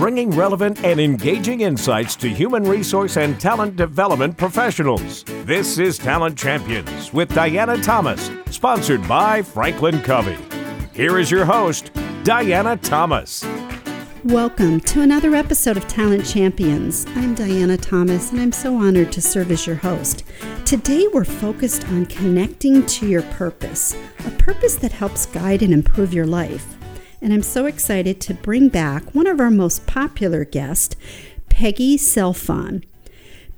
bringing 0.00 0.30
relevant 0.30 0.82
and 0.82 0.98
engaging 0.98 1.60
insights 1.60 2.16
to 2.16 2.26
human 2.26 2.64
resource 2.64 3.18
and 3.18 3.38
talent 3.38 3.76
development 3.76 4.34
professionals. 4.34 5.24
This 5.44 5.76
is 5.76 5.98
Talent 5.98 6.38
Champions 6.38 7.12
with 7.12 7.28
Diana 7.34 7.76
Thomas, 7.82 8.30
sponsored 8.50 9.06
by 9.06 9.42
Franklin 9.42 10.00
Covey. 10.00 10.38
Here 10.94 11.18
is 11.18 11.30
your 11.30 11.44
host, 11.44 11.90
Diana 12.24 12.78
Thomas. 12.78 13.44
Welcome 14.24 14.80
to 14.80 15.02
another 15.02 15.34
episode 15.34 15.76
of 15.76 15.86
Talent 15.86 16.24
Champions. 16.24 17.04
I'm 17.08 17.34
Diana 17.34 17.76
Thomas, 17.76 18.30
and 18.32 18.40
I'm 18.40 18.52
so 18.52 18.76
honored 18.76 19.12
to 19.12 19.20
serve 19.20 19.50
as 19.50 19.66
your 19.66 19.76
host. 19.76 20.24
Today, 20.64 21.08
we're 21.12 21.24
focused 21.24 21.86
on 21.88 22.06
connecting 22.06 22.86
to 22.86 23.06
your 23.06 23.22
purpose, 23.22 23.94
a 24.26 24.30
purpose 24.30 24.76
that 24.76 24.92
helps 24.92 25.26
guide 25.26 25.60
and 25.60 25.74
improve 25.74 26.14
your 26.14 26.26
life. 26.26 26.79
And 27.22 27.32
I'm 27.32 27.42
so 27.42 27.66
excited 27.66 28.20
to 28.22 28.34
bring 28.34 28.68
back 28.68 29.14
one 29.14 29.26
of 29.26 29.40
our 29.40 29.50
most 29.50 29.86
popular 29.86 30.44
guests, 30.44 30.96
Peggy 31.48 31.96
Sealfon. 31.96 32.84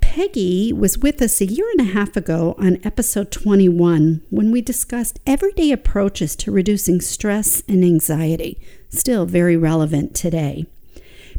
Peggy 0.01 0.73
was 0.73 0.98
with 0.98 1.23
us 1.23 1.41
a 1.41 1.47
year 1.47 1.67
and 1.70 1.80
a 1.80 1.93
half 1.93 2.17
ago 2.17 2.55
on 2.59 2.80
episode 2.84 3.30
21 3.30 4.23
when 4.30 4.51
we 4.51 4.61
discussed 4.61 5.20
everyday 5.27 5.70
approaches 5.70 6.34
to 6.37 6.51
reducing 6.51 7.01
stress 7.01 7.62
and 7.69 7.84
anxiety 7.84 8.61
still 8.93 9.27
very 9.27 9.56
relevant 9.56 10.15
today. 10.15 10.67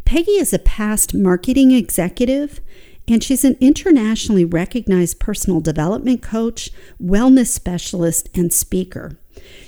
Peggy 0.06 0.32
is 0.32 0.54
a 0.54 0.60
past 0.60 1.14
marketing 1.14 1.72
executive, 1.72 2.60
and 3.08 3.24
she's 3.24 3.46
an 3.46 3.58
internationally 3.60 4.46
recognized 4.46 5.20
personal 5.20 5.62
development 5.62 6.22
coach, 6.22 6.72
wellness 7.02 7.48
specialist, 7.48 8.30
and 8.34 8.52
speaker. 8.52 9.18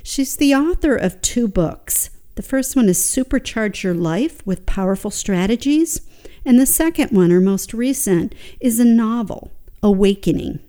She's 0.04 0.35
the 0.35 0.54
author 0.55 0.96
of 0.96 1.22
two 1.22 1.48
books. 1.48 2.10
The 2.36 2.42
first 2.42 2.76
one 2.76 2.90
is 2.90 3.00
Supercharge 3.00 3.82
Your 3.82 3.94
Life 3.94 4.46
with 4.46 4.66
Powerful 4.66 5.10
Strategies, 5.10 6.02
and 6.44 6.60
the 6.60 6.66
second 6.66 7.12
one, 7.12 7.32
or 7.32 7.40
most 7.40 7.74
recent, 7.74 8.36
is 8.60 8.77
a 8.77 8.84
novel, 8.84 9.54
Awakening. 9.82 10.60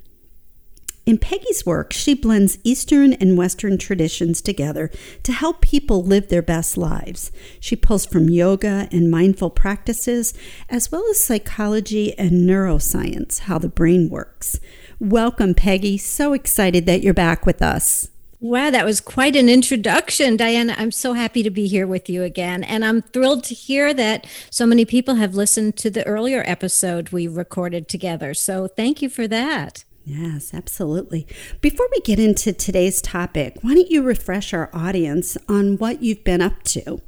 In 1.07 1.19
Peggy's 1.19 1.67
work, 1.67 1.93
she 1.93 2.15
blends 2.15 2.59
Eastern 2.63 3.15
and 3.15 3.37
Western 3.37 3.79
traditions 3.79 4.41
together 4.41 4.93
to 5.25 5.33
help 5.33 5.61
people 5.61 6.05
live 6.05 6.29
their 6.29 6.43
best 6.43 6.77
lives. 6.77 7.33
She 7.59 7.75
pulls 7.75 8.07
from 8.07 8.31
yoga 8.31 8.89
and 8.93 9.11
mindful 9.11 9.51
practices, 9.51 10.35
as 10.69 10.93
well 10.93 11.05
as 11.11 11.19
psychology 11.19 12.17
and 12.17 12.49
neuroscience, 12.49 13.41
how 13.41 13.59
the 13.59 13.69
brain 13.69 14.09
works. 14.09 14.61
Welcome, 15.01 15.55
Peggy. 15.55 15.99
So 15.99 16.33
excited 16.33 16.87
that 16.87 17.03
you're 17.03 17.13
back 17.13 17.45
with 17.45 17.61
us. 17.61 18.09
Wow, 18.39 18.71
that 18.71 18.85
was 18.85 19.01
quite 19.01 19.35
an 19.35 19.49
introduction, 19.49 20.37
Diana. 20.37 20.75
I'm 20.77 20.93
so 20.93 21.15
happy 21.15 21.43
to 21.43 21.51
be 21.51 21.67
here 21.67 21.87
with 21.87 22.11
you 22.11 22.23
again. 22.23 22.63
And 22.65 22.85
I'm 22.85 23.01
thrilled 23.01 23.45
to 23.45 23.55
hear 23.55 23.95
that 23.95 24.27
so 24.51 24.67
many 24.67 24.85
people 24.85 25.15
have 25.15 25.35
listened 25.35 25.77
to 25.79 25.91
the 25.91 26.07
earlier 26.07 26.43
episode 26.47 27.11
we 27.11 27.27
recorded 27.27 27.89
together. 27.89 28.35
So 28.35 28.69
thank 28.69 29.01
you 29.01 29.09
for 29.09 29.27
that. 29.29 29.85
Yes, 30.05 30.53
absolutely. 30.53 31.27
Before 31.61 31.89
we 31.91 32.01
get 32.03 32.21
into 32.21 32.53
today's 32.53 33.01
topic, 33.01 33.57
why 33.63 33.75
don't 33.75 33.91
you 33.91 34.03
refresh 34.03 34.53
our 34.53 34.71
audience 34.73 35.37
on 35.49 35.79
what 35.79 36.03
you've 36.03 36.23
been 36.23 36.43
up 36.43 36.63
to? 36.65 37.01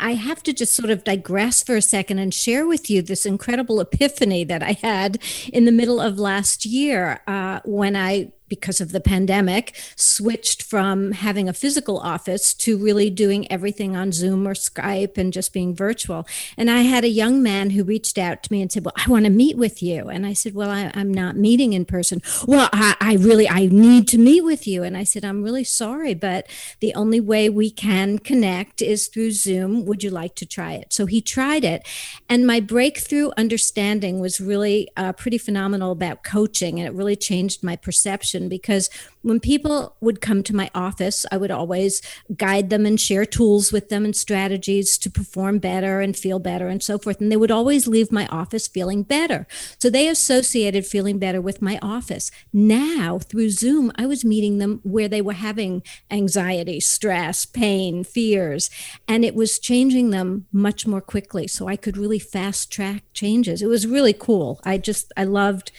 I 0.00 0.14
have 0.14 0.42
to 0.44 0.52
just 0.52 0.74
sort 0.74 0.90
of 0.90 1.04
digress 1.04 1.62
for 1.62 1.76
a 1.76 1.82
second 1.82 2.18
and 2.18 2.32
share 2.32 2.66
with 2.66 2.90
you 2.90 3.02
this 3.02 3.26
incredible 3.26 3.80
epiphany 3.80 4.44
that 4.44 4.62
I 4.62 4.72
had 4.72 5.18
in 5.52 5.64
the 5.64 5.72
middle 5.72 6.00
of 6.00 6.18
last 6.18 6.64
year 6.64 7.20
uh, 7.26 7.60
when 7.64 7.94
I 7.94 8.32
because 8.54 8.80
of 8.80 8.92
the 8.92 9.00
pandemic, 9.00 9.74
switched 9.96 10.62
from 10.62 11.12
having 11.12 11.48
a 11.48 11.52
physical 11.52 11.98
office 11.98 12.54
to 12.54 12.76
really 12.76 13.10
doing 13.10 13.50
everything 13.50 13.96
on 13.96 14.12
Zoom 14.12 14.46
or 14.46 14.54
Skype 14.54 15.18
and 15.18 15.32
just 15.32 15.52
being 15.52 15.74
virtual. 15.74 16.26
And 16.56 16.70
I 16.70 16.82
had 16.82 17.04
a 17.04 17.08
young 17.08 17.42
man 17.42 17.70
who 17.70 17.84
reached 17.84 18.18
out 18.18 18.42
to 18.44 18.52
me 18.52 18.62
and 18.62 18.70
said, 18.70 18.84
Well, 18.84 18.94
I 18.96 19.10
want 19.10 19.24
to 19.24 19.30
meet 19.30 19.56
with 19.56 19.82
you. 19.82 20.08
And 20.08 20.24
I 20.24 20.32
said, 20.32 20.54
Well, 20.54 20.70
I, 20.70 20.90
am 20.94 21.12
not 21.12 21.36
meeting 21.36 21.72
in 21.72 21.84
person. 21.84 22.22
Well, 22.46 22.68
I, 22.72 22.96
I 23.00 23.14
really, 23.16 23.48
I 23.48 23.66
need 23.66 24.08
to 24.08 24.18
meet 24.18 24.42
with 24.42 24.66
you. 24.66 24.82
And 24.82 24.96
I 24.96 25.04
said, 25.04 25.24
I'm 25.24 25.42
really 25.42 25.64
sorry, 25.64 26.14
but 26.14 26.46
the 26.80 26.94
only 26.94 27.20
way 27.20 27.48
we 27.48 27.70
can 27.70 28.18
connect 28.18 28.80
is 28.80 29.08
through 29.08 29.32
Zoom. 29.32 29.84
Would 29.84 30.02
you 30.02 30.10
like 30.10 30.34
to 30.36 30.46
try 30.46 30.74
it? 30.74 30.92
So 30.92 31.06
he 31.06 31.20
tried 31.20 31.64
it. 31.64 31.86
And 32.28 32.46
my 32.46 32.60
breakthrough 32.60 33.30
understanding 33.36 34.20
was 34.20 34.40
really 34.40 34.88
uh, 34.96 35.12
pretty 35.12 35.38
phenomenal 35.38 35.92
about 35.92 36.22
coaching. 36.22 36.78
And 36.78 36.86
it 36.86 36.94
really 36.94 37.16
changed 37.16 37.62
my 37.62 37.76
perception 37.76 38.43
because 38.48 38.90
when 39.22 39.40
people 39.40 39.96
would 40.00 40.20
come 40.20 40.42
to 40.42 40.54
my 40.54 40.70
office, 40.74 41.24
I 41.32 41.36
would 41.36 41.50
always 41.50 42.02
guide 42.36 42.70
them 42.70 42.84
and 42.84 43.00
share 43.00 43.24
tools 43.24 43.72
with 43.72 43.88
them 43.88 44.04
and 44.04 44.14
strategies 44.14 44.98
to 44.98 45.10
perform 45.10 45.58
better 45.58 46.00
and 46.00 46.16
feel 46.16 46.38
better 46.38 46.68
and 46.68 46.82
so 46.82 46.98
forth. 46.98 47.20
And 47.20 47.32
they 47.32 47.36
would 47.36 47.50
always 47.50 47.88
leave 47.88 48.12
my 48.12 48.26
office 48.26 48.68
feeling 48.68 49.02
better. 49.02 49.46
So 49.78 49.88
they 49.88 50.08
associated 50.08 50.86
feeling 50.86 51.18
better 51.18 51.40
with 51.40 51.62
my 51.62 51.78
office. 51.80 52.30
Now, 52.52 53.18
through 53.18 53.50
Zoom, 53.50 53.92
I 53.96 54.06
was 54.06 54.24
meeting 54.24 54.58
them 54.58 54.80
where 54.82 55.08
they 55.08 55.22
were 55.22 55.32
having 55.32 55.82
anxiety, 56.10 56.80
stress, 56.80 57.46
pain, 57.46 58.04
fears, 58.04 58.70
and 59.08 59.24
it 59.24 59.34
was 59.34 59.58
changing 59.58 60.10
them 60.10 60.46
much 60.52 60.86
more 60.86 61.00
quickly. 61.00 61.46
So 61.46 61.66
I 61.66 61.76
could 61.76 61.96
really 61.96 62.18
fast 62.18 62.70
track 62.70 63.04
changes. 63.12 63.62
It 63.62 63.68
was 63.68 63.86
really 63.86 64.12
cool. 64.12 64.60
I 64.64 64.78
just, 64.78 65.12
I 65.16 65.24
loved 65.24 65.72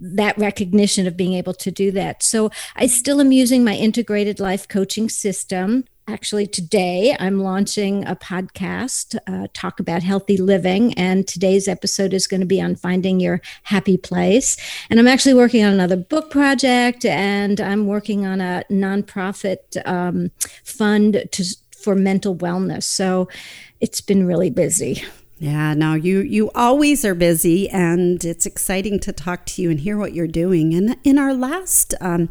that 0.00 0.36
recognition 0.38 1.06
of 1.06 1.16
being 1.16 1.34
able 1.34 1.54
to 1.54 1.70
do 1.70 1.92
that. 1.92 2.22
So 2.22 2.50
I 2.74 2.86
still 2.86 3.20
am 3.20 3.32
using 3.32 3.62
my 3.62 3.74
integrated 3.74 4.40
life 4.40 4.66
coaching 4.66 5.08
system. 5.08 5.84
Actually, 6.08 6.46
today 6.48 7.14
I'm 7.20 7.40
launching 7.40 8.04
a 8.04 8.16
podcast, 8.16 9.16
uh, 9.28 9.46
talk 9.52 9.78
about 9.78 10.02
healthy 10.02 10.36
living. 10.36 10.94
And 10.94 11.28
today's 11.28 11.68
episode 11.68 12.12
is 12.12 12.26
going 12.26 12.40
to 12.40 12.46
be 12.46 12.60
on 12.60 12.74
finding 12.74 13.20
your 13.20 13.40
happy 13.62 13.96
place. 13.96 14.56
And 14.88 14.98
I'm 14.98 15.06
actually 15.06 15.34
working 15.34 15.62
on 15.62 15.72
another 15.72 15.96
book 15.96 16.30
project, 16.30 17.04
and 17.04 17.60
I'm 17.60 17.86
working 17.86 18.26
on 18.26 18.40
a 18.40 18.64
nonprofit 18.70 19.58
um, 19.86 20.32
fund 20.64 21.28
to, 21.30 21.44
for 21.76 21.94
mental 21.94 22.34
wellness. 22.34 22.82
So 22.84 23.28
it's 23.80 24.00
been 24.00 24.26
really 24.26 24.50
busy. 24.50 25.04
Yeah, 25.40 25.72
no, 25.72 25.94
you 25.94 26.20
you 26.20 26.50
always 26.54 27.02
are 27.02 27.14
busy, 27.14 27.66
and 27.70 28.22
it's 28.22 28.44
exciting 28.44 29.00
to 29.00 29.10
talk 29.10 29.46
to 29.46 29.62
you 29.62 29.70
and 29.70 29.80
hear 29.80 29.96
what 29.96 30.12
you're 30.12 30.26
doing. 30.26 30.74
And 30.74 30.98
in 31.02 31.18
our 31.18 31.32
last 31.32 31.94
um, 31.98 32.28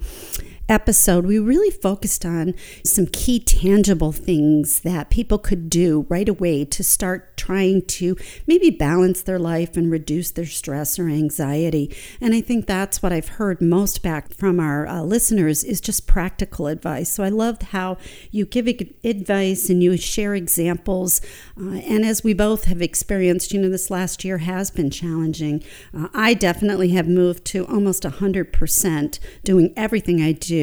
episode, 0.70 1.26
we 1.26 1.40
really 1.40 1.72
focused 1.72 2.24
on 2.24 2.54
some 2.86 3.08
key 3.08 3.40
tangible 3.40 4.12
things 4.12 4.82
that 4.82 5.10
people 5.10 5.40
could 5.40 5.70
do 5.70 6.06
right 6.08 6.30
away 6.30 6.64
to 6.64 6.84
start 6.84 7.36
trying 7.36 7.82
to 7.82 8.16
maybe 8.46 8.70
balance 8.70 9.24
their 9.24 9.40
life 9.40 9.76
and 9.76 9.92
reduce 9.92 10.32
their 10.32 10.46
stress 10.46 11.00
or 11.00 11.10
anxiety. 11.10 11.94
And 12.22 12.36
I 12.36 12.42
think 12.42 12.68
that's 12.68 13.02
what 13.02 13.12
I've 13.12 13.30
heard 13.30 13.62
most 13.62 14.04
back 14.04 14.34
from 14.34 14.60
our 14.60 14.86
uh, 14.88 15.02
listeners 15.02 15.64
is 15.64 15.82
just 15.82 16.06
practical 16.06 16.68
advice. 16.68 17.10
So 17.10 17.24
I 17.24 17.30
loved 17.30 17.64
how 17.64 17.98
you 18.30 18.46
give 18.46 18.68
advice 19.04 19.70
and 19.70 19.82
you 19.82 19.98
share 19.98 20.36
examples. 20.36 21.22
Uh, 21.60 21.78
and 21.78 22.06
as 22.06 22.24
we 22.24 22.34
both 22.34 22.66
have 22.66 22.82
experienced, 22.82 23.52
you 23.52 23.60
know, 23.60 23.70
this 23.70 23.90
last 23.90 24.24
year 24.24 24.38
has 24.40 24.70
been 24.70 24.92
challenging. 24.92 25.64
Uh, 25.98 26.10
I 26.14 26.36
definitely 26.36 26.90
have 26.90 27.08
moved 27.08 27.46
to 27.46 27.66
almost 27.66 28.04
100% 28.04 29.20
doing 29.44 29.74
everything 29.76 30.22
I 30.22 30.34
do 30.34 30.59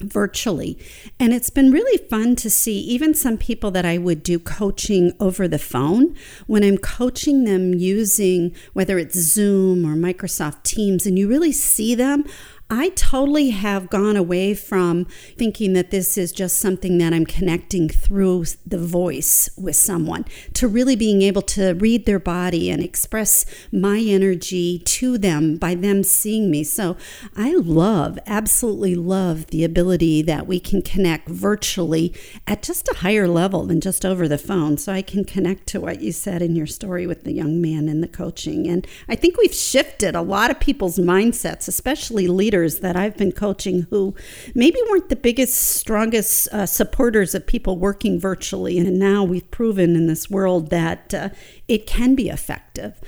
virtually. 0.00 0.76
And 1.20 1.32
it's 1.32 1.50
been 1.50 1.70
really 1.70 1.98
fun 2.08 2.34
to 2.36 2.50
see 2.50 2.78
even 2.80 3.14
some 3.14 3.38
people 3.38 3.70
that 3.70 3.84
I 3.84 3.98
would 3.98 4.22
do 4.22 4.38
coaching 4.38 5.12
over 5.20 5.46
the 5.46 5.58
phone 5.58 6.16
when 6.46 6.64
I'm 6.64 6.78
coaching 6.78 7.44
them 7.44 7.74
using 7.74 8.54
whether 8.72 8.98
it's 8.98 9.16
Zoom 9.16 9.86
or 9.86 9.94
Microsoft 9.94 10.64
Teams, 10.64 11.06
and 11.06 11.18
you 11.18 11.28
really 11.28 11.52
see 11.52 11.94
them. 11.94 12.24
I 12.74 12.88
totally 12.90 13.50
have 13.50 13.88
gone 13.88 14.16
away 14.16 14.52
from 14.54 15.04
thinking 15.38 15.74
that 15.74 15.92
this 15.92 16.18
is 16.18 16.32
just 16.32 16.58
something 16.58 16.98
that 16.98 17.12
I'm 17.12 17.24
connecting 17.24 17.88
through 17.88 18.46
the 18.66 18.78
voice 18.78 19.48
with 19.56 19.76
someone 19.76 20.24
to 20.54 20.66
really 20.66 20.96
being 20.96 21.22
able 21.22 21.42
to 21.42 21.74
read 21.74 22.04
their 22.04 22.18
body 22.18 22.70
and 22.70 22.82
express 22.82 23.46
my 23.70 24.00
energy 24.00 24.80
to 24.80 25.18
them 25.18 25.56
by 25.56 25.76
them 25.76 26.02
seeing 26.02 26.50
me. 26.50 26.64
So 26.64 26.96
I 27.36 27.54
love, 27.54 28.18
absolutely 28.26 28.96
love 28.96 29.46
the 29.48 29.62
ability 29.62 30.22
that 30.22 30.48
we 30.48 30.58
can 30.58 30.82
connect 30.82 31.28
virtually 31.28 32.12
at 32.46 32.62
just 32.62 32.88
a 32.88 32.96
higher 32.98 33.28
level 33.28 33.66
than 33.66 33.80
just 33.80 34.04
over 34.04 34.26
the 34.26 34.36
phone. 34.36 34.78
So 34.78 34.92
I 34.92 35.02
can 35.02 35.24
connect 35.24 35.68
to 35.68 35.80
what 35.80 36.00
you 36.00 36.10
said 36.10 36.42
in 36.42 36.56
your 36.56 36.66
story 36.66 37.06
with 37.06 37.22
the 37.22 37.32
young 37.32 37.60
man 37.60 37.88
and 37.88 38.02
the 38.02 38.08
coaching. 38.08 38.66
And 38.66 38.84
I 39.08 39.14
think 39.14 39.36
we've 39.36 39.54
shifted 39.54 40.16
a 40.16 40.22
lot 40.22 40.50
of 40.50 40.58
people's 40.58 40.98
mindsets, 40.98 41.68
especially 41.68 42.26
leaders 42.26 42.63
that 42.80 42.96
I've 42.96 43.16
been 43.16 43.32
coaching 43.32 43.86
who 43.90 44.14
maybe 44.54 44.78
weren't 44.90 45.08
the 45.08 45.16
biggest, 45.16 45.54
strongest 45.54 46.48
uh, 46.52 46.66
supporters 46.66 47.34
of 47.34 47.46
people 47.46 47.78
working 47.78 48.18
virtually. 48.18 48.78
And 48.78 48.98
now 48.98 49.24
we've 49.24 49.50
proven 49.50 49.96
in 49.96 50.06
this 50.06 50.28
world 50.30 50.70
that 50.70 51.14
uh, 51.14 51.28
it 51.68 51.86
can 51.86 52.14
be 52.14 52.28
effective. 52.28 53.00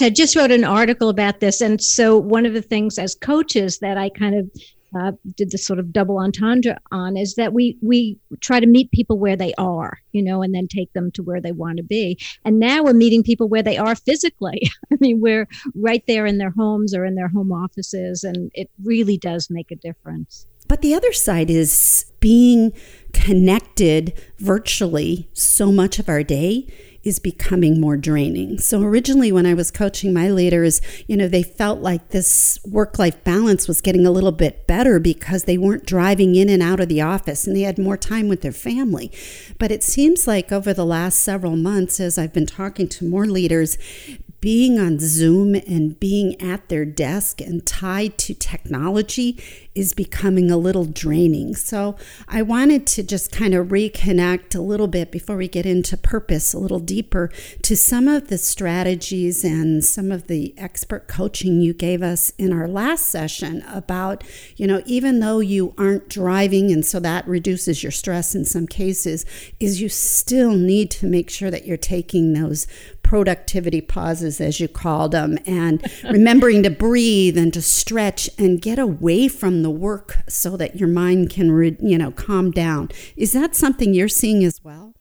I 0.00 0.10
just 0.10 0.36
wrote 0.36 0.50
an 0.50 0.64
article 0.64 1.08
about 1.08 1.40
this. 1.40 1.60
And 1.60 1.82
so, 1.82 2.16
one 2.16 2.46
of 2.46 2.54
the 2.54 2.62
things 2.62 2.98
as 2.98 3.14
coaches 3.14 3.78
that 3.78 3.98
I 3.98 4.08
kind 4.08 4.34
of 4.34 4.50
uh, 4.98 5.12
did 5.36 5.50
the 5.50 5.58
sort 5.58 5.78
of 5.78 5.92
double 5.92 6.18
entendre 6.18 6.78
on 6.90 7.16
is 7.16 7.34
that 7.34 7.52
we 7.52 7.76
we 7.82 8.18
try 8.40 8.60
to 8.60 8.66
meet 8.66 8.90
people 8.90 9.18
where 9.18 9.36
they 9.36 9.54
are, 9.58 9.98
you 10.12 10.22
know, 10.22 10.42
and 10.42 10.54
then 10.54 10.68
take 10.68 10.92
them 10.92 11.10
to 11.12 11.22
where 11.22 11.40
they 11.40 11.52
want 11.52 11.76
to 11.78 11.82
be. 11.82 12.18
And 12.44 12.58
now 12.58 12.82
we're 12.82 12.92
meeting 12.92 13.22
people 13.22 13.48
where 13.48 13.62
they 13.62 13.78
are 13.78 13.94
physically. 13.94 14.60
I 14.92 14.96
mean, 15.00 15.20
we're 15.20 15.48
right 15.74 16.02
there 16.06 16.26
in 16.26 16.38
their 16.38 16.52
homes 16.56 16.94
or 16.94 17.04
in 17.04 17.14
their 17.14 17.28
home 17.28 17.52
offices, 17.52 18.24
and 18.24 18.50
it 18.54 18.70
really 18.82 19.18
does 19.18 19.48
make 19.50 19.70
a 19.70 19.76
difference. 19.76 20.46
But 20.68 20.80
the 20.80 20.94
other 20.94 21.12
side 21.12 21.50
is 21.50 22.06
being 22.20 22.72
connected 23.12 24.18
virtually 24.38 25.28
so 25.32 25.70
much 25.70 25.98
of 25.98 26.08
our 26.08 26.22
day 26.22 26.66
is 27.04 27.18
becoming 27.18 27.80
more 27.80 27.96
draining. 27.96 28.58
So 28.58 28.82
originally 28.82 29.32
when 29.32 29.46
I 29.46 29.54
was 29.54 29.70
coaching 29.70 30.12
my 30.12 30.30
leaders, 30.30 30.80
you 31.06 31.16
know, 31.16 31.28
they 31.28 31.42
felt 31.42 31.80
like 31.80 32.08
this 32.08 32.58
work-life 32.64 33.22
balance 33.24 33.66
was 33.66 33.80
getting 33.80 34.06
a 34.06 34.10
little 34.10 34.32
bit 34.32 34.66
better 34.66 34.98
because 35.00 35.44
they 35.44 35.58
weren't 35.58 35.86
driving 35.86 36.34
in 36.34 36.48
and 36.48 36.62
out 36.62 36.80
of 36.80 36.88
the 36.88 37.00
office 37.00 37.46
and 37.46 37.56
they 37.56 37.62
had 37.62 37.78
more 37.78 37.96
time 37.96 38.28
with 38.28 38.42
their 38.42 38.52
family. 38.52 39.10
But 39.58 39.72
it 39.72 39.82
seems 39.82 40.26
like 40.26 40.52
over 40.52 40.72
the 40.72 40.86
last 40.86 41.20
several 41.20 41.56
months 41.56 41.98
as 41.98 42.18
I've 42.18 42.32
been 42.32 42.46
talking 42.46 42.88
to 42.88 43.04
more 43.04 43.26
leaders, 43.26 43.78
being 44.42 44.76
on 44.76 44.98
Zoom 44.98 45.54
and 45.54 45.98
being 46.00 46.38
at 46.42 46.68
their 46.68 46.84
desk 46.84 47.40
and 47.40 47.64
tied 47.64 48.18
to 48.18 48.34
technology 48.34 49.40
is 49.72 49.94
becoming 49.94 50.50
a 50.50 50.56
little 50.56 50.84
draining. 50.84 51.54
So 51.54 51.96
I 52.26 52.42
wanted 52.42 52.84
to 52.88 53.04
just 53.04 53.30
kind 53.30 53.54
of 53.54 53.68
reconnect 53.68 54.56
a 54.56 54.60
little 54.60 54.88
bit 54.88 55.12
before 55.12 55.36
we 55.36 55.46
get 55.46 55.64
into 55.64 55.96
purpose 55.96 56.52
a 56.52 56.58
little 56.58 56.80
deeper 56.80 57.30
to 57.62 57.76
some 57.76 58.08
of 58.08 58.28
the 58.28 58.36
strategies 58.36 59.44
and 59.44 59.84
some 59.84 60.10
of 60.10 60.26
the 60.26 60.54
expert 60.58 61.06
coaching 61.06 61.60
you 61.60 61.72
gave 61.72 62.02
us 62.02 62.32
in 62.36 62.52
our 62.52 62.66
last 62.66 63.06
session 63.06 63.62
about, 63.68 64.24
you 64.56 64.66
know, 64.66 64.82
even 64.86 65.20
though 65.20 65.38
you 65.38 65.72
aren't 65.78 66.08
driving 66.08 66.72
and 66.72 66.84
so 66.84 66.98
that 66.98 67.26
reduces 67.28 67.84
your 67.84 67.92
stress 67.92 68.34
in 68.34 68.44
some 68.44 68.66
cases, 68.66 69.24
is 69.60 69.80
you 69.80 69.88
still 69.88 70.56
need 70.56 70.90
to 70.90 71.06
make 71.06 71.30
sure 71.30 71.50
that 71.50 71.64
you're 71.64 71.76
taking 71.76 72.32
those 72.32 72.66
productivity 73.12 73.82
pauses 73.82 74.40
as 74.40 74.58
you 74.58 74.66
called 74.66 75.12
them 75.12 75.36
and 75.44 75.84
remembering 76.04 76.62
to 76.62 76.70
breathe 76.70 77.36
and 77.36 77.52
to 77.52 77.60
stretch 77.60 78.30
and 78.38 78.62
get 78.62 78.78
away 78.78 79.28
from 79.28 79.62
the 79.62 79.68
work 79.68 80.16
so 80.30 80.56
that 80.56 80.76
your 80.76 80.88
mind 80.88 81.28
can, 81.28 81.52
re, 81.52 81.76
you 81.78 81.98
know, 81.98 82.10
calm 82.10 82.50
down. 82.50 82.88
Is 83.14 83.34
that 83.34 83.54
something 83.54 83.92
you're 83.92 84.08
seeing 84.08 84.42
as 84.42 84.64
well? 84.64 84.94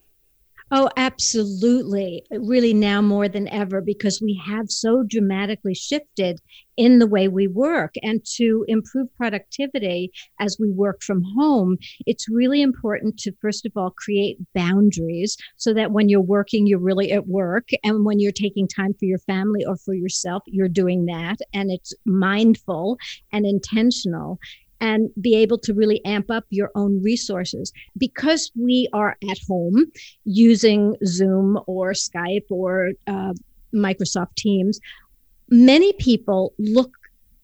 Oh, 0.72 0.90
absolutely. 0.98 2.26
Really, 2.32 2.74
now 2.74 3.02
more 3.02 3.30
than 3.30 3.48
ever, 3.48 3.80
because 3.80 4.22
we 4.22 4.42
have 4.46 4.70
so 4.70 5.04
dramatically 5.08 5.74
shifted 5.74 6.42
in 6.82 6.98
the 6.98 7.06
way 7.06 7.28
we 7.28 7.48
work. 7.48 7.94
And 8.02 8.26
to 8.38 8.66
improve 8.68 9.08
productivity 9.16 10.12
as 10.40 10.58
we 10.60 10.72
work 10.72 11.04
from 11.04 11.22
home, 11.38 11.78
it's 12.08 12.28
really 12.28 12.64
important 12.64 13.20
to, 13.20 13.32
first 13.40 13.68
of 13.68 13.74
all, 13.76 13.92
create 13.92 14.40
boundaries 14.56 15.38
so 15.58 15.76
that 15.76 15.92
when 15.92 16.10
you're 16.10 16.20
working, 16.20 16.66
you're 16.66 16.80
really 16.80 17.12
at 17.12 17.28
work. 17.28 17.70
And 17.84 18.04
when 18.04 18.20
you're 18.20 18.32
taking 18.32 18.68
time 18.68 18.96
for 18.96 19.06
your 19.06 19.20
family 19.20 19.64
or 19.64 19.78
for 19.78 19.94
yourself, 19.94 20.42
you're 20.48 20.68
doing 20.68 21.06
that. 21.06 21.38
And 21.54 21.70
it's 21.70 21.94
mindful 22.08 22.98
and 23.32 23.46
intentional 23.46 24.40
and 24.80 25.12
be 25.22 25.36
able 25.36 25.60
to 25.60 25.76
really 25.76 26.04
amp 26.04 26.32
up 26.32 26.46
your 26.50 26.72
own 26.74 27.00
resources. 27.04 27.72
Because 27.96 28.52
we 28.60 28.88
are 28.92 29.18
at 29.30 29.38
home 29.48 29.86
using 30.26 30.96
Zoom 31.06 31.60
or 31.68 31.92
Skype 31.92 32.50
or 32.50 32.94
uh, 33.06 33.34
Microsoft 33.74 34.36
Teams, 34.36 34.80
many 35.52 35.94
people 35.94 36.54
look 36.58 36.98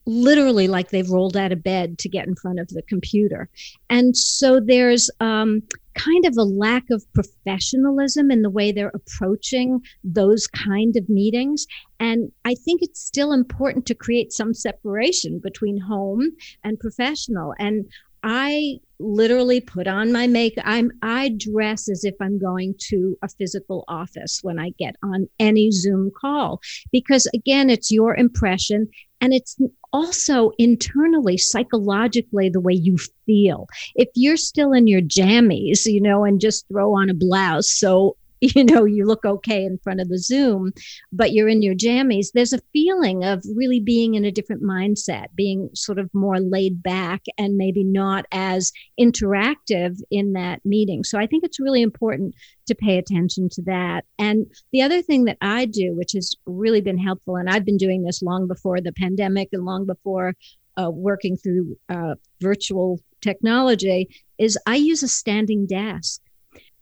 literally 0.08 0.70
like 0.70 0.90
they've 0.90 1.10
rolled 1.10 1.36
out 1.36 1.52
of 1.52 1.62
bed 1.62 2.00
to 2.00 2.08
get 2.08 2.28
in 2.28 2.36
front 2.36 2.60
of 2.60 2.70
the 2.70 2.82
computer. 2.84 3.50
And 3.90 4.16
so 4.16 4.62
there's 4.62 5.10
um, 5.20 5.62
kind 5.96 6.26
of 6.26 6.38
a 6.38 6.44
lack 6.44 6.86
of 6.90 7.04
professionalism 7.14 8.32
in 8.32 8.42
the 8.42 8.50
way 8.50 8.72
they're 8.72 8.94
approaching 8.96 9.82
those 10.06 10.48
kind 10.48 10.96
of 10.96 11.10
meetings. 11.10 11.68
And 12.00 12.32
I 12.46 12.56
think 12.56 12.82
it's 12.82 13.02
still 13.02 13.34
important 13.34 13.86
to 13.88 13.96
create 13.96 14.32
some 14.32 14.54
separation 14.54 15.40
between 15.44 15.78
home 15.78 16.32
and 16.64 16.80
professional. 16.80 17.54
And 17.60 17.86
I 18.24 18.80
literally 19.00 19.62
put 19.62 19.88
on 19.88 20.12
my 20.12 20.28
makeup. 20.28 20.64
I'm 20.68 20.92
I 21.02 21.30
dress 21.38 21.90
as 21.90 22.04
if 22.04 22.16
I'm 22.22 22.40
going 22.40 22.76
to 22.90 23.18
a 23.24 23.30
physical 23.30 23.84
office 23.88 24.40
when 24.42 24.60
I 24.60 24.72
get 24.78 24.96
on 25.04 25.28
any 25.40 25.72
Zoom 25.72 26.12
call 26.20 26.60
because 26.92 27.28
again, 27.34 27.70
it's 27.70 27.92
your 27.92 28.16
impression 28.16 28.90
and 29.22 29.34
it's 29.34 29.58
also 29.94 30.52
internally, 30.58 31.38
psychologically, 31.38 32.50
the 32.50 32.60
way 32.60 32.74
you 32.74 32.98
feel. 33.26 33.68
If 33.96 34.10
you're 34.16 34.38
still 34.38 34.74
in 34.74 34.88
your 34.88 35.02
jammies, 35.02 35.86
you 35.86 36.02
know, 36.02 36.24
and 36.24 36.40
just 36.40 36.68
throw 36.68 36.96
on 36.96 37.10
a 37.10 37.14
blouse, 37.14 37.70
so 37.70 38.16
you 38.42 38.64
know 38.64 38.86
you 38.86 39.06
look 39.06 39.26
okay 39.26 39.64
in 39.66 39.78
front 39.80 40.00
of 40.00 40.10
the 40.10 40.20
zoom 40.20 40.72
but 41.12 41.32
you're 41.32 41.48
in 41.48 41.62
your 41.62 41.76
jammies 41.76 42.28
there's 42.34 42.54
a 42.54 42.62
feeling 42.74 43.24
of 43.24 43.44
really 43.56 43.80
being 43.80 44.16
in 44.16 44.26
a 44.26 44.32
different 44.32 44.62
mindset 44.62 45.28
being 45.36 45.70
sort 45.74 45.98
of 45.98 46.10
more 46.14 46.40
laid 46.40 46.84
back 46.84 47.24
and 47.38 47.58
maybe 47.58 47.84
not 47.84 48.26
as 48.32 48.72
interactive 49.00 50.00
in 50.12 50.34
that 50.34 50.60
meeting. 50.66 51.04
So 51.04 51.20
i 51.20 51.26
think 51.26 51.44
it's 51.44 51.60
really 51.60 51.82
important 51.82 52.36
to 52.68 52.76
pay 52.76 52.98
attention 52.98 53.50
to 53.50 53.62
that. 53.64 54.04
And 54.20 54.46
the 54.72 54.82
other 54.82 55.02
thing 55.02 55.26
that 55.26 55.38
i 55.42 55.66
do 55.66 55.96
which 55.96 56.12
has 56.14 56.36
really 56.46 56.82
been 56.82 56.98
helpful 56.98 57.36
and 57.36 57.50
i've 57.50 57.66
been 57.66 57.78
doing 57.78 58.04
this 58.04 58.22
long 58.22 58.48
before 58.48 58.82
the 58.82 58.94
pandemic 58.94 59.50
and 59.52 59.66
long 59.66 59.86
before 59.86 60.36
uh, 60.78 60.92
working 60.92 61.38
through 61.38 61.76
uh, 61.90 62.16
virtual 62.40 63.00
technology 63.22 64.08
is 64.38 64.58
i 64.68 64.76
use 64.76 65.02
a 65.02 65.08
standing 65.08 65.66
desk 65.66 66.22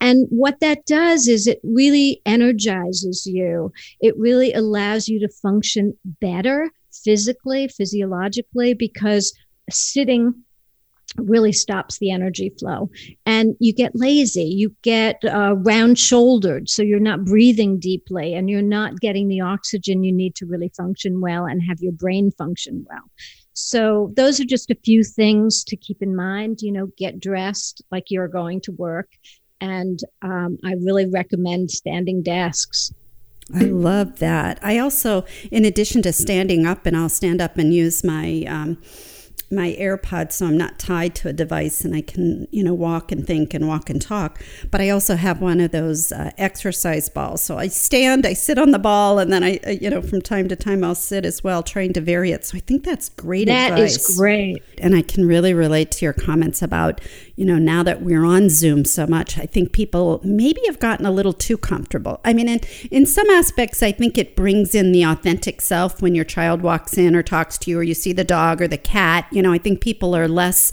and 0.05 0.27
what 0.29 0.59
that 0.59 0.85
does 0.85 1.27
is 1.27 1.47
it 1.47 1.59
really 1.63 2.21
energizes 2.27 3.25
you. 3.25 3.73
It 3.99 4.15
really 4.19 4.53
allows 4.53 5.07
you 5.07 5.19
to 5.19 5.27
function 5.41 5.97
better 6.21 6.69
physically, 7.03 7.67
physiologically, 7.69 8.75
because 8.75 9.35
sitting 9.71 10.43
really 11.17 11.51
stops 11.51 11.97
the 11.97 12.11
energy 12.11 12.53
flow. 12.59 12.91
And 13.25 13.55
you 13.59 13.73
get 13.73 13.95
lazy. 13.95 14.43
You 14.43 14.75
get 14.83 15.25
uh, 15.25 15.55
round 15.55 15.97
shouldered. 15.97 16.69
So 16.69 16.83
you're 16.83 16.99
not 16.99 17.25
breathing 17.25 17.79
deeply 17.79 18.35
and 18.35 18.47
you're 18.47 18.61
not 18.61 18.99
getting 18.99 19.27
the 19.27 19.41
oxygen 19.41 20.03
you 20.03 20.13
need 20.13 20.35
to 20.35 20.45
really 20.45 20.69
function 20.77 21.19
well 21.19 21.45
and 21.45 21.63
have 21.67 21.79
your 21.81 21.93
brain 21.93 22.29
function 22.29 22.85
well. 22.87 23.09
So 23.53 24.13
those 24.15 24.39
are 24.39 24.45
just 24.45 24.69
a 24.69 24.77
few 24.85 25.03
things 25.03 25.63
to 25.63 25.75
keep 25.75 26.03
in 26.03 26.15
mind. 26.15 26.61
You 26.61 26.73
know 26.73 26.91
get 26.95 27.19
dressed 27.19 27.81
like 27.89 28.11
you're 28.11 28.27
going 28.27 28.61
to 28.61 28.71
work 28.73 29.09
and 29.61 29.99
um, 30.21 30.57
I 30.63 30.73
really 30.73 31.05
recommend 31.05 31.71
standing 31.71 32.21
desks. 32.21 32.93
I 33.53 33.65
love 33.65 34.19
that. 34.19 34.59
I 34.63 34.79
also, 34.79 35.23
in 35.51 35.65
addition 35.65 36.01
to 36.01 36.13
standing 36.13 36.65
up, 36.65 36.85
and 36.85 36.97
I'll 36.97 37.09
stand 37.09 37.41
up 37.41 37.57
and 37.57 37.73
use 37.73 38.03
my 38.03 38.43
um, 38.47 38.81
my 39.51 39.75
AirPods 39.79 40.33
so 40.33 40.47
I'm 40.47 40.57
not 40.57 40.79
tied 40.79 41.15
to 41.15 41.29
a 41.29 41.33
device 41.33 41.85
and 41.85 41.95
I 41.95 42.01
can, 42.01 42.47
you 42.51 42.63
know, 42.63 42.73
walk 42.73 43.11
and 43.11 43.25
think 43.25 43.53
and 43.53 43.67
walk 43.67 43.89
and 43.89 44.01
talk. 44.01 44.41
But 44.71 44.81
I 44.81 44.89
also 44.89 45.15
have 45.15 45.41
one 45.41 45.59
of 45.59 45.71
those 45.71 46.11
uh, 46.11 46.31
exercise 46.37 47.09
balls. 47.09 47.41
So 47.41 47.57
I 47.57 47.67
stand, 47.67 48.25
I 48.25 48.33
sit 48.33 48.57
on 48.57 48.71
the 48.71 48.79
ball, 48.79 49.19
and 49.19 49.31
then 49.31 49.43
I, 49.43 49.59
uh, 49.65 49.69
you 49.69 49.89
know, 49.89 50.01
from 50.01 50.21
time 50.21 50.47
to 50.49 50.55
time 50.55 50.83
I'll 50.83 50.95
sit 50.95 51.25
as 51.25 51.43
well, 51.43 51.61
trying 51.63 51.93
to 51.93 52.01
vary 52.01 52.31
it. 52.31 52.45
So 52.45 52.57
I 52.57 52.61
think 52.61 52.83
that's 52.83 53.09
great 53.09 53.45
that 53.47 53.73
advice. 53.73 53.97
That 53.97 54.09
is 54.09 54.17
great. 54.17 54.63
And 54.79 54.95
I 54.95 55.01
can 55.01 55.25
really 55.25 55.53
relate 55.53 55.91
to 55.91 56.05
your 56.05 56.13
comments 56.13 56.61
about, 56.61 57.01
you 57.35 57.45
know, 57.45 57.57
now 57.57 57.83
that 57.83 58.01
we're 58.01 58.25
on 58.25 58.49
Zoom 58.49 58.85
so 58.85 59.05
much, 59.05 59.37
I 59.37 59.45
think 59.45 59.71
people 59.71 60.21
maybe 60.23 60.61
have 60.67 60.79
gotten 60.79 61.05
a 61.05 61.11
little 61.11 61.33
too 61.33 61.57
comfortable. 61.57 62.21
I 62.23 62.33
mean, 62.33 62.47
in, 62.47 62.61
in 62.89 63.05
some 63.05 63.29
aspects, 63.29 63.83
I 63.83 63.91
think 63.91 64.17
it 64.17 64.35
brings 64.35 64.73
in 64.73 64.91
the 64.91 65.03
authentic 65.03 65.61
self 65.61 66.01
when 66.01 66.15
your 66.15 66.25
child 66.25 66.61
walks 66.61 66.97
in 66.97 67.15
or 67.15 67.21
talks 67.21 67.57
to 67.59 67.71
you 67.71 67.79
or 67.79 67.83
you 67.83 67.93
see 67.93 68.13
the 68.13 68.23
dog 68.23 68.61
or 68.61 68.67
the 68.67 68.77
cat 68.77 69.25
you 69.31 69.41
know, 69.41 69.51
I 69.51 69.57
think 69.57 69.81
people 69.81 70.15
are 70.15 70.27
less 70.27 70.71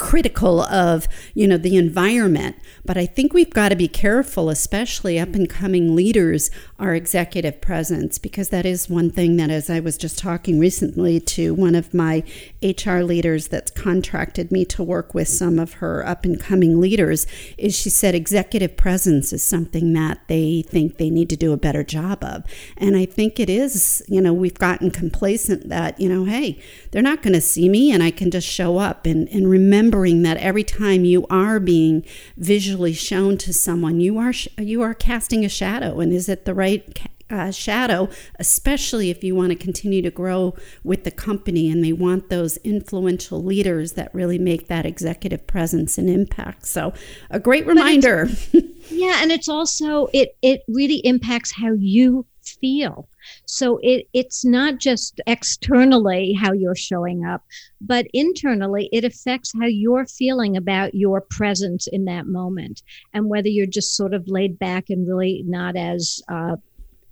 critical 0.00 0.62
of 0.62 1.06
you 1.34 1.46
know 1.46 1.58
the 1.58 1.76
environment. 1.76 2.56
But 2.84 2.96
i 2.96 3.06
think 3.06 3.32
we've 3.32 3.50
got 3.50 3.68
to 3.68 3.76
be 3.76 3.86
careful 3.86 4.48
especially 4.48 5.18
up 5.18 5.34
and 5.34 5.48
coming 5.48 5.94
leaders 5.94 6.50
our 6.78 6.94
executive 6.94 7.60
presence 7.60 8.18
because 8.18 8.48
that 8.48 8.64
is 8.64 8.88
one 8.88 9.10
thing 9.10 9.36
that 9.36 9.50
as 9.50 9.68
i 9.68 9.78
was 9.78 9.98
just 9.98 10.18
talking 10.18 10.58
recently 10.58 11.20
to 11.20 11.54
one 11.54 11.74
of 11.74 11.92
my 11.92 12.24
hr 12.62 13.00
leaders 13.00 13.48
that's 13.48 13.70
contracted 13.70 14.50
me 14.50 14.64
to 14.64 14.82
work 14.82 15.12
with 15.12 15.28
some 15.28 15.58
of 15.58 15.74
her 15.74 16.04
up 16.06 16.24
and 16.24 16.40
coming 16.40 16.80
leaders 16.80 17.26
is 17.58 17.76
she 17.76 17.90
said 17.90 18.14
executive 18.14 18.76
presence 18.76 19.32
is 19.32 19.42
something 19.42 19.92
that 19.92 20.26
they 20.28 20.62
think 20.62 20.96
they 20.96 21.10
need 21.10 21.28
to 21.28 21.36
do 21.36 21.52
a 21.52 21.56
better 21.58 21.84
job 21.84 22.24
of. 22.24 22.42
And 22.78 22.96
i 22.96 23.04
think 23.04 23.38
it 23.38 23.50
is 23.50 24.02
you 24.08 24.22
know 24.22 24.32
we've 24.32 24.58
gotten 24.58 24.90
complacent 24.90 25.68
that 25.68 26.00
you 26.00 26.08
know 26.08 26.24
hey 26.24 26.58
they're 26.90 27.02
not 27.02 27.22
going 27.22 27.34
to 27.34 27.40
see 27.40 27.68
me 27.68 27.92
and 27.92 28.02
i 28.02 28.10
can 28.10 28.30
just 28.30 28.48
show 28.48 28.78
up 28.78 29.04
and, 29.04 29.28
and 29.28 29.48
remember 29.48 29.89
remembering 29.90 30.22
that 30.22 30.36
every 30.36 30.64
time 30.64 31.04
you 31.04 31.26
are 31.28 31.58
being 31.58 32.04
visually 32.36 32.92
shown 32.92 33.36
to 33.38 33.52
someone, 33.52 34.00
you 34.00 34.18
are 34.18 34.32
you 34.58 34.82
are 34.82 34.94
casting 34.94 35.44
a 35.44 35.48
shadow. 35.48 36.00
And 36.00 36.12
is 36.12 36.28
it 36.28 36.44
the 36.44 36.54
right 36.54 37.08
uh, 37.28 37.50
shadow, 37.50 38.08
especially 38.38 39.10
if 39.10 39.22
you 39.24 39.34
want 39.34 39.50
to 39.50 39.56
continue 39.56 40.02
to 40.02 40.10
grow 40.10 40.54
with 40.84 41.04
the 41.04 41.10
company 41.10 41.70
and 41.70 41.84
they 41.84 41.92
want 41.92 42.28
those 42.28 42.56
influential 42.58 43.42
leaders 43.42 43.92
that 43.92 44.12
really 44.14 44.38
make 44.38 44.68
that 44.68 44.84
executive 44.86 45.46
presence 45.46 45.98
and 45.98 46.08
impact. 46.08 46.66
So, 46.66 46.92
a 47.30 47.40
great 47.40 47.66
reminder. 47.66 48.28
yeah, 48.90 49.18
and 49.22 49.32
it's 49.32 49.48
also 49.48 50.08
it 50.12 50.36
it 50.40 50.62
really 50.68 51.00
impacts 51.04 51.52
how 51.52 51.72
you 51.72 52.26
feel. 52.42 53.08
So 53.50 53.78
it 53.82 54.06
it's 54.12 54.44
not 54.44 54.78
just 54.78 55.20
externally 55.26 56.32
how 56.32 56.52
you're 56.52 56.76
showing 56.76 57.24
up, 57.24 57.44
but 57.80 58.06
internally 58.14 58.88
it 58.92 59.04
affects 59.04 59.52
how 59.58 59.66
you're 59.66 60.06
feeling 60.06 60.56
about 60.56 60.94
your 60.94 61.20
presence 61.20 61.86
in 61.88 62.04
that 62.04 62.26
moment 62.26 62.82
and 63.12 63.28
whether 63.28 63.48
you're 63.48 63.66
just 63.66 63.96
sort 63.96 64.14
of 64.14 64.28
laid 64.28 64.58
back 64.58 64.88
and 64.88 65.06
really 65.06 65.42
not 65.46 65.76
as 65.76 66.22
uh, 66.28 66.56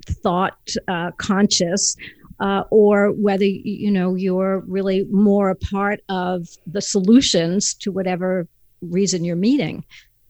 thought 0.07 0.59
uh, 0.87 1.11
conscious 1.19 1.97
uh, 2.41 2.63
or 2.71 3.11
whether 3.13 3.45
you 3.45 3.91
know 3.91 4.15
you're 4.15 4.61
really 4.69 5.05
more 5.11 5.51
a 5.51 5.57
part 5.57 6.01
of 6.09 6.47
the 6.67 6.81
solutions 6.81 7.75
to 7.75 7.91
whatever 7.91 8.47
reason 8.81 9.25
you're 9.25 9.35
meeting 9.35 9.85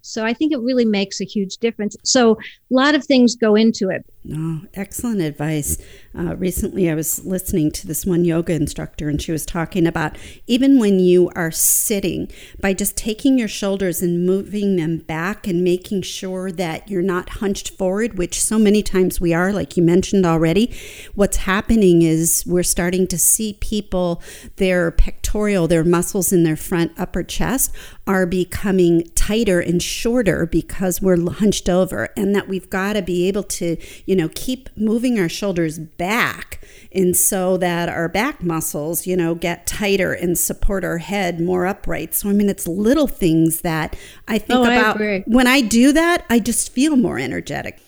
so 0.08 0.24
I 0.24 0.32
think 0.32 0.52
it 0.52 0.60
really 0.60 0.86
makes 0.86 1.20
a 1.20 1.24
huge 1.24 1.58
difference. 1.58 1.94
So 2.02 2.32
a 2.32 2.36
lot 2.70 2.94
of 2.94 3.04
things 3.04 3.36
go 3.36 3.54
into 3.54 3.90
it. 3.90 4.06
Oh, 4.30 4.60
excellent 4.74 5.22
advice. 5.22 5.78
Uh, 6.16 6.36
recently, 6.36 6.90
I 6.90 6.94
was 6.94 7.24
listening 7.24 7.70
to 7.70 7.86
this 7.86 8.04
one 8.04 8.26
yoga 8.26 8.52
instructor, 8.52 9.08
and 9.08 9.22
she 9.22 9.32
was 9.32 9.46
talking 9.46 9.86
about 9.86 10.18
even 10.46 10.78
when 10.78 10.98
you 10.98 11.30
are 11.34 11.50
sitting, 11.50 12.30
by 12.60 12.74
just 12.74 12.94
taking 12.94 13.38
your 13.38 13.48
shoulders 13.48 14.02
and 14.02 14.26
moving 14.26 14.76
them 14.76 14.98
back 14.98 15.46
and 15.46 15.64
making 15.64 16.02
sure 16.02 16.52
that 16.52 16.90
you're 16.90 17.00
not 17.00 17.30
hunched 17.30 17.70
forward, 17.70 18.18
which 18.18 18.42
so 18.42 18.58
many 18.58 18.82
times 18.82 19.18
we 19.18 19.32
are, 19.32 19.50
like 19.50 19.78
you 19.78 19.82
mentioned 19.82 20.26
already. 20.26 20.74
What's 21.14 21.38
happening 21.38 22.02
is 22.02 22.44
we're 22.46 22.62
starting 22.62 23.06
to 23.06 23.18
see 23.18 23.56
people, 23.62 24.22
their 24.56 24.90
pectoral, 24.90 25.68
their 25.68 25.84
muscles 25.84 26.34
in 26.34 26.44
their 26.44 26.56
front 26.56 26.92
upper 26.98 27.22
chest 27.22 27.74
are 28.06 28.26
becoming 28.26 29.04
tighter 29.14 29.60
and 29.60 29.82
shorter 29.82 30.44
because 30.44 31.00
we're 31.00 31.30
hunched 31.30 31.70
over, 31.70 32.10
and 32.14 32.34
that 32.34 32.48
we've 32.48 32.68
got 32.68 32.92
to 32.92 33.00
be 33.00 33.26
able 33.26 33.42
to, 33.44 33.76
you 34.04 34.17
know, 34.18 34.30
keep 34.34 34.68
moving 34.76 35.18
our 35.18 35.28
shoulders 35.28 35.78
back 35.78 36.60
and 36.92 37.16
so 37.16 37.56
that 37.56 37.88
our 37.88 38.08
back 38.08 38.42
muscles, 38.42 39.06
you 39.06 39.16
know, 39.16 39.34
get 39.34 39.66
tighter 39.66 40.12
and 40.12 40.38
support 40.38 40.84
our 40.84 40.98
head 40.98 41.40
more 41.40 41.66
upright. 41.66 42.14
So 42.14 42.28
I 42.28 42.32
mean 42.32 42.48
it's 42.48 42.68
little 42.68 43.06
things 43.06 43.62
that 43.62 43.96
I 44.26 44.38
think 44.38 44.58
oh, 44.58 44.64
about 44.64 45.00
I 45.00 45.24
when 45.26 45.46
I 45.46 45.60
do 45.60 45.92
that, 45.92 46.24
I 46.28 46.38
just 46.38 46.72
feel 46.72 46.96
more 46.96 47.18
energetic 47.18 47.80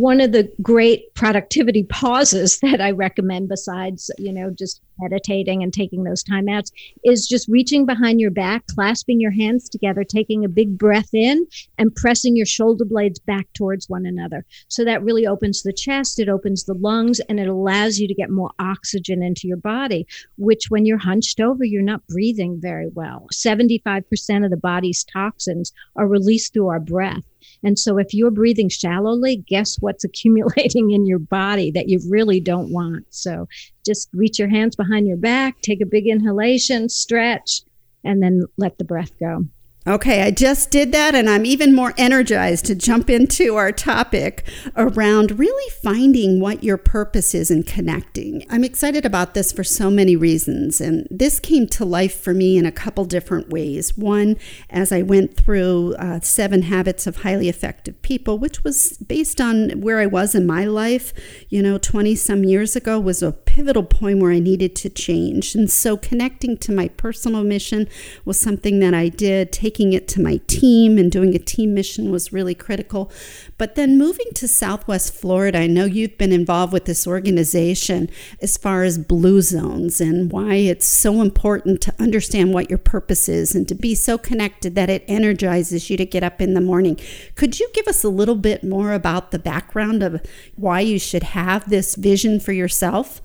one 0.00 0.20
of 0.20 0.32
the 0.32 0.52
great 0.60 1.14
productivity 1.14 1.84
pauses 1.84 2.58
that 2.62 2.80
I 2.80 2.90
recommend, 2.90 3.48
besides, 3.48 4.10
you 4.18 4.32
know, 4.32 4.50
just 4.50 4.82
meditating 4.98 5.62
and 5.62 5.72
taking 5.72 6.04
those 6.04 6.24
timeouts, 6.24 6.70
is 7.04 7.26
just 7.26 7.48
reaching 7.48 7.84
behind 7.86 8.20
your 8.20 8.30
back, 8.30 8.66
clasping 8.66 9.20
your 9.20 9.30
hands 9.30 9.68
together, 9.68 10.04
taking 10.04 10.44
a 10.44 10.48
big 10.48 10.78
breath 10.78 11.12
in, 11.12 11.46
and 11.78 11.94
pressing 11.94 12.36
your 12.36 12.46
shoulder 12.46 12.84
blades 12.84 13.18
back 13.18 13.46
towards 13.54 13.88
one 13.88 14.06
another. 14.06 14.44
So 14.68 14.84
that 14.84 15.02
really 15.02 15.26
opens 15.26 15.62
the 15.62 15.72
chest, 15.72 16.18
it 16.18 16.28
opens 16.28 16.64
the 16.64 16.74
lungs, 16.74 17.20
and 17.28 17.40
it 17.40 17.48
allows 17.48 17.98
you 17.98 18.08
to 18.08 18.14
get 18.14 18.30
more 18.30 18.50
oxygen 18.58 19.22
into 19.22 19.46
your 19.46 19.56
body, 19.56 20.06
which 20.36 20.66
when 20.68 20.86
you're 20.86 20.98
hunched 20.98 21.40
over, 21.40 21.64
you're 21.64 21.82
not 21.82 22.06
breathing 22.06 22.58
very 22.60 22.88
well. 22.88 23.26
75% 23.32 24.44
of 24.44 24.50
the 24.50 24.56
body's 24.56 25.04
toxins 25.04 25.72
are 25.96 26.06
released 26.06 26.52
through 26.52 26.68
our 26.68 26.80
breath. 26.80 27.22
And 27.62 27.78
so 27.78 27.98
if 27.98 28.12
you're 28.12 28.30
breathing 28.30 28.68
shallowly, 28.68 29.36
guess 29.36 29.76
what's 29.80 30.04
accumulating 30.10 30.90
in 30.90 31.06
your 31.06 31.18
body 31.18 31.70
that 31.72 31.88
you 31.88 32.00
really 32.08 32.40
don't 32.40 32.72
want? 32.72 33.06
So 33.10 33.48
just 33.84 34.08
reach 34.12 34.38
your 34.38 34.48
hands 34.48 34.76
behind 34.76 35.06
your 35.06 35.16
back, 35.16 35.60
take 35.60 35.80
a 35.80 35.86
big 35.86 36.06
inhalation, 36.06 36.88
stretch, 36.88 37.62
and 38.04 38.22
then 38.22 38.44
let 38.56 38.78
the 38.78 38.84
breath 38.84 39.12
go. 39.18 39.46
Okay, 39.88 40.22
I 40.22 40.32
just 40.32 40.72
did 40.72 40.90
that, 40.90 41.14
and 41.14 41.30
I'm 41.30 41.46
even 41.46 41.72
more 41.72 41.94
energized 41.96 42.64
to 42.64 42.74
jump 42.74 43.08
into 43.08 43.54
our 43.54 43.70
topic 43.70 44.44
around 44.76 45.38
really 45.38 45.70
finding 45.80 46.40
what 46.40 46.64
your 46.64 46.76
purpose 46.76 47.36
is 47.36 47.52
and 47.52 47.64
connecting. 47.64 48.44
I'm 48.50 48.64
excited 48.64 49.06
about 49.06 49.34
this 49.34 49.52
for 49.52 49.62
so 49.62 49.88
many 49.88 50.16
reasons, 50.16 50.80
and 50.80 51.06
this 51.08 51.38
came 51.38 51.68
to 51.68 51.84
life 51.84 52.18
for 52.18 52.34
me 52.34 52.58
in 52.58 52.66
a 52.66 52.72
couple 52.72 53.04
different 53.04 53.48
ways. 53.48 53.96
One, 53.96 54.38
as 54.70 54.90
I 54.90 55.02
went 55.02 55.36
through 55.36 55.94
uh, 56.00 56.18
Seven 56.18 56.62
Habits 56.62 57.06
of 57.06 57.18
Highly 57.18 57.48
Effective 57.48 58.02
People, 58.02 58.38
which 58.38 58.64
was 58.64 58.98
based 58.98 59.40
on 59.40 59.80
where 59.82 60.00
I 60.00 60.06
was 60.06 60.34
in 60.34 60.48
my 60.48 60.64
life, 60.64 61.14
you 61.48 61.62
know, 61.62 61.78
20 61.78 62.16
some 62.16 62.42
years 62.42 62.74
ago, 62.74 62.98
was 62.98 63.22
a 63.22 63.30
pivotal 63.56 63.82
point 63.82 64.18
where 64.18 64.32
I 64.32 64.38
needed 64.38 64.76
to 64.76 64.90
change. 64.90 65.54
And 65.54 65.70
so 65.70 65.96
connecting 65.96 66.58
to 66.58 66.72
my 66.72 66.88
personal 66.88 67.42
mission 67.42 67.88
was 68.26 68.38
something 68.38 68.80
that 68.80 68.92
I 68.92 69.08
did. 69.08 69.50
Taking 69.50 69.94
it 69.94 70.06
to 70.08 70.20
my 70.20 70.42
team 70.46 70.98
and 70.98 71.10
doing 71.10 71.34
a 71.34 71.38
team 71.38 71.72
mission 71.72 72.12
was 72.12 72.34
really 72.34 72.54
critical. 72.54 73.10
But 73.56 73.74
then 73.74 73.96
moving 73.96 74.26
to 74.34 74.46
Southwest 74.46 75.14
Florida, 75.14 75.60
I 75.60 75.68
know 75.68 75.86
you've 75.86 76.18
been 76.18 76.32
involved 76.32 76.70
with 76.70 76.84
this 76.84 77.06
organization 77.06 78.10
as 78.42 78.58
far 78.58 78.82
as 78.82 78.98
blue 78.98 79.40
zones 79.40 80.02
and 80.02 80.30
why 80.30 80.56
it's 80.56 80.86
so 80.86 81.22
important 81.22 81.80
to 81.80 81.94
understand 81.98 82.52
what 82.52 82.68
your 82.68 82.78
purpose 82.78 83.26
is 83.26 83.54
and 83.54 83.66
to 83.68 83.74
be 83.74 83.94
so 83.94 84.18
connected 84.18 84.74
that 84.74 84.90
it 84.90 85.02
energizes 85.08 85.88
you 85.88 85.96
to 85.96 86.04
get 86.04 86.22
up 86.22 86.42
in 86.42 86.52
the 86.52 86.60
morning. 86.60 87.00
Could 87.36 87.58
you 87.58 87.70
give 87.72 87.88
us 87.88 88.04
a 88.04 88.10
little 88.10 88.36
bit 88.36 88.62
more 88.62 88.92
about 88.92 89.30
the 89.30 89.38
background 89.38 90.02
of 90.02 90.20
why 90.56 90.80
you 90.80 90.98
should 90.98 91.22
have 91.22 91.70
this 91.70 91.94
vision 91.94 92.38
for 92.38 92.52
yourself? 92.52 93.22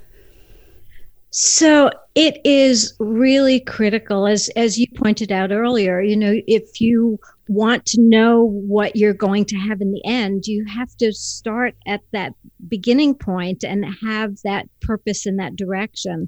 So 1.32 1.90
it 2.14 2.40
is 2.44 2.94
really 3.00 3.62
critical, 3.62 4.28
as 4.28 4.50
as 4.58 4.78
you 4.78 4.86
pointed 4.96 5.32
out 5.32 5.52
earlier. 5.52 6.02
You 6.02 6.18
know, 6.18 6.42
if 6.46 6.82
you 6.82 7.20
want 7.48 7.86
to 7.88 8.02
know 8.02 8.44
what 8.44 8.98
you're 8.98 9.14
going 9.14 9.46
to 9.46 9.56
have 9.56 9.80
in 9.80 9.94
the 9.94 10.04
end, 10.06 10.46
you 10.46 10.66
have 10.66 10.96
to 10.98 11.14
start 11.14 11.74
at 11.88 12.02
that 12.12 12.34
beginning 12.68 13.16
point 13.16 13.64
and 13.64 13.86
have 14.04 14.36
that 14.44 14.68
purpose 14.82 15.26
in 15.26 15.38
that 15.38 15.56
direction. 15.56 16.28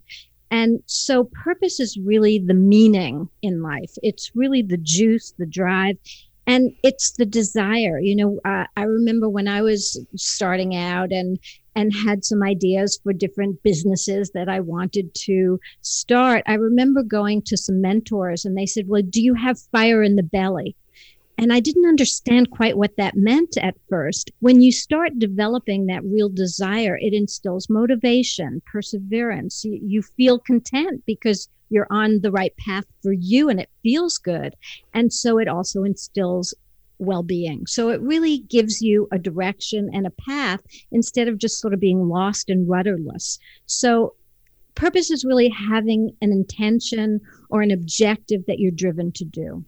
And 0.51 0.79
so, 0.85 1.25
purpose 1.43 1.81
is 1.81 1.97
really 1.97 2.39
the 2.39 2.53
meaning 2.53 3.27
in 3.41 3.61
life. 3.61 3.91
It's 4.03 4.31
really 4.35 4.61
the 4.61 4.77
juice, 4.77 5.33
the 5.37 5.45
drive, 5.45 5.97
and 6.47 6.71
it's 6.81 7.11
the 7.17 7.25
desire. 7.25 7.99
You 7.99 8.15
know, 8.15 8.39
uh, 8.45 8.67
I 8.77 8.83
remember 8.83 9.27
when 9.27 9.49
I 9.49 9.61
was 9.61 9.99
starting 10.15 10.75
out 10.75 11.11
and 11.11 11.39
and 11.75 11.93
had 11.93 12.23
some 12.23 12.43
ideas 12.43 12.99
for 13.03 13.13
different 13.13 13.61
businesses 13.63 14.31
that 14.31 14.49
I 14.49 14.59
wanted 14.59 15.13
to 15.15 15.59
start. 15.81 16.43
I 16.45 16.53
remember 16.53 17.03
going 17.03 17.41
to 17.43 17.57
some 17.57 17.81
mentors 17.81 18.45
and 18.45 18.57
they 18.57 18.65
said, 18.65 18.87
Well, 18.87 19.01
do 19.01 19.21
you 19.21 19.33
have 19.33 19.59
fire 19.71 20.03
in 20.03 20.15
the 20.15 20.23
belly? 20.23 20.75
And 21.37 21.51
I 21.51 21.59
didn't 21.59 21.87
understand 21.87 22.51
quite 22.51 22.77
what 22.77 22.95
that 22.97 23.17
meant 23.17 23.57
at 23.57 23.75
first. 23.89 24.31
When 24.39 24.61
you 24.61 24.71
start 24.71 25.17
developing 25.17 25.87
that 25.87 26.03
real 26.03 26.29
desire, 26.29 26.97
it 27.01 27.13
instills 27.13 27.69
motivation, 27.69 28.61
perseverance. 28.71 29.65
You, 29.65 29.79
you, 29.81 30.01
feel 30.03 30.37
content 30.37 31.03
because 31.07 31.49
you're 31.69 31.87
on 31.89 32.21
the 32.21 32.31
right 32.31 32.55
path 32.57 32.85
for 33.01 33.13
you 33.13 33.49
and 33.49 33.59
it 33.59 33.69
feels 33.81 34.19
good. 34.19 34.55
And 34.93 35.11
so 35.11 35.39
it 35.39 35.47
also 35.47 35.83
instills 35.83 36.53
well 36.99 37.23
being. 37.23 37.65
So 37.67 37.89
it 37.89 38.01
really 38.01 38.39
gives 38.39 38.81
you 38.81 39.07
a 39.11 39.19
direction 39.19 39.89
and 39.93 40.05
a 40.07 40.11
path 40.11 40.61
instead 40.91 41.27
of 41.27 41.37
just 41.37 41.59
sort 41.59 41.73
of 41.73 41.79
being 41.79 42.07
lost 42.07 42.49
and 42.49 42.69
rudderless. 42.69 43.39
So 43.65 44.15
purpose 44.75 45.11
is 45.11 45.25
really 45.25 45.49
having 45.49 46.15
an 46.21 46.31
intention 46.31 47.21
or 47.49 47.61
an 47.61 47.71
objective 47.71 48.45
that 48.47 48.59
you're 48.59 48.71
driven 48.71 49.11
to 49.13 49.25
do. 49.25 49.65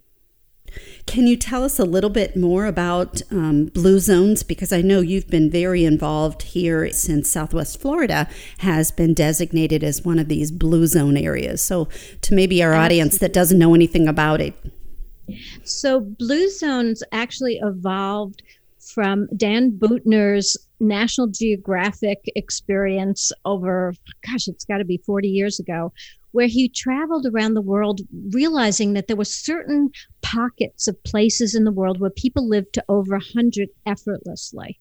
Can 1.06 1.28
you 1.28 1.38
tell 1.38 1.64
us 1.64 1.80
a 1.80 1.86
little 1.86 2.10
bit 2.10 2.36
more 2.36 2.66
about 2.66 3.22
um, 3.32 3.68
blue 3.68 4.00
zones? 4.00 4.44
Because 4.44 4.74
I 4.74 4.82
know 4.82 5.00
you've 5.00 5.30
been 5.30 5.50
very 5.50 5.86
involved 5.86 6.42
here 6.42 6.92
since 6.92 7.30
Southwest 7.30 7.80
Florida 7.80 8.28
has 8.60 8.92
been 8.92 9.14
designated 9.14 9.84
as 9.84 10.04
one 10.04 10.20
of 10.20 10.28
these 10.28 10.52
blue 10.52 10.88
zone 10.88 11.16
areas. 11.16 11.62
So, 11.62 11.88
to 12.22 12.34
maybe 12.34 12.62
our 12.64 12.74
Absolutely. 12.74 12.86
audience 12.86 13.18
that 13.20 13.34
doesn't 13.34 13.60
know 13.60 13.74
anything 13.76 14.08
about 14.08 14.42
it, 14.42 14.54
so 15.64 16.00
Blue 16.00 16.50
Zones 16.50 17.04
actually 17.12 17.60
evolved 17.62 18.42
from 18.80 19.28
Dan 19.36 19.72
Buettner's 19.72 20.58
National 20.80 21.28
Geographic 21.28 22.20
experience 22.36 23.32
over, 23.46 23.94
gosh, 24.28 24.48
it's 24.48 24.66
got 24.66 24.78
to 24.78 24.86
be 24.86 25.02
40 25.06 25.28
years 25.28 25.60
ago, 25.60 25.92
where 26.32 26.48
he 26.48 26.70
traveled 26.70 27.26
around 27.26 27.54
the 27.54 27.62
world 27.62 28.02
realizing 28.32 28.94
that 28.94 29.08
there 29.08 29.16
were 29.16 29.26
certain 29.26 29.90
pockets 30.22 30.88
of 30.88 31.02
places 31.04 31.56
in 31.56 31.64
the 31.64 31.72
world 31.72 32.00
where 32.00 32.10
people 32.10 32.48
lived 32.48 32.74
to 32.74 32.84
over 32.90 33.14
100 33.16 33.70
effortlessly. 33.86 34.78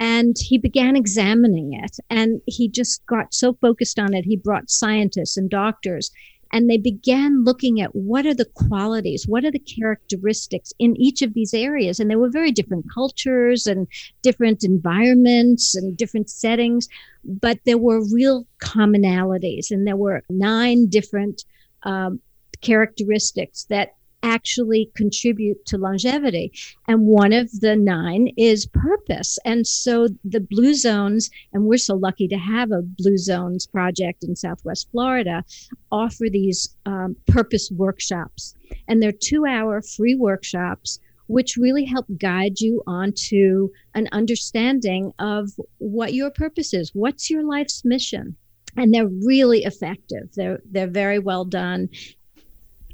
And 0.00 0.36
he 0.38 0.58
began 0.58 0.96
examining 0.96 1.72
it 1.72 1.96
and 2.10 2.40
he 2.46 2.68
just 2.68 3.04
got 3.06 3.32
so 3.32 3.54
focused 3.60 3.98
on 3.98 4.14
it. 4.14 4.24
He 4.24 4.36
brought 4.36 4.70
scientists 4.70 5.36
and 5.36 5.48
doctors 5.48 6.10
And 6.52 6.70
they 6.70 6.78
began 6.78 7.44
looking 7.44 7.80
at 7.80 7.94
what 7.94 8.26
are 8.26 8.34
the 8.34 8.44
qualities, 8.54 9.26
what 9.26 9.44
are 9.44 9.50
the 9.50 9.58
characteristics 9.58 10.72
in 10.78 10.96
each 10.96 11.22
of 11.22 11.34
these 11.34 11.52
areas. 11.52 11.98
And 11.98 12.08
there 12.08 12.18
were 12.18 12.30
very 12.30 12.52
different 12.52 12.86
cultures 12.92 13.66
and 13.66 13.86
different 14.22 14.64
environments 14.64 15.74
and 15.74 15.96
different 15.96 16.30
settings, 16.30 16.88
but 17.24 17.58
there 17.66 17.78
were 17.78 18.02
real 18.12 18.46
commonalities. 18.62 19.70
And 19.70 19.86
there 19.86 19.96
were 19.96 20.22
nine 20.30 20.86
different 20.88 21.44
um, 21.82 22.20
characteristics 22.60 23.64
that 23.64 23.95
actually 24.26 24.90
contribute 24.96 25.64
to 25.66 25.78
longevity. 25.78 26.52
And 26.88 27.06
one 27.06 27.32
of 27.32 27.60
the 27.60 27.76
nine 27.76 28.28
is 28.36 28.66
purpose. 28.66 29.38
And 29.44 29.66
so 29.66 30.08
the 30.24 30.40
Blue 30.40 30.74
Zones, 30.74 31.30
and 31.52 31.64
we're 31.64 31.78
so 31.78 31.94
lucky 31.94 32.26
to 32.28 32.36
have 32.36 32.72
a 32.72 32.82
Blue 32.82 33.16
Zones 33.16 33.66
project 33.66 34.24
in 34.24 34.34
Southwest 34.34 34.90
Florida, 34.90 35.44
offer 35.92 36.26
these 36.28 36.74
um, 36.86 37.16
purpose 37.28 37.70
workshops. 37.70 38.54
And 38.88 39.00
they're 39.00 39.12
two 39.12 39.46
hour 39.46 39.80
free 39.80 40.16
workshops 40.16 40.98
which 41.28 41.56
really 41.56 41.84
help 41.84 42.06
guide 42.18 42.60
you 42.60 42.82
onto 42.86 43.68
an 43.94 44.08
understanding 44.12 45.12
of 45.18 45.50
what 45.78 46.14
your 46.14 46.30
purpose 46.30 46.72
is. 46.72 46.90
What's 46.94 47.28
your 47.28 47.42
life's 47.42 47.84
mission? 47.84 48.36
And 48.76 48.94
they're 48.94 49.08
really 49.08 49.64
effective. 49.64 50.28
They're 50.36 50.60
they're 50.70 50.86
very 50.86 51.18
well 51.18 51.44
done. 51.44 51.88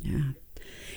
Yeah. 0.01 0.31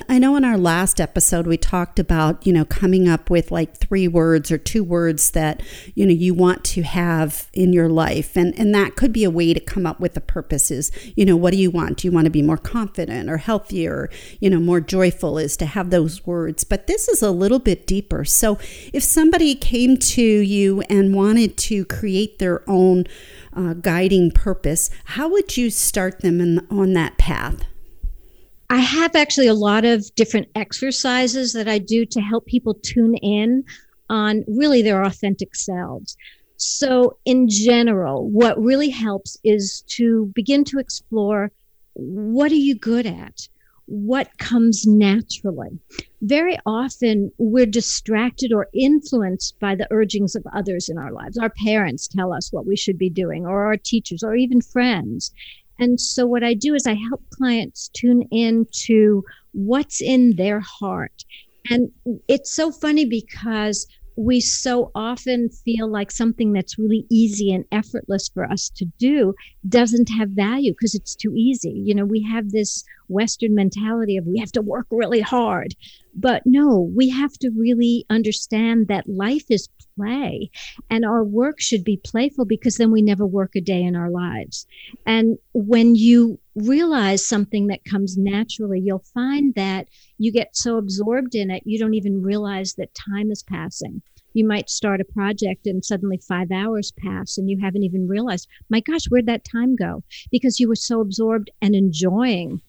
I 0.10 0.20
know 0.20 0.36
in 0.36 0.44
our 0.44 0.58
last 0.58 1.00
episode 1.00 1.48
we 1.48 1.58
talked 1.58 2.00
about, 2.00 2.46
you 2.46 2.54
know, 2.54 2.66
coming 2.66 3.08
up 3.08 3.30
with 3.30 3.52
like 3.52 3.78
three 3.78 4.08
words 4.08 4.52
or 4.52 4.58
two 4.58 4.84
words 4.84 5.32
that, 5.32 5.62
you 5.94 6.06
know, 6.06 6.14
you 6.14 6.34
want 6.34 6.64
to 6.66 6.84
have 6.84 7.50
in 7.54 7.74
your 7.74 7.90
life. 7.90 8.36
And 8.36 8.58
and 8.60 8.74
that 8.76 8.96
could 8.96 9.14
be 9.14 9.24
a 9.24 9.30
way 9.30 9.54
to 9.54 9.60
come 9.60 9.86
up 9.86 10.00
with 10.00 10.14
the 10.14 10.22
purposes. 10.22 10.92
You 11.16 11.26
know, 11.26 11.36
what 11.36 11.52
do 11.52 11.58
you 11.58 11.72
want? 11.72 11.98
Do 11.98 12.08
you 12.08 12.12
want 12.12 12.26
to 12.26 12.32
be 12.32 12.42
more 12.42 12.58
confident 12.58 13.30
or 13.30 13.38
healthier, 13.38 13.94
or, 13.96 14.10
you 14.40 14.50
know, 14.50 14.60
more 14.60 14.82
joyful 14.82 15.38
is 15.38 15.58
to 15.58 15.66
have 15.66 15.90
those 15.90 16.26
words. 16.26 16.64
But 16.64 16.88
this 16.88 17.08
is 17.08 17.22
a 17.22 17.32
little 17.32 17.60
bit 17.60 17.88
deeper. 17.88 18.26
So 18.26 18.58
if 18.94 19.04
somebody 19.04 19.56
came 19.56 19.98
to 19.98 20.22
you 20.22 20.82
and 20.90 21.16
wanted 21.16 21.58
to 21.58 21.86
create 21.86 22.40
their 22.40 22.70
own 22.70 23.06
uh, 23.54 23.74
guiding 23.74 24.32
purpose, 24.32 24.90
how 25.06 25.30
would 25.30 25.58
you 25.58 25.70
start 25.70 26.20
them 26.20 26.42
in, 26.42 26.68
on 26.70 26.94
that 26.94 27.18
path? 27.18 27.64
I 28.70 28.78
have 28.78 29.16
actually 29.16 29.48
a 29.48 29.54
lot 29.54 29.86
of 29.86 30.14
different 30.16 30.48
exercises 30.56 31.54
that 31.54 31.68
I 31.68 31.78
do 31.78 32.06
to 32.06 32.22
help 32.22 32.46
people 32.46 32.74
tune 32.74 33.16
in 33.16 33.64
on 34.10 34.44
really 34.48 34.82
their 34.82 35.04
authentic 35.04 35.56
selves. 35.56 36.18
So, 36.58 37.18
in 37.26 37.48
general, 37.50 38.30
what 38.30 38.62
really 38.62 38.90
helps 38.90 39.38
is 39.44 39.84
to 39.90 40.32
begin 40.34 40.64
to 40.66 40.80
explore 40.80 41.52
what 41.94 42.52
are 42.52 42.56
you 42.56 42.76
good 42.76 43.06
at? 43.06 43.48
What 43.88 44.38
comes 44.38 44.86
naturally? 44.88 45.80
Very 46.22 46.58
often, 46.66 47.32
we're 47.38 47.68
distracted 47.68 48.52
or 48.52 48.68
influenced 48.74 49.60
by 49.60 49.76
the 49.76 49.88
urgings 49.92 50.36
of 50.36 50.46
others 50.54 50.90
in 50.90 50.98
our 50.98 51.12
lives. 51.12 51.38
Our 51.38 51.52
parents 51.52 52.08
tell 52.08 52.34
us 52.34 52.52
what 52.52 52.66
we 52.66 52.76
should 52.76 52.98
be 52.98 53.10
doing, 53.10 53.46
or 53.46 53.66
our 53.66 53.78
teachers, 53.78 54.24
or 54.24 54.36
even 54.36 54.62
friends. 54.62 55.32
And 55.80 56.00
so 56.00 56.26
what 56.26 56.44
I 56.44 56.54
do 56.54 56.74
is 56.74 56.88
I 56.88 56.94
help 56.94 57.24
clients 57.32 57.90
tune 57.94 58.24
in 58.32 58.66
to 58.86 59.24
what's 59.52 60.02
in 60.02 60.36
their 60.36 60.60
heart. 60.60 61.24
And 61.70 61.90
it's 62.28 62.54
so 62.54 62.72
funny 62.72 63.06
because 63.06 63.88
we 64.18 64.40
so 64.40 64.92
often 64.96 65.50
feel 65.50 65.90
like 65.92 66.10
something 66.10 66.54
that's 66.54 66.80
really 66.80 67.06
easy 67.10 67.52
and 67.52 67.66
effortless 67.72 68.30
for 68.34 68.46
us 68.46 68.70
to 68.70 68.86
do 68.98 69.34
doesn't 69.68 70.10
have 70.10 70.30
value 70.30 70.72
because 70.72 70.96
it's 70.96 71.16
too 71.16 71.34
easy. 71.36 71.72
You 71.72 71.96
know, 71.96 72.06
we 72.06 72.22
have 72.24 72.52
this 72.52 72.84
Western 73.08 73.54
mentality 73.56 74.16
of 74.18 74.26
we 74.26 74.40
have 74.40 74.52
to 74.54 74.62
work 74.62 74.88
really 74.90 75.22
hard. 75.22 75.76
But 76.16 76.44
no, 76.46 76.90
we 76.96 77.10
have 77.10 77.34
to 77.40 77.52
really 77.58 78.06
understand 78.10 78.88
that 78.88 79.10
life 79.10 79.46
is 79.50 79.68
play 79.98 80.50
and 80.90 81.06
our 81.06 81.24
work 81.24 81.62
should 81.62 81.84
be 81.84 81.98
playful 81.98 82.46
because 82.46 82.78
then 82.78 82.92
we 82.92 83.02
never 83.02 83.26
work 83.26 83.56
a 83.56 83.62
day 83.62 83.82
in 83.82 83.96
our 83.96 84.10
lives. 84.10 84.66
And 85.06 85.38
when 85.54 85.96
you 85.96 86.40
realize 86.56 87.26
something 87.26 87.68
that 87.68 87.86
comes 87.86 88.18
naturally, 88.18 88.80
you'll 88.80 89.04
find 89.14 89.54
that 89.56 89.88
you 90.18 90.32
get 90.32 90.56
so 90.56 90.78
absorbed 90.78 91.36
in 91.36 91.52
it, 91.52 91.64
you 91.66 91.80
don't 91.80 91.94
even 91.94 92.22
realize 92.22 92.74
that 92.74 92.96
time 92.96 93.32
is 93.32 93.44
passing. 93.44 94.02
You 94.34 94.46
might 94.46 94.70
start 94.70 95.00
a 95.00 95.06
project 95.06 95.66
and 95.66 95.84
suddenly 95.84 96.18
five 96.18 96.52
hours 96.52 96.92
pass 96.92 97.38
and 97.38 97.50
you 97.50 97.58
haven't 97.62 97.84
even 97.84 98.08
realized, 98.08 98.50
my 98.70 98.82
gosh, 98.82 99.06
where'd 99.06 99.28
that 99.28 99.46
time 99.50 99.78
go? 99.78 100.04
Because 100.30 100.60
you 100.60 100.68
were 100.68 100.76
so 100.76 101.00
absorbed 101.00 101.50
and 101.62 101.74
enjoying 101.74 102.62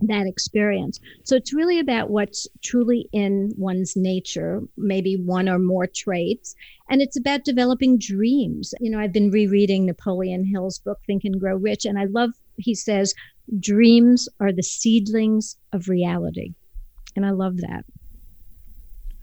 that 0.00 0.26
experience. 0.26 1.00
So 1.22 1.36
it's 1.36 1.54
really 1.54 1.78
about 1.78 2.10
what's 2.10 2.46
truly 2.62 3.08
in 3.12 3.52
one's 3.56 3.94
nature, 3.96 4.60
maybe 4.76 5.16
one 5.16 5.48
or 5.48 5.58
more 5.58 5.86
traits. 5.86 6.54
And 6.90 7.00
it's 7.00 7.16
about 7.16 7.44
developing 7.44 7.98
dreams. 7.98 8.74
You 8.80 8.90
know, 8.90 8.98
I've 8.98 9.12
been 9.12 9.30
rereading 9.30 9.86
Napoleon 9.86 10.44
Hill's 10.44 10.78
book, 10.78 10.98
Think 11.06 11.24
and 11.24 11.40
Grow 11.40 11.56
Rich, 11.56 11.84
and 11.84 11.98
I 11.98 12.04
love, 12.06 12.30
he 12.56 12.74
says, 12.74 13.14
dreams 13.60 14.28
are 14.40 14.52
the 14.52 14.62
seedlings 14.62 15.56
of 15.72 15.88
reality. 15.88 16.54
And 17.16 17.24
I 17.24 17.30
love 17.30 17.58
that. 17.58 17.84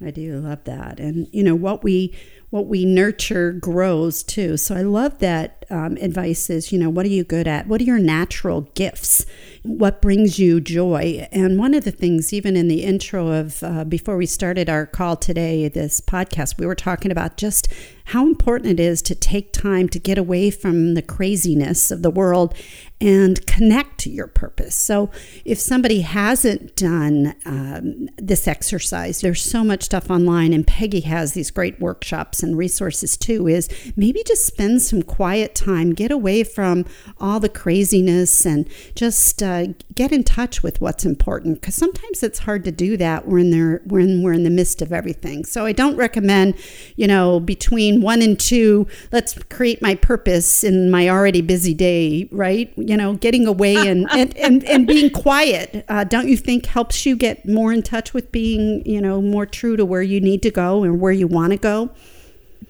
I 0.04 0.12
do 0.12 0.40
love 0.40 0.64
that. 0.64 1.00
And, 1.00 1.28
you 1.32 1.44
know, 1.44 1.56
what 1.56 1.84
we 1.84 2.16
what 2.52 2.68
we 2.68 2.86
nurture 2.86 3.54
grows 3.54 4.22
too. 4.24 4.58
So 4.58 4.76
I 4.76 4.82
love 4.82 5.20
that 5.20 5.62
um, 5.72 5.98
advice 6.02 6.50
is, 6.50 6.72
you 6.72 6.78
know, 6.78 6.90
what 6.90 7.06
are 7.06 7.10
you 7.10 7.24
good 7.24 7.48
at? 7.48 7.66
What 7.66 7.80
are 7.80 7.86
your 7.86 7.98
natural 7.98 8.62
gifts? 8.76 9.26
What 9.64 10.02
brings 10.02 10.38
you 10.38 10.60
joy? 10.60 11.30
And 11.32 11.58
one 11.58 11.74
of 11.74 11.86
the 11.86 11.92
things, 11.92 12.34
even 12.34 12.58
in 12.58 12.68
the 12.68 12.84
intro 12.84 13.30
of 13.30 13.64
uh, 13.64 13.86
before 13.86 14.18
we 14.18 14.26
started 14.26 14.70
our 14.70 14.86
call 14.86 15.16
today, 15.16 15.70
this 15.70 16.02
podcast, 16.02 16.60
we 16.60 16.66
were 16.66 16.76
talking 16.76 17.10
about 17.10 17.38
just 17.38 17.70
how 18.06 18.28
important 18.28 18.72
it 18.72 18.80
is 18.80 19.02
to 19.04 19.16
take 19.16 19.54
time 19.54 19.88
to 19.88 20.00
get 20.00 20.18
away 20.18 20.52
from 20.52 20.96
the 20.96 21.02
craziness 21.02 21.92
of 21.92 22.02
the 22.02 22.12
world 22.12 22.54
and 23.00 23.46
connect 23.48 24.00
to 24.00 24.10
your 24.10 24.28
purpose. 24.28 24.76
So, 24.76 25.10
if 25.46 25.60
somebody 25.60 26.02
hasn't 26.02 26.76
done 26.76 27.36
um, 27.46 28.10
this 28.18 28.48
exercise, 28.48 29.22
there's 29.22 29.42
so 29.42 29.64
much 29.64 29.84
stuff 29.84 30.10
online, 30.10 30.54
and 30.54 30.68
Peggy 30.68 31.02
has 31.02 31.34
these 31.34 31.52
great 31.52 31.80
workshops 31.80 32.41
and 32.44 32.58
resources 32.58 33.18
too. 33.18 33.48
Is 33.48 33.70
maybe 33.96 34.24
just 34.26 34.46
spend 34.46 34.82
some 34.82 35.02
quiet 35.02 35.56
time, 35.56 35.94
get 35.94 36.12
away 36.12 36.44
from 36.44 36.86
all 37.20 37.40
the 37.40 37.50
craziness, 37.50 38.46
and 38.46 38.68
just 38.96 39.42
uh, 39.42 39.68
get 39.96 40.12
in 40.12 40.24
touch 40.24 40.64
with 40.64 40.82
what's 40.82 41.06
important. 41.06 41.62
Because 41.62 41.76
sometimes 41.76 42.24
it's 42.24 42.40
hard 42.40 42.64
to 42.66 42.72
do 42.72 42.98
that 42.98 43.28
when 43.28 43.52
there 43.52 43.82
when 43.86 44.24
we're 44.24 44.34
in 44.34 44.44
the 44.44 44.50
midst 44.50 44.82
of 44.82 44.92
everything. 44.92 45.46
So, 45.46 45.66
I 45.66 45.72
don't 45.72 45.96
recommend, 45.96 46.56
you 46.96 47.08
know, 47.08 47.40
between 47.40 48.02
one 48.02 48.22
and 48.22 48.40
two, 48.40 48.88
let's 49.12 49.38
create 49.44 49.82
my 49.82 49.96
purpose 49.96 50.64
in 50.64 50.90
my 50.92 51.10
already 51.10 51.42
busy 51.42 51.74
day, 51.74 52.28
right? 52.32 52.72
You 52.76 52.98
know, 52.98 53.16
getting 53.16 53.48
away 53.48 53.76
and, 53.76 54.08
and, 54.14 54.36
and, 54.38 54.64
and 54.66 54.88
being 54.88 55.10
quiet, 55.10 55.86
uh, 55.88 56.04
don't 56.04 56.28
you 56.28 56.38
think 56.38 56.66
helps 56.66 57.06
you 57.06 57.16
get 57.16 57.48
more 57.48 57.72
in 57.72 57.82
touch 57.82 58.14
with 58.14 58.32
being, 58.32 58.86
you 58.86 59.02
know, 59.02 59.22
more 59.22 59.46
true 59.46 59.78
to 59.78 59.86
where 59.86 60.02
you 60.02 60.20
need 60.20 60.42
to 60.44 60.52
go 60.52 60.84
and 60.84 61.00
where 61.00 61.12
you 61.12 61.28
want 61.28 61.52
to 61.52 61.58
go? 61.58 61.92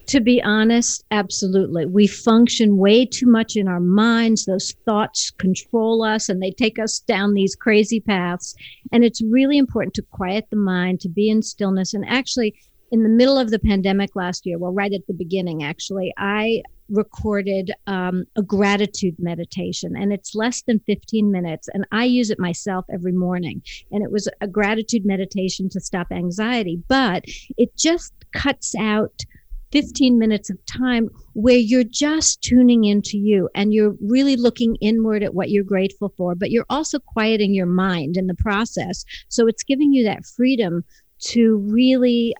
To 0.08 0.20
be 0.20 0.42
honest, 0.42 1.04
absolutely. 1.12 1.86
We 1.86 2.08
function 2.08 2.78
way 2.78 3.06
too 3.06 3.28
much 3.28 3.56
in 3.56 3.68
our 3.68 3.80
minds. 3.80 4.46
Those 4.46 4.74
thoughts 4.86 5.32
control 5.32 6.04
us 6.04 6.30
and 6.30 6.42
they 6.42 6.52
take 6.52 6.80
us 6.80 7.00
down 7.00 7.34
these 7.34 7.56
crazy 7.56 8.00
paths. 8.00 8.56
And 8.92 9.04
it's 9.04 9.22
really 9.22 9.58
important 9.58 9.94
to 9.96 10.02
quiet 10.12 10.48
the 10.50 10.58
mind, 10.58 11.00
to 11.02 11.10
be 11.10 11.30
in 11.30 11.42
stillness. 11.42 11.94
And 11.94 12.06
actually, 12.08 12.56
in 12.92 13.04
the 13.04 13.10
middle 13.10 13.38
of 13.38 13.52
the 13.52 13.60
pandemic 13.60 14.16
last 14.16 14.46
year, 14.46 14.58
well, 14.58 14.74
right 14.74 14.92
at 14.92 15.08
the 15.08 15.14
beginning, 15.14 15.64
actually, 15.64 16.14
I 16.18 16.62
recorded 16.90 17.72
um, 17.88 18.26
a 18.36 18.42
gratitude 18.42 19.16
meditation, 19.18 19.96
and 19.96 20.12
it's 20.12 20.36
less 20.36 20.62
than 20.64 20.82
15 20.82 21.32
minutes. 21.32 21.70
And 21.74 21.86
I 21.92 22.04
use 22.04 22.30
it 22.30 22.40
myself 22.40 22.86
every 22.94 23.14
morning. 23.14 23.62
And 23.92 24.04
it 24.04 24.12
was 24.12 24.28
a 24.42 24.48
gratitude 24.48 25.06
meditation 25.06 25.70
to 25.70 25.80
stop 25.80 26.08
anxiety, 26.12 26.84
but 26.90 27.24
it 27.58 27.76
just 27.78 28.14
cuts 28.34 28.76
out 28.76 29.24
15 29.72 30.18
minutes 30.18 30.50
of 30.50 30.64
time 30.66 31.10
where 31.34 31.58
you're 31.58 31.84
just 31.84 32.42
tuning 32.42 32.84
into 32.84 33.18
you 33.18 33.50
and 33.56 33.74
you're 33.74 33.96
really 34.02 34.36
looking 34.36 34.76
inward 34.82 35.24
at 35.24 35.34
what 35.34 35.50
you're 35.50 35.64
grateful 35.64 36.14
for, 36.18 36.36
but 36.36 36.52
you're 36.52 36.66
also 36.70 37.00
quieting 37.00 37.54
your 37.54 37.66
mind 37.66 38.18
in 38.18 38.28
the 38.28 38.36
process. 38.36 39.06
So 39.30 39.48
it's 39.48 39.64
giving 39.64 39.94
you 39.94 40.04
that 40.06 40.26
freedom 40.26 40.84
to 41.20 41.58
really 41.58 42.36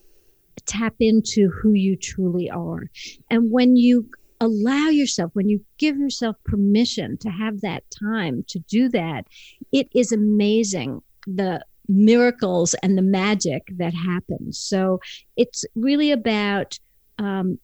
tap 0.66 0.96
into 1.00 1.50
who 1.50 1.74
you 1.74 1.96
truly 1.96 2.50
are. 2.50 2.90
And 3.30 3.52
when 3.52 3.76
you 3.76 4.10
allow 4.40 4.90
yourself, 4.90 5.32
when 5.34 5.50
you 5.50 5.64
give 5.78 5.98
yourself 5.98 6.36
permission 6.46 7.18
to 7.20 7.30
have 7.30 7.62
that 7.62 7.84
time 7.92 8.44
to 8.50 8.60
do 8.60 8.90
that, 8.90 9.26
it 9.72 9.88
is 9.96 10.12
amazing 10.12 11.02
the 11.28 11.64
miracles 11.88 12.74
and 12.82 12.98
the 12.98 13.04
magic 13.04 13.64
that 13.78 13.94
happens. 13.94 14.58
So 14.58 15.00
it's 15.38 15.64
really 15.76 16.12
about 16.12 16.80
um, 17.22 17.60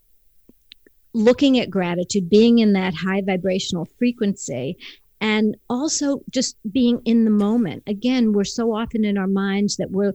looking 1.13 1.59
at 1.59 1.69
gratitude, 1.69 2.29
being 2.29 2.59
in 2.59 2.73
that 2.73 2.93
high 2.93 3.21
vibrational 3.21 3.85
frequency, 3.97 4.77
and 5.19 5.57
also 5.67 6.21
just 6.29 6.55
being 6.71 7.01
in 7.05 7.25
the 7.25 7.31
moment. 7.31 7.81
Again, 7.87 8.33
we're 8.33 8.43
so 8.43 8.73
often 8.73 9.03
in 9.03 9.17
our 9.17 9.27
minds 9.27 9.77
that 9.77 9.89
we're 9.89 10.13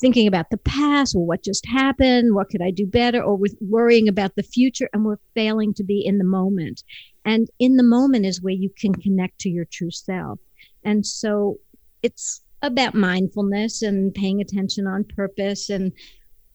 thinking 0.00 0.26
about 0.26 0.50
the 0.50 0.56
past 0.58 1.14
or 1.14 1.24
what 1.24 1.44
just 1.44 1.64
happened, 1.66 2.34
what 2.34 2.48
could 2.48 2.62
I 2.62 2.70
do 2.70 2.86
better, 2.86 3.22
or 3.22 3.36
with 3.36 3.56
worrying 3.60 4.08
about 4.08 4.34
the 4.34 4.42
future, 4.42 4.88
and 4.92 5.04
we're 5.04 5.18
failing 5.34 5.72
to 5.74 5.84
be 5.84 6.04
in 6.04 6.18
the 6.18 6.24
moment. 6.24 6.82
And 7.24 7.48
in 7.58 7.76
the 7.76 7.84
moment 7.84 8.26
is 8.26 8.42
where 8.42 8.54
you 8.54 8.70
can 8.76 8.94
connect 8.94 9.38
to 9.40 9.48
your 9.48 9.66
true 9.66 9.90
self. 9.90 10.40
And 10.84 11.06
so 11.06 11.58
it's 12.02 12.42
about 12.62 12.94
mindfulness 12.94 13.82
and 13.82 14.12
paying 14.14 14.40
attention 14.40 14.86
on 14.86 15.04
purpose 15.04 15.70
and 15.70 15.92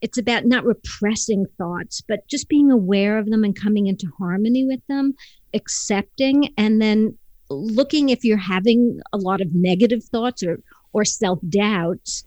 it's 0.02 0.18
about 0.18 0.46
not 0.46 0.66
repressing 0.66 1.46
thoughts 1.58 2.02
but 2.08 2.28
just 2.28 2.50
being 2.50 2.72
aware 2.72 3.18
of 3.18 3.30
them 3.30 3.44
and 3.44 3.60
coming 3.60 3.88
into 3.88 4.08
harmony 4.18 4.66
with 4.66 4.82
them 4.88 5.14
accepting 5.54 6.54
and 6.58 6.82
then 6.82 7.18
looking 7.50 8.10
if 8.10 8.24
you're 8.24 8.38
having 8.38 9.00
a 9.14 9.18
lot 9.18 9.42
of 9.42 9.48
negative 9.54 10.04
thoughts 10.04 10.44
or 10.44 10.60
or 10.94 11.06
self-doubts 11.06 12.24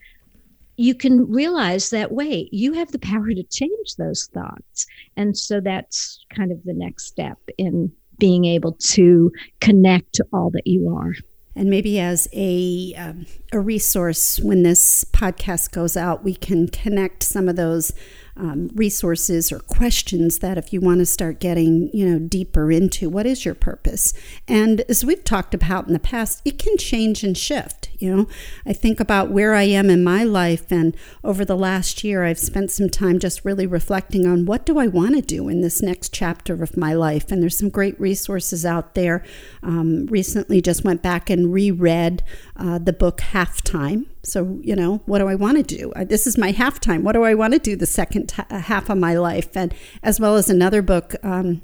you 0.79 0.95
can 0.95 1.29
realize 1.29 1.91
that 1.91 2.13
wait 2.13 2.49
you 2.53 2.73
have 2.73 2.91
the 2.93 2.99
power 3.01 3.29
to 3.29 3.43
change 3.51 3.97
those 3.99 4.29
thoughts. 4.33 4.87
And 5.17 5.37
so 5.37 5.61
that's 5.61 6.25
kind 6.35 6.53
of 6.53 6.63
the 6.65 6.73
next 6.73 7.07
step 7.07 7.39
in 7.59 7.93
being 8.19 8.45
able 8.45 8.73
to 8.73 9.31
connect 9.61 10.15
to 10.15 10.25
all 10.33 10.51
that 10.51 10.67
you 10.67 10.95
are. 10.97 11.15
And 11.57 11.69
maybe 11.69 11.99
as 11.99 12.29
a 12.33 12.95
um, 12.97 13.27
a 13.53 13.61
resource 13.61 14.39
when 14.41 14.63
this 14.63 15.05
podcast 15.05 15.71
goes 15.71 15.97
out, 15.97 16.25
we 16.25 16.35
can 16.35 16.69
connect 16.69 17.23
some 17.23 17.49
of 17.49 17.57
those 17.57 17.93
um, 18.37 18.71
resources 18.75 19.51
or 19.51 19.59
questions 19.59 20.39
that 20.39 20.57
if 20.59 20.73
you 20.73 20.81
want 20.81 21.01
to 21.01 21.07
start 21.07 21.41
getting 21.41 21.91
you 21.93 22.09
know 22.09 22.21
deeper 22.21 22.71
into 22.71 23.11
what 23.11 23.27
is 23.27 23.45
your 23.45 23.55
purpose. 23.55 24.13
And 24.47 24.83
as 24.83 25.05
we've 25.05 25.25
talked 25.25 25.55
about 25.55 25.89
in 25.89 25.93
the 25.93 25.99
past 25.99 26.41
it 26.45 26.59
can 26.59 26.77
change 26.77 27.25
and 27.25 27.37
shift 27.37 27.89
you 27.99 28.15
know? 28.15 28.27
I 28.65 28.73
think 28.73 29.01
about 29.01 29.31
where 29.31 29.55
i 29.55 29.65
am 29.65 29.91
in 29.91 30.05
my 30.05 30.25
life 30.25 30.71
and 30.71 30.97
over 31.25 31.45
the 31.45 31.57
last 31.57 32.05
year 32.05 32.25
i've 32.25 32.39
spent 32.39 32.71
some 32.71 32.89
time 32.89 33.19
just 33.19 33.45
really 33.45 33.67
reflecting 33.67 34.27
on 34.27 34.47
what 34.47 34.65
do 34.65 34.79
i 34.79 34.87
want 34.87 35.17
to 35.17 35.23
do 35.23 35.49
in 35.49 35.61
this 35.61 35.83
next 35.83 36.13
chapter 36.13 36.63
of 36.63 36.77
my 36.77 36.95
life? 36.95 37.31
And 37.31 37.43
there's 37.43 37.59
some 37.59 37.69
great 37.69 37.99
resources 38.01 38.65
out 38.65 38.95
there. 38.95 39.25
Um, 39.63 40.07
recently 40.07 40.61
just 40.61 40.85
went 40.85 41.03
back 41.03 41.29
and 41.31 41.53
reread 41.53 42.23
uh, 42.59 42.79
the 42.79 42.93
book 42.93 43.19
halftime 43.19 44.07
so, 44.29 44.59
you 44.63 44.77
know, 44.77 45.01
what 45.07 45.19
do 45.19 45.27
I 45.27 45.35
want 45.35 45.57
to 45.57 45.63
do? 45.63 45.91
Uh, 45.93 46.05
this 46.05 46.27
is 46.27 46.37
my 46.37 46.53
halftime. 46.53 47.03
What 47.03 47.13
do 47.13 47.23
I 47.25 47.35
want 47.35 47.55
to 47.55 47.59
do 47.59 47.77
the 47.77 47.87
second 47.87 48.29
t- 48.29 48.43
half 48.51 48.91
of 48.91 48.99
my 48.99 49.15
life? 49.15 49.57
And 49.57 49.75
as 50.03 50.21
well 50.21 50.37
as 50.37 50.51
another 50.51 50.83
book, 50.83 51.15
um, 51.23 51.63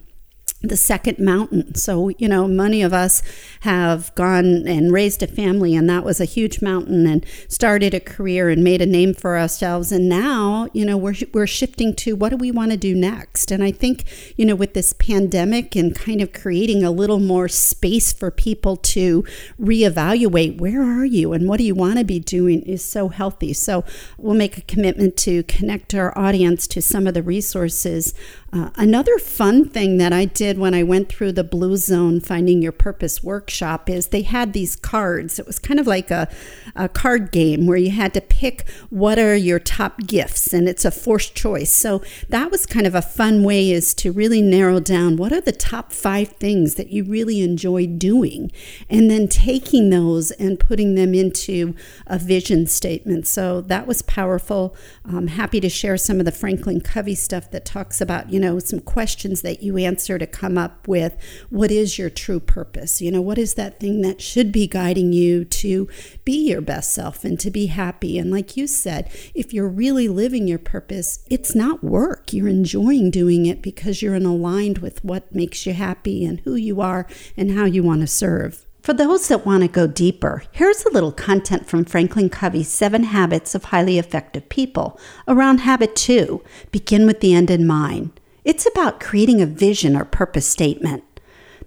the 0.68 0.76
second 0.76 1.18
mountain. 1.18 1.74
So, 1.74 2.08
you 2.18 2.28
know, 2.28 2.46
many 2.46 2.82
of 2.82 2.92
us 2.92 3.22
have 3.60 4.14
gone 4.14 4.66
and 4.66 4.92
raised 4.92 5.22
a 5.22 5.26
family, 5.26 5.74
and 5.74 5.88
that 5.88 6.04
was 6.04 6.20
a 6.20 6.24
huge 6.24 6.62
mountain, 6.62 7.06
and 7.06 7.24
started 7.48 7.94
a 7.94 8.00
career 8.00 8.48
and 8.48 8.64
made 8.64 8.80
a 8.80 8.86
name 8.86 9.14
for 9.14 9.38
ourselves. 9.38 9.92
And 9.92 10.08
now, 10.08 10.68
you 10.72 10.84
know, 10.84 10.96
we're, 10.96 11.14
we're 11.32 11.46
shifting 11.46 11.94
to 11.96 12.16
what 12.16 12.30
do 12.30 12.36
we 12.36 12.50
want 12.50 12.70
to 12.70 12.76
do 12.76 12.94
next? 12.94 13.50
And 13.50 13.62
I 13.62 13.70
think, 13.70 14.04
you 14.36 14.46
know, 14.46 14.54
with 14.54 14.74
this 14.74 14.92
pandemic 14.92 15.76
and 15.76 15.94
kind 15.94 16.20
of 16.20 16.32
creating 16.32 16.82
a 16.82 16.90
little 16.90 17.20
more 17.20 17.48
space 17.48 18.12
for 18.12 18.30
people 18.30 18.76
to 18.76 19.24
reevaluate 19.60 20.58
where 20.58 20.82
are 20.82 21.04
you 21.04 21.32
and 21.32 21.48
what 21.48 21.58
do 21.58 21.64
you 21.64 21.74
want 21.74 21.98
to 21.98 22.04
be 22.04 22.18
doing 22.18 22.62
is 22.62 22.84
so 22.84 23.08
healthy. 23.08 23.52
So, 23.52 23.84
we'll 24.18 24.34
make 24.34 24.58
a 24.58 24.62
commitment 24.62 25.16
to 25.18 25.42
connect 25.44 25.94
our 25.94 26.16
audience 26.18 26.66
to 26.68 26.82
some 26.82 27.06
of 27.06 27.14
the 27.14 27.22
resources 27.22 28.14
uh, 28.54 28.70
another 28.76 29.18
fun 29.18 29.68
thing 29.68 29.98
that 29.98 30.12
I 30.12 30.26
did 30.54 30.60
when 30.60 30.74
I 30.74 30.82
went 30.82 31.08
through 31.08 31.32
the 31.32 31.44
Blue 31.44 31.76
Zone 31.76 32.20
Finding 32.20 32.62
Your 32.62 32.72
Purpose 32.72 33.22
workshop 33.22 33.90
is 33.90 34.08
they 34.08 34.22
had 34.22 34.52
these 34.52 34.76
cards. 34.76 35.38
It 35.38 35.46
was 35.46 35.58
kind 35.58 35.80
of 35.80 35.86
like 35.86 36.10
a, 36.10 36.28
a 36.76 36.88
card 36.88 37.32
game 37.32 37.66
where 37.66 37.76
you 37.76 37.90
had 37.90 38.14
to 38.14 38.20
pick 38.20 38.68
what 38.90 39.18
are 39.18 39.34
your 39.34 39.58
top 39.58 40.06
gifts, 40.06 40.52
and 40.52 40.68
it's 40.68 40.84
a 40.84 40.90
forced 40.90 41.34
choice. 41.34 41.74
So 41.74 42.02
that 42.28 42.50
was 42.50 42.66
kind 42.66 42.86
of 42.86 42.94
a 42.94 43.02
fun 43.02 43.42
way 43.42 43.70
is 43.70 43.94
to 43.94 44.12
really 44.12 44.42
narrow 44.42 44.80
down 44.80 45.16
what 45.16 45.32
are 45.32 45.40
the 45.40 45.52
top 45.52 45.92
five 45.92 46.28
things 46.28 46.74
that 46.76 46.90
you 46.90 47.04
really 47.04 47.40
enjoy 47.40 47.86
doing, 47.86 48.52
and 48.88 49.10
then 49.10 49.26
taking 49.26 49.90
those 49.90 50.30
and 50.32 50.60
putting 50.60 50.94
them 50.94 51.14
into 51.14 51.74
a 52.06 52.18
vision 52.18 52.66
statement. 52.66 53.26
So 53.26 53.60
that 53.62 53.86
was 53.86 54.02
powerful. 54.02 54.76
I'm 55.04 55.26
happy 55.26 55.60
to 55.60 55.68
share 55.68 55.96
some 55.96 56.20
of 56.20 56.24
the 56.24 56.32
Franklin 56.32 56.80
Covey 56.80 57.14
stuff 57.14 57.50
that 57.50 57.64
talks 57.64 58.00
about, 58.00 58.32
you 58.32 58.38
know, 58.38 58.58
some 58.58 58.80
questions 58.80 59.42
that 59.42 59.62
you 59.62 59.76
answer 59.76 60.18
to 60.18 60.26
come 60.34 60.58
up 60.58 60.86
with 60.88 61.16
what 61.48 61.70
is 61.70 61.98
your 61.98 62.10
true 62.10 62.40
purpose? 62.40 63.00
You 63.00 63.12
know, 63.12 63.22
what 63.22 63.38
is 63.38 63.54
that 63.54 63.78
thing 63.78 64.02
that 64.02 64.20
should 64.20 64.50
be 64.50 64.66
guiding 64.66 65.12
you 65.12 65.44
to 65.44 65.88
be 66.24 66.48
your 66.48 66.60
best 66.60 66.92
self 66.92 67.24
and 67.24 67.38
to 67.40 67.50
be 67.50 67.66
happy? 67.66 68.18
And 68.18 68.30
like 68.30 68.56
you 68.56 68.66
said, 68.66 69.10
if 69.34 69.54
you're 69.54 69.68
really 69.68 70.08
living 70.08 70.48
your 70.48 70.58
purpose, 70.58 71.24
it's 71.30 71.54
not 71.54 71.84
work. 71.84 72.32
You're 72.32 72.48
enjoying 72.48 73.10
doing 73.10 73.46
it 73.46 73.62
because 73.62 74.02
you're 74.02 74.14
in 74.14 74.26
aligned 74.26 74.78
with 74.78 75.04
what 75.04 75.34
makes 75.34 75.64
you 75.64 75.72
happy 75.72 76.24
and 76.24 76.40
who 76.40 76.56
you 76.56 76.80
are 76.80 77.06
and 77.36 77.52
how 77.52 77.64
you 77.64 77.82
want 77.82 78.00
to 78.00 78.06
serve. 78.06 78.66
For 78.84 78.92
those 78.92 79.28
that 79.28 79.46
want 79.46 79.62
to 79.62 79.68
go 79.68 79.86
deeper, 79.86 80.42
here's 80.52 80.84
a 80.84 80.90
little 80.90 81.10
content 81.10 81.66
from 81.66 81.86
Franklin 81.86 82.28
Covey's 82.28 82.68
Seven 82.68 83.04
Habits 83.04 83.54
of 83.54 83.64
Highly 83.64 83.98
Effective 83.98 84.50
People 84.50 85.00
around 85.26 85.60
habit 85.60 85.96
two 85.96 86.44
begin 86.70 87.06
with 87.06 87.20
the 87.20 87.32
end 87.32 87.50
in 87.50 87.66
mind. 87.66 88.20
It's 88.44 88.66
about 88.66 89.00
creating 89.00 89.40
a 89.40 89.46
vision 89.46 89.96
or 89.96 90.04
purpose 90.04 90.46
statement. 90.46 91.02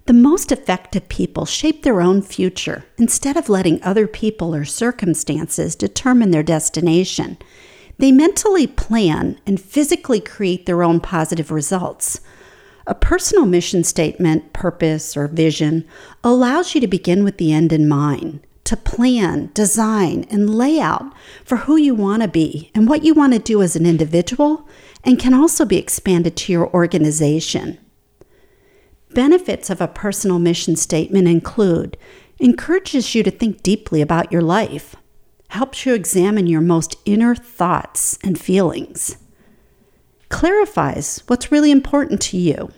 The 0.06 0.12
most 0.12 0.52
effective 0.52 1.08
people 1.08 1.44
shape 1.44 1.82
their 1.82 2.00
own 2.00 2.22
future 2.22 2.84
instead 2.96 3.36
of 3.36 3.48
letting 3.48 3.82
other 3.82 4.06
people 4.06 4.54
or 4.54 4.64
circumstances 4.64 5.74
determine 5.74 6.30
their 6.30 6.44
destination. 6.44 7.36
They 7.98 8.12
mentally 8.12 8.68
plan 8.68 9.40
and 9.44 9.60
physically 9.60 10.20
create 10.20 10.66
their 10.66 10.84
own 10.84 11.00
positive 11.00 11.50
results. 11.50 12.20
A 12.86 12.94
personal 12.94 13.44
mission 13.44 13.82
statement, 13.82 14.52
purpose, 14.52 15.16
or 15.16 15.26
vision 15.26 15.84
allows 16.22 16.76
you 16.76 16.80
to 16.80 16.86
begin 16.86 17.24
with 17.24 17.38
the 17.38 17.52
end 17.52 17.72
in 17.72 17.88
mind, 17.88 18.46
to 18.64 18.76
plan, 18.76 19.50
design, 19.52 20.26
and 20.30 20.54
lay 20.54 20.78
out 20.78 21.12
for 21.44 21.56
who 21.56 21.76
you 21.76 21.94
want 21.94 22.22
to 22.22 22.28
be 22.28 22.70
and 22.72 22.88
what 22.88 23.02
you 23.02 23.14
want 23.14 23.32
to 23.32 23.40
do 23.40 23.62
as 23.62 23.74
an 23.74 23.84
individual, 23.84 24.67
and 25.04 25.18
can 25.18 25.34
also 25.34 25.64
be 25.64 25.76
expanded 25.76 26.36
to 26.36 26.52
your 26.52 26.72
organization. 26.74 27.78
Benefits 29.10 29.70
of 29.70 29.80
a 29.80 29.88
personal 29.88 30.38
mission 30.38 30.76
statement 30.76 31.28
include 31.28 31.96
encourages 32.38 33.14
you 33.14 33.22
to 33.22 33.30
think 33.30 33.62
deeply 33.62 34.00
about 34.00 34.30
your 34.30 34.42
life, 34.42 34.94
helps 35.48 35.84
you 35.84 35.94
examine 35.94 36.46
your 36.46 36.60
most 36.60 36.96
inner 37.04 37.34
thoughts 37.34 38.18
and 38.22 38.38
feelings 38.38 39.16
clarifies 40.28 41.22
what's 41.26 41.52
really 41.52 41.70
important 41.70 42.20
to 42.20 42.36
you, 42.36 42.70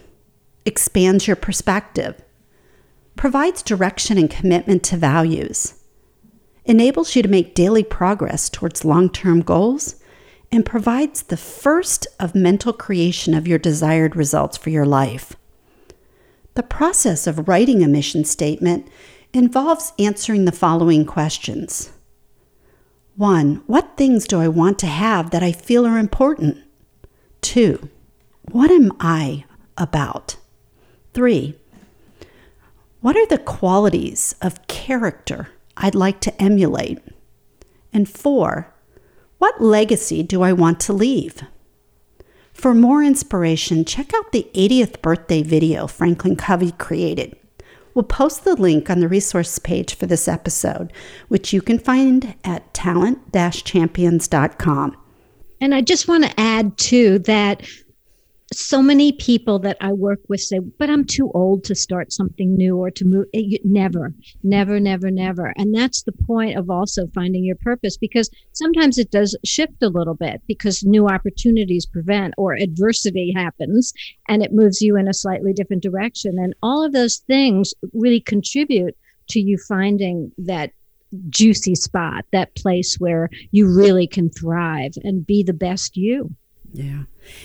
expands 0.64 1.26
your 1.26 1.36
perspective, 1.36 2.20
provides 3.16 3.62
direction 3.62 4.16
and 4.16 4.30
commitment 4.30 4.82
to 4.84 4.96
values, 4.96 5.74
enables 6.64 7.16
you 7.16 7.22
to 7.22 7.28
make 7.28 7.54
daily 7.54 7.82
progress 7.82 8.48
towards 8.48 8.84
long 8.84 9.10
term 9.10 9.40
goals, 9.40 9.96
and 10.52 10.66
provides 10.66 11.22
the 11.22 11.36
first 11.36 12.06
of 12.18 12.34
mental 12.34 12.72
creation 12.72 13.34
of 13.34 13.46
your 13.46 13.58
desired 13.58 14.16
results 14.16 14.56
for 14.56 14.70
your 14.70 14.86
life. 14.86 15.36
The 16.54 16.62
process 16.62 17.26
of 17.26 17.48
writing 17.48 17.82
a 17.82 17.88
mission 17.88 18.24
statement 18.24 18.88
involves 19.32 19.92
answering 19.98 20.44
the 20.44 20.52
following 20.52 21.04
questions. 21.04 21.92
1. 23.16 23.62
What 23.66 23.96
things 23.96 24.26
do 24.26 24.40
I 24.40 24.48
want 24.48 24.78
to 24.80 24.86
have 24.86 25.30
that 25.30 25.42
I 25.42 25.52
feel 25.52 25.86
are 25.86 25.98
important? 25.98 26.58
Two, 27.40 27.88
what 28.50 28.70
am 28.70 28.92
I 28.98 29.44
about? 29.76 30.36
Three, 31.14 31.54
what 33.00 33.16
are 33.16 33.26
the 33.26 33.38
qualities 33.38 34.34
of 34.42 34.66
character 34.66 35.48
I'd 35.76 35.94
like 35.94 36.20
to 36.20 36.42
emulate? 36.42 36.98
And 37.92 38.08
four, 38.08 38.74
what 39.40 39.58
legacy 39.62 40.22
do 40.22 40.42
I 40.42 40.52
want 40.52 40.80
to 40.80 40.92
leave? 40.92 41.42
For 42.52 42.74
more 42.74 43.02
inspiration, 43.02 43.86
check 43.86 44.12
out 44.14 44.32
the 44.32 44.46
80th 44.54 45.00
birthday 45.00 45.42
video 45.42 45.86
Franklin 45.86 46.36
Covey 46.36 46.72
created. 46.72 47.34
We'll 47.94 48.02
post 48.02 48.44
the 48.44 48.54
link 48.54 48.90
on 48.90 49.00
the 49.00 49.08
resource 49.08 49.58
page 49.58 49.94
for 49.94 50.04
this 50.04 50.28
episode, 50.28 50.92
which 51.28 51.54
you 51.54 51.62
can 51.62 51.78
find 51.78 52.34
at 52.44 52.74
talent 52.74 53.32
champions.com. 53.32 54.96
And 55.62 55.74
I 55.74 55.80
just 55.80 56.06
want 56.06 56.24
to 56.24 56.38
add 56.38 56.76
too 56.76 57.20
that 57.20 57.66
so 58.52 58.82
many 58.82 59.12
people 59.12 59.60
that 59.60 59.76
I 59.80 59.92
work 59.92 60.18
with 60.28 60.40
say, 60.40 60.58
but 60.58 60.90
I'm 60.90 61.04
too 61.04 61.30
old 61.34 61.62
to 61.64 61.74
start 61.74 62.12
something 62.12 62.56
new 62.56 62.76
or 62.76 62.90
to 62.90 63.04
move. 63.04 63.26
Eh, 63.32 63.58
never, 63.64 64.12
never, 64.42 64.80
never, 64.80 65.10
never. 65.10 65.52
And 65.56 65.74
that's 65.74 66.02
the 66.02 66.12
point 66.12 66.58
of 66.58 66.68
also 66.68 67.06
finding 67.14 67.44
your 67.44 67.56
purpose 67.56 67.96
because 67.96 68.28
sometimes 68.52 68.98
it 68.98 69.10
does 69.12 69.38
shift 69.44 69.82
a 69.82 69.88
little 69.88 70.14
bit 70.14 70.42
because 70.48 70.82
new 70.82 71.06
opportunities 71.06 71.86
prevent 71.86 72.34
or 72.36 72.54
adversity 72.54 73.32
happens 73.34 73.92
and 74.28 74.42
it 74.42 74.52
moves 74.52 74.80
you 74.80 74.96
in 74.96 75.06
a 75.06 75.14
slightly 75.14 75.52
different 75.52 75.82
direction. 75.82 76.36
And 76.38 76.54
all 76.62 76.84
of 76.84 76.92
those 76.92 77.18
things 77.18 77.72
really 77.92 78.20
contribute 78.20 78.96
to 79.28 79.40
you 79.40 79.58
finding 79.68 80.32
that 80.38 80.72
juicy 81.28 81.74
spot, 81.74 82.24
that 82.32 82.54
place 82.56 82.96
where 82.98 83.28
you 83.52 83.72
really 83.72 84.06
can 84.06 84.30
thrive 84.30 84.92
and 85.02 85.26
be 85.26 85.42
the 85.42 85.52
best 85.52 85.96
you. 85.96 86.34
Yeah. 86.72 87.02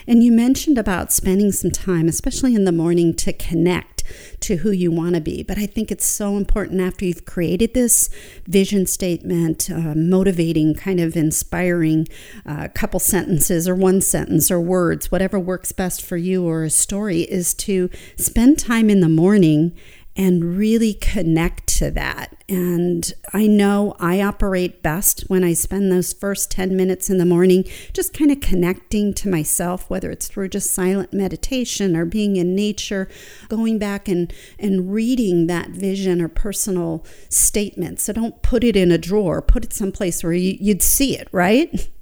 And 0.07 0.23
you 0.23 0.31
mentioned 0.31 0.77
about 0.77 1.11
spending 1.11 1.51
some 1.51 1.71
time, 1.71 2.07
especially 2.07 2.53
in 2.53 2.63
the 2.63 2.71
morning, 2.71 3.13
to 3.15 3.33
connect 3.33 4.03
to 4.41 4.57
who 4.57 4.71
you 4.71 4.91
want 4.91 5.15
to 5.15 5.21
be. 5.21 5.41
But 5.41 5.57
I 5.57 5.65
think 5.65 5.91
it's 5.91 6.05
so 6.05 6.37
important 6.37 6.79
after 6.79 7.05
you've 7.05 7.25
created 7.25 7.73
this 7.73 8.09
vision 8.47 8.85
statement, 8.85 9.69
uh, 9.69 9.95
motivating, 9.95 10.75
kind 10.75 10.99
of 10.99 11.15
inspiring 11.15 12.07
uh, 12.45 12.67
couple 12.73 12.99
sentences 12.99 13.67
or 13.67 13.75
one 13.75 13.99
sentence 14.01 14.51
or 14.51 14.61
words, 14.61 15.11
whatever 15.11 15.39
works 15.39 15.71
best 15.71 16.03
for 16.03 16.17
you 16.17 16.45
or 16.45 16.63
a 16.63 16.69
story, 16.69 17.21
is 17.21 17.53
to 17.55 17.89
spend 18.17 18.59
time 18.59 18.89
in 18.89 18.99
the 18.99 19.09
morning 19.09 19.75
and 20.15 20.57
really 20.57 20.93
connect 20.93 21.67
to 21.67 21.91
that. 21.91 22.35
And 22.47 23.11
I 23.33 23.47
know 23.47 23.95
I 23.99 24.21
operate 24.21 24.81
best 24.81 25.25
when 25.27 25.43
I 25.43 25.53
spend 25.53 25.91
those 25.91 26.13
first 26.13 26.49
10 26.51 26.75
minutes 26.75 27.09
in 27.09 27.17
the 27.17 27.25
morning 27.25 27.65
just 27.91 28.13
kind 28.13 28.31
of 28.31 28.39
connecting 28.39 29.13
to 29.15 29.29
myself, 29.29 29.89
whether 29.89 30.09
it's 30.11 30.27
through 30.27 30.49
just 30.49 30.73
silent 30.73 31.11
meditation 31.11 31.97
or 31.97 32.05
being 32.05 32.37
in 32.37 32.55
nature, 32.55 33.09
going 33.49 33.77
back 33.77 34.07
and, 34.07 34.33
and 34.57 34.93
reading 34.93 35.47
that 35.47 35.69
vision 35.69 36.21
or 36.21 36.29
personal 36.29 37.05
statement. 37.29 37.99
So 37.99 38.13
don't 38.13 38.41
put 38.41 38.63
it 38.63 38.77
in 38.77 38.91
a 38.91 38.97
drawer, 38.97 39.41
put 39.41 39.65
it 39.65 39.73
someplace 39.73 40.23
where 40.23 40.33
you, 40.33 40.57
you'd 40.59 40.83
see 40.83 41.17
it, 41.17 41.27
right? 41.31 41.89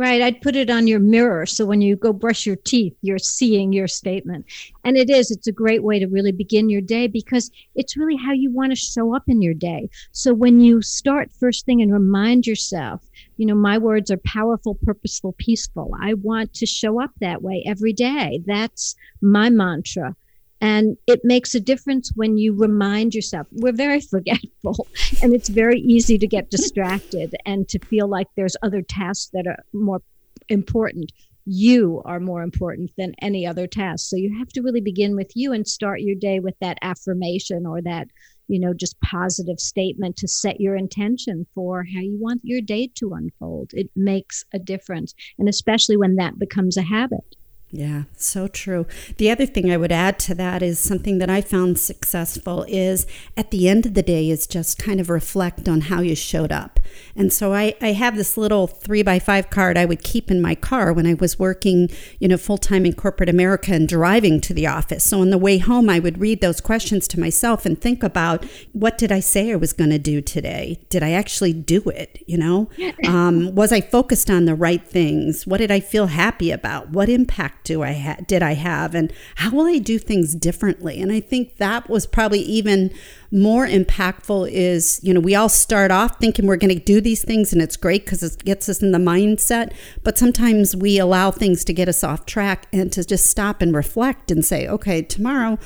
Right. 0.00 0.22
I'd 0.22 0.40
put 0.40 0.56
it 0.56 0.70
on 0.70 0.86
your 0.86 0.98
mirror. 0.98 1.44
So 1.44 1.66
when 1.66 1.82
you 1.82 1.94
go 1.94 2.14
brush 2.14 2.46
your 2.46 2.56
teeth, 2.56 2.96
you're 3.02 3.18
seeing 3.18 3.70
your 3.70 3.86
statement. 3.86 4.46
And 4.82 4.96
it 4.96 5.10
is, 5.10 5.30
it's 5.30 5.46
a 5.46 5.52
great 5.52 5.82
way 5.82 5.98
to 5.98 6.06
really 6.06 6.32
begin 6.32 6.70
your 6.70 6.80
day 6.80 7.06
because 7.06 7.50
it's 7.74 7.98
really 7.98 8.16
how 8.16 8.32
you 8.32 8.50
want 8.50 8.72
to 8.72 8.76
show 8.76 9.14
up 9.14 9.24
in 9.28 9.42
your 9.42 9.52
day. 9.52 9.90
So 10.12 10.32
when 10.32 10.62
you 10.62 10.80
start 10.80 11.30
first 11.38 11.66
thing 11.66 11.82
and 11.82 11.92
remind 11.92 12.46
yourself, 12.46 13.02
you 13.36 13.44
know, 13.44 13.54
my 13.54 13.76
words 13.76 14.10
are 14.10 14.20
powerful, 14.24 14.78
purposeful, 14.82 15.34
peaceful. 15.36 15.94
I 16.00 16.14
want 16.14 16.54
to 16.54 16.64
show 16.64 17.02
up 17.02 17.10
that 17.20 17.42
way 17.42 17.62
every 17.66 17.92
day. 17.92 18.40
That's 18.46 18.96
my 19.20 19.50
mantra. 19.50 20.16
And 20.60 20.96
it 21.06 21.20
makes 21.24 21.54
a 21.54 21.60
difference 21.60 22.12
when 22.14 22.36
you 22.36 22.54
remind 22.54 23.14
yourself. 23.14 23.46
We're 23.52 23.72
very 23.72 24.00
forgetful, 24.10 24.86
and 25.22 25.34
it's 25.34 25.48
very 25.48 25.80
easy 25.80 26.18
to 26.18 26.26
get 26.26 26.50
distracted 26.50 27.34
and 27.46 27.68
to 27.68 27.78
feel 27.78 28.08
like 28.08 28.26
there's 28.36 28.56
other 28.62 28.82
tasks 28.82 29.30
that 29.32 29.46
are 29.46 29.64
more 29.72 30.02
important. 30.48 31.12
You 31.46 32.02
are 32.04 32.20
more 32.20 32.42
important 32.42 32.90
than 32.98 33.14
any 33.22 33.46
other 33.46 33.66
task. 33.66 34.08
So 34.08 34.16
you 34.16 34.36
have 34.38 34.48
to 34.50 34.60
really 34.60 34.82
begin 34.82 35.16
with 35.16 35.32
you 35.34 35.52
and 35.52 35.66
start 35.66 36.02
your 36.02 36.14
day 36.14 36.38
with 36.38 36.54
that 36.60 36.78
affirmation 36.82 37.66
or 37.66 37.80
that, 37.82 38.08
you 38.46 38.60
know, 38.60 38.74
just 38.74 39.00
positive 39.00 39.58
statement 39.58 40.16
to 40.18 40.28
set 40.28 40.60
your 40.60 40.76
intention 40.76 41.46
for 41.54 41.84
how 41.84 42.00
you 42.00 42.18
want 42.20 42.42
your 42.44 42.60
day 42.60 42.90
to 42.96 43.14
unfold. 43.14 43.70
It 43.72 43.90
makes 43.96 44.44
a 44.52 44.58
difference. 44.58 45.14
And 45.38 45.48
especially 45.48 45.96
when 45.96 46.16
that 46.16 46.38
becomes 46.38 46.76
a 46.76 46.82
habit. 46.82 47.36
Yeah, 47.72 48.04
so 48.16 48.48
true. 48.48 48.86
The 49.18 49.30
other 49.30 49.46
thing 49.46 49.70
I 49.70 49.76
would 49.76 49.92
add 49.92 50.18
to 50.20 50.34
that 50.34 50.60
is 50.60 50.80
something 50.80 51.18
that 51.18 51.30
I 51.30 51.40
found 51.40 51.78
successful 51.78 52.64
is 52.66 53.06
at 53.36 53.52
the 53.52 53.68
end 53.68 53.86
of 53.86 53.94
the 53.94 54.02
day 54.02 54.28
is 54.28 54.48
just 54.48 54.76
kind 54.76 54.98
of 54.98 55.08
reflect 55.08 55.68
on 55.68 55.82
how 55.82 56.00
you 56.00 56.16
showed 56.16 56.50
up. 56.50 56.80
And 57.14 57.32
so 57.32 57.54
I, 57.54 57.76
I 57.80 57.92
have 57.92 58.16
this 58.16 58.36
little 58.36 58.66
three 58.66 59.04
by 59.04 59.20
five 59.20 59.50
card 59.50 59.78
I 59.78 59.84
would 59.84 60.02
keep 60.02 60.32
in 60.32 60.42
my 60.42 60.56
car 60.56 60.92
when 60.92 61.06
I 61.06 61.14
was 61.14 61.38
working, 61.38 61.88
you 62.18 62.26
know, 62.26 62.36
full 62.36 62.58
time 62.58 62.84
in 62.84 62.92
corporate 62.92 63.28
America 63.28 63.72
and 63.72 63.86
driving 63.86 64.40
to 64.40 64.54
the 64.54 64.66
office. 64.66 65.04
So 65.04 65.20
on 65.20 65.30
the 65.30 65.38
way 65.38 65.58
home, 65.58 65.88
I 65.88 66.00
would 66.00 66.18
read 66.18 66.40
those 66.40 66.60
questions 66.60 67.06
to 67.08 67.20
myself 67.20 67.64
and 67.64 67.80
think 67.80 68.02
about 68.02 68.44
what 68.72 68.98
did 68.98 69.12
I 69.12 69.20
say 69.20 69.52
I 69.52 69.56
was 69.56 69.72
going 69.72 69.90
to 69.90 69.98
do 69.98 70.20
today? 70.20 70.80
Did 70.88 71.04
I 71.04 71.12
actually 71.12 71.52
do 71.52 71.82
it? 71.90 72.20
You 72.26 72.38
know, 72.38 72.70
um, 73.06 73.54
was 73.54 73.70
I 73.70 73.80
focused 73.80 74.28
on 74.28 74.46
the 74.46 74.56
right 74.56 74.84
things? 74.84 75.46
What 75.46 75.58
did 75.58 75.70
I 75.70 75.78
feel 75.78 76.08
happy 76.08 76.50
about? 76.50 76.90
What 76.90 77.08
impact 77.08 77.59
do 77.64 77.82
I 77.82 77.92
ha- 77.92 78.16
did 78.26 78.42
I 78.42 78.54
have 78.54 78.94
and 78.94 79.12
how 79.36 79.50
will 79.50 79.66
I 79.66 79.78
do 79.78 79.98
things 79.98 80.34
differently? 80.34 81.00
And 81.00 81.12
I 81.12 81.20
think 81.20 81.56
that 81.56 81.88
was 81.88 82.06
probably 82.06 82.40
even 82.40 82.90
more 83.30 83.66
impactful 83.66 84.50
is, 84.50 85.00
you 85.02 85.14
know, 85.14 85.20
we 85.20 85.34
all 85.34 85.48
start 85.48 85.90
off 85.90 86.18
thinking 86.18 86.46
we're 86.46 86.56
going 86.56 86.76
to 86.76 86.84
do 86.84 87.00
these 87.00 87.24
things 87.24 87.52
and 87.52 87.62
it's 87.62 87.76
great 87.76 88.04
because 88.04 88.22
it 88.22 88.44
gets 88.44 88.68
us 88.68 88.82
in 88.82 88.92
the 88.92 88.98
mindset, 88.98 89.72
but 90.02 90.18
sometimes 90.18 90.74
we 90.74 90.98
allow 90.98 91.30
things 91.30 91.64
to 91.64 91.72
get 91.72 91.88
us 91.88 92.02
off 92.02 92.26
track 92.26 92.66
and 92.72 92.92
to 92.92 93.04
just 93.04 93.26
stop 93.26 93.62
and 93.62 93.74
reflect 93.74 94.30
and 94.30 94.44
say, 94.44 94.66
okay, 94.66 95.02
tomorrow 95.02 95.58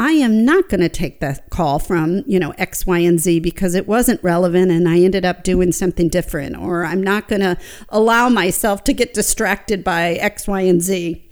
I 0.00 0.12
am 0.12 0.46
not 0.46 0.70
going 0.70 0.80
to 0.80 0.88
take 0.88 1.20
that 1.20 1.50
call 1.50 1.78
from, 1.78 2.22
you 2.26 2.38
know, 2.38 2.54
X, 2.56 2.86
Y, 2.86 3.00
and 3.00 3.20
Z 3.20 3.40
because 3.40 3.74
it 3.74 3.86
wasn't 3.86 4.24
relevant 4.24 4.70
and 4.70 4.88
I 4.88 5.00
ended 5.00 5.26
up 5.26 5.44
doing 5.44 5.72
something 5.72 6.08
different. 6.08 6.56
Or 6.56 6.86
I'm 6.86 7.02
not 7.02 7.28
going 7.28 7.42
to 7.42 7.58
allow 7.90 8.30
myself 8.30 8.82
to 8.84 8.94
get 8.94 9.12
distracted 9.12 9.84
by 9.84 10.12
X, 10.12 10.48
Y, 10.48 10.62
and 10.62 10.80
Z. 10.80 11.29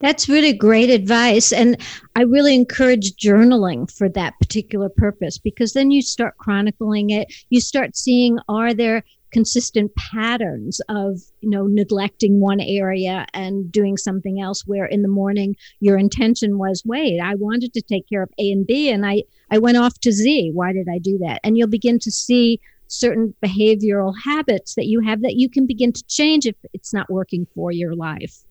That's 0.00 0.28
really 0.28 0.52
great 0.52 0.90
advice. 0.90 1.52
And 1.52 1.80
I 2.14 2.22
really 2.22 2.54
encourage 2.54 3.16
journaling 3.16 3.90
for 3.90 4.08
that 4.10 4.38
particular 4.38 4.88
purpose 4.88 5.38
because 5.38 5.72
then 5.72 5.90
you 5.90 6.02
start 6.02 6.38
chronicling 6.38 7.10
it. 7.10 7.32
You 7.50 7.60
start 7.60 7.96
seeing 7.96 8.38
are 8.48 8.72
there 8.72 9.02
consistent 9.32 9.92
patterns 9.96 10.80
of 10.88 11.20
you 11.40 11.50
know 11.50 11.66
neglecting 11.66 12.38
one 12.38 12.60
area 12.60 13.26
and 13.34 13.72
doing 13.72 13.96
something 13.96 14.40
else 14.40 14.64
where 14.64 14.86
in 14.86 15.02
the 15.02 15.08
morning 15.08 15.56
your 15.80 15.98
intention 15.98 16.56
was 16.56 16.84
wait 16.86 17.18
i 17.18 17.34
wanted 17.34 17.74
to 17.74 17.82
take 17.82 18.08
care 18.08 18.22
of 18.22 18.30
a 18.38 18.52
and 18.52 18.64
b 18.64 18.88
and 18.88 19.04
i 19.04 19.20
i 19.50 19.58
went 19.58 19.76
off 19.76 19.98
to 19.98 20.12
z 20.12 20.52
why 20.54 20.72
did 20.72 20.86
i 20.88 20.98
do 20.98 21.18
that 21.18 21.40
and 21.42 21.58
you'll 21.58 21.66
begin 21.66 21.98
to 21.98 22.12
see 22.12 22.60
certain 22.86 23.34
behavioral 23.44 24.14
habits 24.24 24.76
that 24.76 24.86
you 24.86 25.00
have 25.00 25.20
that 25.22 25.34
you 25.34 25.50
can 25.50 25.66
begin 25.66 25.92
to 25.92 26.04
change 26.06 26.46
if 26.46 26.54
it's 26.72 26.94
not 26.94 27.10
working 27.10 27.44
for 27.56 27.72
your 27.72 27.96
life 27.96 28.44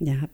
yeah, 0.00 0.26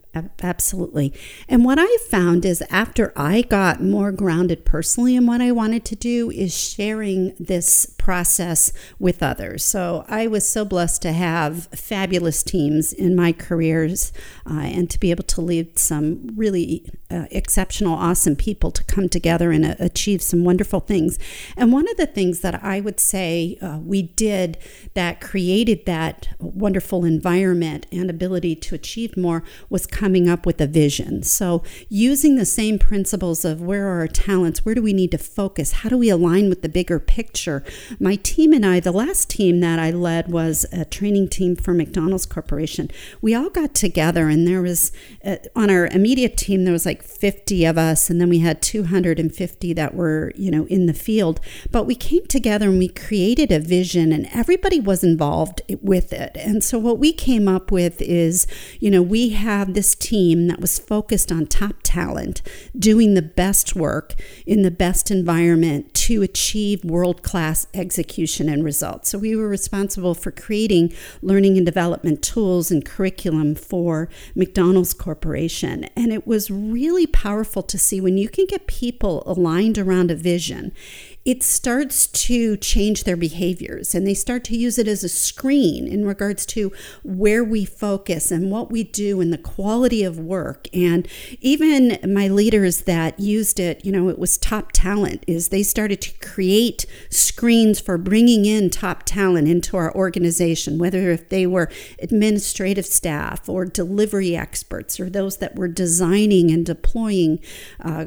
absolutely. 0.43 1.15
And 1.49 1.65
what 1.65 1.79
I 1.81 1.97
found 2.11 2.45
is 2.45 2.63
after 2.69 3.15
I 3.17 3.41
got 3.41 3.83
more 3.83 4.13
grounded 4.13 4.67
personally 4.67 5.17
in 5.17 5.27
what 5.27 5.41
I 5.41 5.53
wanted 5.53 5.87
to 5.87 5.97
do 5.97 6.31
is 6.31 6.55
sharing 6.55 7.35
this 7.41 7.87
process 7.97 8.71
with 8.99 9.23
others. 9.23 9.65
So 9.65 10.05
I 10.07 10.27
was 10.27 10.47
so 10.47 10.67
blessed 10.67 11.01
to 11.03 11.13
have 11.13 11.65
fabulous 11.69 12.43
teams 12.43 12.93
in 12.93 13.17
my 13.17 13.33
careers 13.33 14.13
uh, 14.47 14.61
and 14.61 14.91
to 14.91 15.01
be 15.01 15.11
able 15.11 15.25
to 15.25 15.41
lead 15.41 15.79
some 15.79 16.29
really 16.37 16.87
uh, 17.11 17.25
exceptional, 17.31 17.95
awesome 17.95 18.37
people 18.37 18.71
to 18.71 18.85
come 18.85 19.09
together 19.09 19.51
and 19.51 19.65
uh, 19.65 19.77
achieve 19.79 20.21
some 20.21 20.45
wonderful 20.45 20.81
things. 20.81 21.19
And 21.57 21.73
one 21.73 21.89
of 21.89 21.97
the 21.97 22.07
things 22.07 22.41
that 22.41 22.63
I 22.63 22.81
would 22.81 23.01
say 23.01 23.57
uh, 23.63 23.79
we 23.79 24.03
did 24.03 24.59
that 24.93 25.23
created 25.23 25.87
that 25.87 26.29
wonderful 26.39 27.07
environment 27.07 27.87
and 27.91 28.11
ability 28.11 28.57
to 28.57 28.75
achieve 28.75 29.17
more 29.17 29.43
was 29.69 29.87
coming 29.87 30.29
up 30.29 30.47
with 30.47 30.61
a 30.61 30.67
vision. 30.67 31.23
So, 31.23 31.63
using 31.89 32.37
the 32.37 32.45
same 32.45 32.79
principles 32.79 33.45
of 33.45 33.61
where 33.61 33.89
are 33.89 34.01
our 34.01 34.09
talents, 34.09 34.65
where 34.65 34.75
do 34.75 34.83
we 34.83 34.93
need 34.93 35.11
to 35.13 35.19
focus, 35.19 35.73
how 35.73 35.89
do 35.89 35.99
we 35.99 36.11
align 36.11 36.49
with 36.49 36.63
the 36.63 36.69
bigger 36.69 36.99
picture? 36.99 37.63
My 37.99 38.17
team 38.17 38.53
and 38.53 38.65
I, 38.65 38.81
the 38.81 38.93
last 38.93 39.31
team 39.31 39.61
that 39.61 39.79
I 39.79 39.91
led 39.91 40.31
was 40.31 40.67
a 40.73 40.85
training 40.85 41.29
team 41.29 41.57
for 41.57 41.75
McDonald's 41.75 42.27
Corporation. 42.27 42.91
We 43.21 43.35
all 43.35 43.51
got 43.51 43.75
together, 43.75 44.29
and 44.29 44.47
there 44.47 44.63
was 44.63 44.93
uh, 45.25 45.37
on 45.55 45.71
our 45.71 45.87
immediate 45.87 46.37
team, 46.37 46.65
there 46.65 46.73
was 46.73 46.87
like 46.87 47.03
50 47.03 47.65
of 47.65 47.79
us, 47.79 48.11
and 48.11 48.21
then 48.21 48.29
we 48.29 48.41
had 48.41 48.63
250 48.63 49.73
that 49.73 49.95
were, 49.95 50.33
you 50.37 50.51
know, 50.51 50.67
in 50.67 50.87
the 50.87 50.95
field. 50.95 51.41
But 51.71 51.85
we 51.85 51.95
came 51.95 52.27
together 52.27 52.69
and 52.69 52.79
we 52.79 52.89
created 52.89 53.51
a 53.53 53.61
vision, 53.61 54.13
and 54.13 54.29
everybody 54.33 54.81
was 54.81 55.05
involved 55.05 55.63
with 55.81 56.13
it. 56.13 56.37
And 56.37 56.63
so, 56.63 56.79
what 56.79 56.99
we 56.99 57.13
came 57.13 57.49
up 57.49 57.71
with 57.71 58.01
is, 58.03 58.47
you 58.81 58.91
know, 58.91 59.03
we 59.03 59.31
have 59.45 59.75
this 59.75 59.95
team 59.95 60.49
that 60.49 60.61
was 60.61 60.79
focused 60.79 61.31
on 61.31 61.47
top 61.47 61.77
talent, 61.83 62.41
doing 62.77 63.15
the 63.15 63.23
best 63.23 63.77
work 63.77 64.15
in 64.47 64.63
the 64.63 64.71
best 64.71 65.11
environment 65.11 65.93
to 65.95 66.23
achieve 66.23 66.85
world 66.85 67.23
class 67.23 67.67
execution 67.75 68.49
and 68.49 68.65
results. 68.65 69.11
So 69.11 69.19
we 69.19 69.37
were 69.37 69.49
responsible 69.49 70.15
for 70.15 70.31
creating 70.31 70.95
learning 71.23 71.57
and 71.57 71.67
development 71.67 72.23
tools 72.23 72.71
and 72.71 72.85
curriculum 72.85 73.55
for 73.55 74.09
McDonald's 74.35 74.95
Corporation. 74.95 75.85
And 75.95 76.13
it 76.13 76.27
was 76.27 76.51
really 76.51 77.07
powerful 77.07 77.63
to 77.63 77.79
see 77.79 78.01
when 78.01 78.17
you 78.17 78.29
can 78.29 78.47
get 78.47 78.67
people 78.67 79.23
aligned 79.27 79.79
around 79.79 80.11
a 80.11 80.17
vision 80.17 80.73
it 81.25 81.43
starts 81.43 82.07
to 82.07 82.57
change 82.59 83.05
their 83.05 83.17
behaviors 83.17 83.95
and 83.95 84.07
they 84.07 84.15
start 84.15 84.45
to 84.45 84.57
use 84.57 84.79
it 84.79 84.89
as 84.89 85.05
a 85.05 85.09
screen 85.09 85.87
in 85.87 86.05
regards 86.05 86.45
to 86.47 86.73
where 87.03 87.43
we 87.43 87.65
focus 87.65 88.31
and 88.31 88.51
what 88.51 88.71
we 88.71 88.83
do 88.83 89.21
and 89.21 89.33
the 89.33 89.39
quality 89.39 90.03
of 90.03 90.19
work. 90.19 90.69
And 90.75 91.09
even 91.41 91.99
my 92.07 92.29
leaders 92.29 92.83
that 92.83 93.19
used 93.21 93.61
it 93.61 93.85
you 93.85 93.93
know 93.93 94.09
it 94.09 94.19
was 94.19 94.39
top 94.39 94.73
talent 94.73 95.25
is 95.27 95.49
they 95.49 95.63
started 95.63 96.01
to 96.01 96.19
create 96.19 96.87
screens 97.11 97.81
for 97.81 97.99
bringing 97.99 98.45
in 98.47 98.71
top 98.71 99.03
talent 99.05 99.49
into 99.49 99.77
our 99.77 99.95
organization 99.95 100.79
whether 100.79 101.11
if 101.11 101.29
they 101.29 101.47
were 101.47 101.71
administrative 102.01 102.87
staff 102.87 103.49
or 103.49 103.65
delivery 103.65 104.37
experts 104.37 104.99
or 104.99 105.11
those 105.11 105.39
that 105.39 105.57
were 105.57 105.69
designing 105.69 106.51
and 106.51 106.67
deploying 106.67 107.39
uh, 107.81 108.07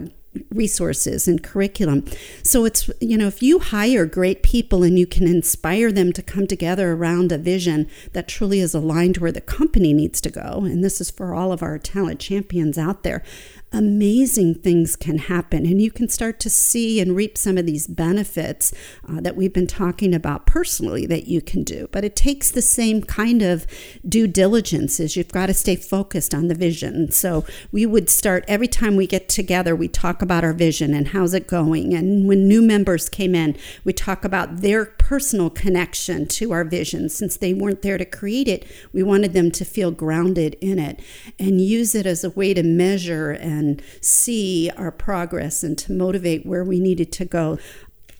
resources 0.49 1.27
and 1.27 1.43
curriculum. 1.43 2.05
So 2.43 2.65
it's, 2.65 2.89
you 2.99 3.17
know, 3.17 3.27
if 3.27 3.41
you 3.41 3.59
hire 3.59 4.05
great 4.05 4.43
people 4.43 4.83
and 4.83 4.97
you 4.97 5.07
can 5.07 5.27
inspire 5.27 5.91
them 5.91 6.13
to 6.13 6.21
come 6.21 6.47
together 6.47 6.93
around 6.93 7.31
a 7.31 7.37
vision 7.37 7.87
that 8.13 8.27
truly 8.27 8.59
is 8.59 8.73
aligned 8.73 9.17
where 9.17 9.31
the 9.31 9.41
company 9.41 9.93
needs 9.93 10.21
to 10.21 10.29
go, 10.29 10.61
and 10.63 10.83
this 10.83 11.01
is 11.01 11.11
for 11.11 11.33
all 11.33 11.51
of 11.51 11.63
our 11.63 11.77
talent 11.77 12.19
champions 12.19 12.77
out 12.77 13.03
there, 13.03 13.23
amazing 13.73 14.55
things 14.55 14.95
can 14.95 15.17
happen. 15.17 15.65
And 15.65 15.81
you 15.81 15.91
can 15.91 16.07
start 16.07 16.39
to 16.41 16.49
see 16.49 17.01
and 17.01 17.15
reap 17.15 17.37
some 17.37 17.57
of 17.57 17.65
these 17.65 17.85
benefits 17.85 18.73
uh, 19.07 19.19
that 19.21 19.35
we've 19.35 19.53
been 19.53 19.67
talking 19.67 20.13
about 20.13 20.45
personally 20.45 21.05
that 21.07 21.27
you 21.27 21.41
can 21.41 21.63
do. 21.63 21.89
But 21.91 22.05
it 22.05 22.15
takes 22.15 22.49
the 22.49 22.61
same 22.61 23.03
kind 23.03 23.41
of 23.41 23.67
due 24.07 24.27
diligence 24.27 24.99
as 24.99 25.17
you've 25.17 25.31
got 25.31 25.47
to 25.47 25.53
stay 25.53 25.75
focused 25.75 26.33
on 26.33 26.47
the 26.47 26.55
vision. 26.55 27.11
So 27.11 27.45
we 27.71 27.85
would 27.85 28.09
start 28.09 28.45
every 28.47 28.69
time 28.69 28.95
we 28.95 29.05
get 29.05 29.27
together, 29.27 29.75
we 29.75 29.89
talk 29.89 30.21
about 30.21 30.45
our 30.45 30.53
vision 30.53 30.93
and 30.93 31.09
how's 31.09 31.33
it 31.33 31.47
going. 31.47 31.93
And 31.93 32.27
when 32.27 32.47
new 32.47 32.61
members 32.61 33.09
came 33.09 33.35
in, 33.35 33.57
we 33.83 33.91
talk 33.91 34.23
about 34.23 34.61
their 34.61 34.85
personal 34.85 35.49
connection 35.49 36.25
to 36.27 36.53
our 36.53 36.63
vision. 36.63 37.09
Since 37.09 37.37
they 37.37 37.53
weren't 37.53 37.81
there 37.81 37.97
to 37.97 38.05
create 38.05 38.47
it, 38.47 38.65
we 38.93 39.03
wanted 39.03 39.33
them 39.33 39.51
to 39.51 39.65
feel 39.65 39.91
grounded 39.91 40.55
in 40.61 40.79
it 40.79 41.01
and 41.37 41.59
use 41.59 41.93
it 41.95 42.05
as 42.05 42.23
a 42.23 42.29
way 42.29 42.53
to 42.53 42.63
measure 42.63 43.31
and 43.31 43.56
and 43.57 43.81
see 44.01 44.69
our 44.77 44.91
progress 44.91 45.63
and 45.63 45.77
to 45.79 45.91
motivate 45.91 46.45
where 46.45 46.63
we 46.63 46.79
needed 46.79 47.11
to 47.13 47.25
go. 47.25 47.57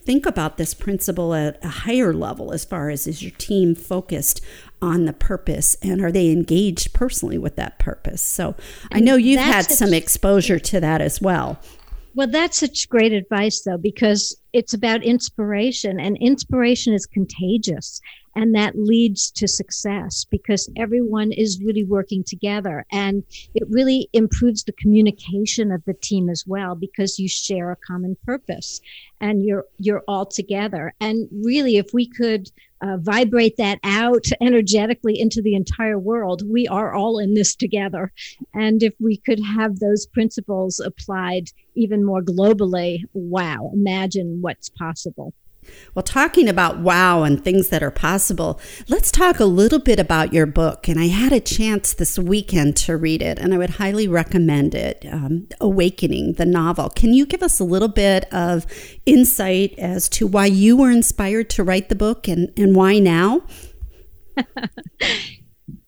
Think 0.02 0.26
about 0.26 0.58
this 0.58 0.74
principle 0.74 1.34
at 1.34 1.64
a 1.64 1.68
higher 1.68 2.14
level 2.14 2.54
as 2.54 2.64
far 2.64 2.90
as 2.90 3.08
is 3.08 3.22
your 3.22 3.34
team 3.38 3.76
focused 3.76 4.42
on 4.82 5.06
the 5.06 5.14
purpose 5.14 5.76
and 5.82 6.02
are 6.02 6.12
they 6.12 6.32
engaged 6.32 6.94
personally 6.94 7.38
with 7.38 7.56
that 7.58 7.78
purpose? 7.78 8.22
So 8.22 8.56
I 8.92 9.00
know 9.00 9.16
you've 9.16 9.42
had 9.42 9.66
some 9.66 9.94
exposure 9.94 10.60
to 10.60 10.80
that 10.80 11.02
as 11.02 11.22
well. 11.22 11.60
Well, 12.18 12.28
that's 12.28 12.58
such 12.58 12.90
great 12.90 13.14
advice, 13.14 13.62
though, 13.62 13.78
because 13.78 14.36
it's 14.52 14.74
about 14.74 15.04
inspiration, 15.04 16.00
and 16.00 16.18
inspiration 16.18 16.96
is 16.96 17.06
contagious 17.06 18.02
and 18.38 18.54
that 18.54 18.78
leads 18.78 19.32
to 19.32 19.48
success 19.48 20.24
because 20.30 20.70
everyone 20.78 21.32
is 21.32 21.60
really 21.60 21.84
working 21.84 22.24
together. 22.24 22.86
And 22.92 23.24
it 23.56 23.64
really 23.68 24.10
improves 24.14 24.64
the 24.64 24.74
communication 24.74 25.72
of 25.72 25.84
the 25.86 25.96
team 25.96 26.30
as 26.30 26.46
well 26.46 26.76
because 26.76 27.18
you 27.18 27.28
share 27.28 27.72
a 27.72 27.76
common 27.76 28.16
purpose 28.28 28.80
and 29.20 29.44
you're 29.44 29.66
you're 29.80 30.04
all 30.08 30.28
together. 30.28 30.94
And 31.02 31.28
really 31.32 31.78
if 31.78 31.88
we 31.96 32.08
could 32.08 32.52
uh, 32.84 32.98
vibrate 32.98 33.58
that 33.58 33.80
out 33.84 34.26
energetically 34.42 35.20
into 35.20 35.42
the 35.42 35.56
entire 35.56 35.98
world 35.98 36.44
we 36.48 36.68
are 36.68 36.94
all 36.94 37.18
in 37.18 37.34
this 37.34 37.56
together. 37.56 38.14
And 38.54 38.84
if 38.84 38.94
we 39.00 39.18
could 39.18 39.40
have 39.44 39.80
those 39.80 40.06
principles 40.06 40.80
applied 40.80 41.50
even 41.74 42.06
more 42.06 42.22
globally 42.22 43.00
wow 43.14 43.72
imagine 43.74 44.44
what's 44.44 44.70
possible 44.70 45.34
well, 45.94 46.04
talking 46.04 46.48
about 46.48 46.80
wow 46.80 47.24
and 47.24 47.44
things 47.44 47.70
that 47.70 47.82
are 47.82 47.92
possible, 47.92 48.60
let's 48.88 49.12
talk 49.12 49.40
a 49.40 49.46
little 49.46 49.80
bit 49.80 50.00
about 50.00 50.34
your 50.34 50.46
book. 50.46 50.88
And 50.88 51.00
I 51.00 51.08
had 51.08 51.34
a 51.34 51.40
chance 51.40 51.94
this 51.94 52.20
weekend 52.20 52.78
to 52.78 52.98
read 52.98 53.22
it, 53.22 53.40
and 53.40 53.54
I 53.54 53.58
would 53.58 53.72
highly 53.72 54.08
recommend 54.08 54.76
it 54.76 55.06
um, 55.12 55.48
Awakening, 55.60 56.34
the 56.34 56.46
novel. 56.46 56.90
Can 56.90 57.14
you 57.14 57.26
give 57.26 57.42
us 57.42 57.60
a 57.60 57.64
little 57.64 57.88
bit 57.88 58.32
of 58.34 58.66
insight 59.06 59.74
as 59.78 60.08
to 60.10 60.28
why 60.28 60.46
you 60.46 60.78
were 60.78 60.92
inspired 60.92 61.50
to 61.52 61.64
write 61.64 61.90
the 61.90 61.96
book 61.96 62.28
and, 62.28 62.52
and 62.58 62.76
why 62.76 63.00
now? 63.00 63.42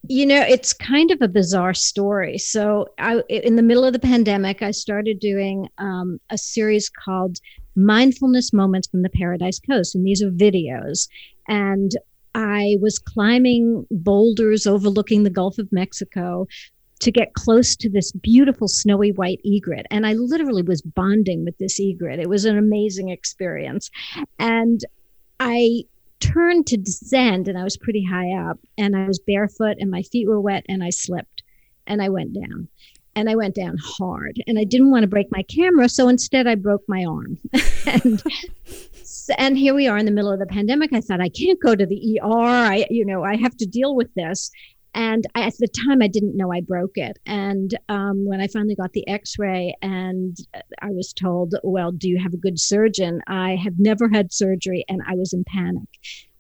you 0.09 0.25
know 0.25 0.41
it's 0.41 0.73
kind 0.73 1.11
of 1.11 1.21
a 1.21 1.27
bizarre 1.27 1.73
story 1.73 2.37
so 2.37 2.87
I, 2.97 3.21
in 3.29 3.55
the 3.55 3.61
middle 3.61 3.85
of 3.85 3.93
the 3.93 3.99
pandemic 3.99 4.63
i 4.63 4.71
started 4.71 5.19
doing 5.19 5.69
um, 5.77 6.19
a 6.31 6.37
series 6.37 6.89
called 6.89 7.37
mindfulness 7.85 8.53
moments 8.53 8.87
from 8.87 9.01
the 9.01 9.09
Paradise 9.09 9.59
Coast. 9.59 9.95
And 9.95 10.05
these 10.05 10.21
are 10.21 10.31
videos. 10.31 11.07
And 11.47 11.91
I 12.35 12.77
was 12.81 12.99
climbing 12.99 13.85
boulders 13.91 14.67
overlooking 14.67 15.23
the 15.23 15.29
Gulf 15.29 15.57
of 15.57 15.71
Mexico 15.71 16.47
to 16.99 17.11
get 17.11 17.33
close 17.33 17.75
to 17.77 17.89
this 17.89 18.11
beautiful 18.11 18.67
snowy 18.67 19.11
white 19.11 19.39
egret. 19.45 19.85
And 19.89 20.05
I 20.05 20.13
literally 20.13 20.63
was 20.63 20.81
bonding 20.81 21.45
with 21.45 21.57
this 21.57 21.79
egret. 21.79 22.19
It 22.19 22.29
was 22.29 22.45
an 22.45 22.57
amazing 22.57 23.09
experience. 23.09 23.89
And 24.37 24.81
I 25.39 25.83
turned 26.19 26.67
to 26.67 26.77
descend, 26.77 27.47
and 27.47 27.57
I 27.57 27.63
was 27.63 27.77
pretty 27.77 28.03
high 28.03 28.33
up, 28.33 28.59
and 28.77 28.97
I 28.97 29.07
was 29.07 29.19
barefoot, 29.19 29.77
and 29.79 29.89
my 29.89 30.01
feet 30.01 30.27
were 30.27 30.41
wet, 30.41 30.65
and 30.67 30.83
I 30.83 30.89
slipped 30.89 31.43
and 31.89 32.01
I 32.01 32.07
went 32.09 32.33
down 32.33 32.69
and 33.15 33.29
I 33.29 33.35
went 33.35 33.55
down 33.55 33.77
hard 33.77 34.41
and 34.47 34.57
I 34.57 34.63
didn't 34.63 34.91
want 34.91 35.03
to 35.03 35.07
break 35.07 35.27
my 35.31 35.43
camera. 35.43 35.89
So 35.89 36.07
instead 36.07 36.47
I 36.47 36.55
broke 36.55 36.83
my 36.87 37.05
arm. 37.05 37.37
and, 37.85 38.23
and 39.37 39.57
here 39.57 39.73
we 39.73 39.87
are 39.87 39.97
in 39.97 40.05
the 40.05 40.11
middle 40.11 40.31
of 40.31 40.39
the 40.39 40.45
pandemic. 40.45 40.93
I 40.93 41.01
thought 41.01 41.21
I 41.21 41.29
can't 41.29 41.61
go 41.61 41.75
to 41.75 41.85
the 41.85 42.19
ER. 42.21 42.27
I, 42.27 42.87
you 42.89 43.05
know, 43.05 43.23
I 43.23 43.35
have 43.35 43.57
to 43.57 43.65
deal 43.65 43.95
with 43.95 44.13
this. 44.13 44.51
And 44.95 45.27
I, 45.35 45.43
at 45.43 45.57
the 45.57 45.67
time, 45.67 46.01
I 46.01 46.07
didn't 46.07 46.35
know 46.35 46.51
I 46.51 46.61
broke 46.61 46.97
it. 46.97 47.19
And 47.25 47.77
um, 47.89 48.25
when 48.25 48.41
I 48.41 48.47
finally 48.47 48.75
got 48.75 48.93
the 48.93 49.07
x 49.07 49.37
ray 49.37 49.75
and 49.81 50.35
I 50.81 50.89
was 50.89 51.13
told, 51.13 51.55
well, 51.63 51.91
do 51.91 52.09
you 52.09 52.19
have 52.19 52.33
a 52.33 52.37
good 52.37 52.59
surgeon? 52.59 53.21
I 53.27 53.55
have 53.55 53.77
never 53.77 54.09
had 54.09 54.33
surgery 54.33 54.85
and 54.89 55.01
I 55.07 55.13
was 55.13 55.31
in 55.31 55.43
panic 55.43 55.87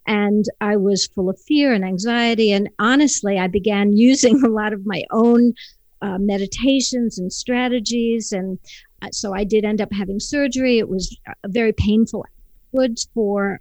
and 0.09 0.45
I 0.59 0.75
was 0.75 1.05
full 1.05 1.29
of 1.29 1.39
fear 1.39 1.71
and 1.71 1.85
anxiety. 1.85 2.51
And 2.51 2.69
honestly, 2.79 3.37
I 3.37 3.47
began 3.47 3.93
using 3.95 4.43
a 4.43 4.49
lot 4.49 4.73
of 4.73 4.85
my 4.85 5.03
own 5.11 5.53
uh, 6.01 6.17
meditations 6.19 7.19
and 7.19 7.31
strategies. 7.31 8.31
And 8.31 8.59
uh, 9.01 9.09
so 9.11 9.33
I 9.33 9.43
did 9.43 9.65
end 9.65 9.81
up 9.81 9.91
having 9.91 10.19
surgery. 10.19 10.79
It 10.79 10.89
was 10.89 11.17
uh, 11.27 11.33
very 11.47 11.73
painful 11.73 12.25
afterwards 12.69 13.09
for 13.13 13.59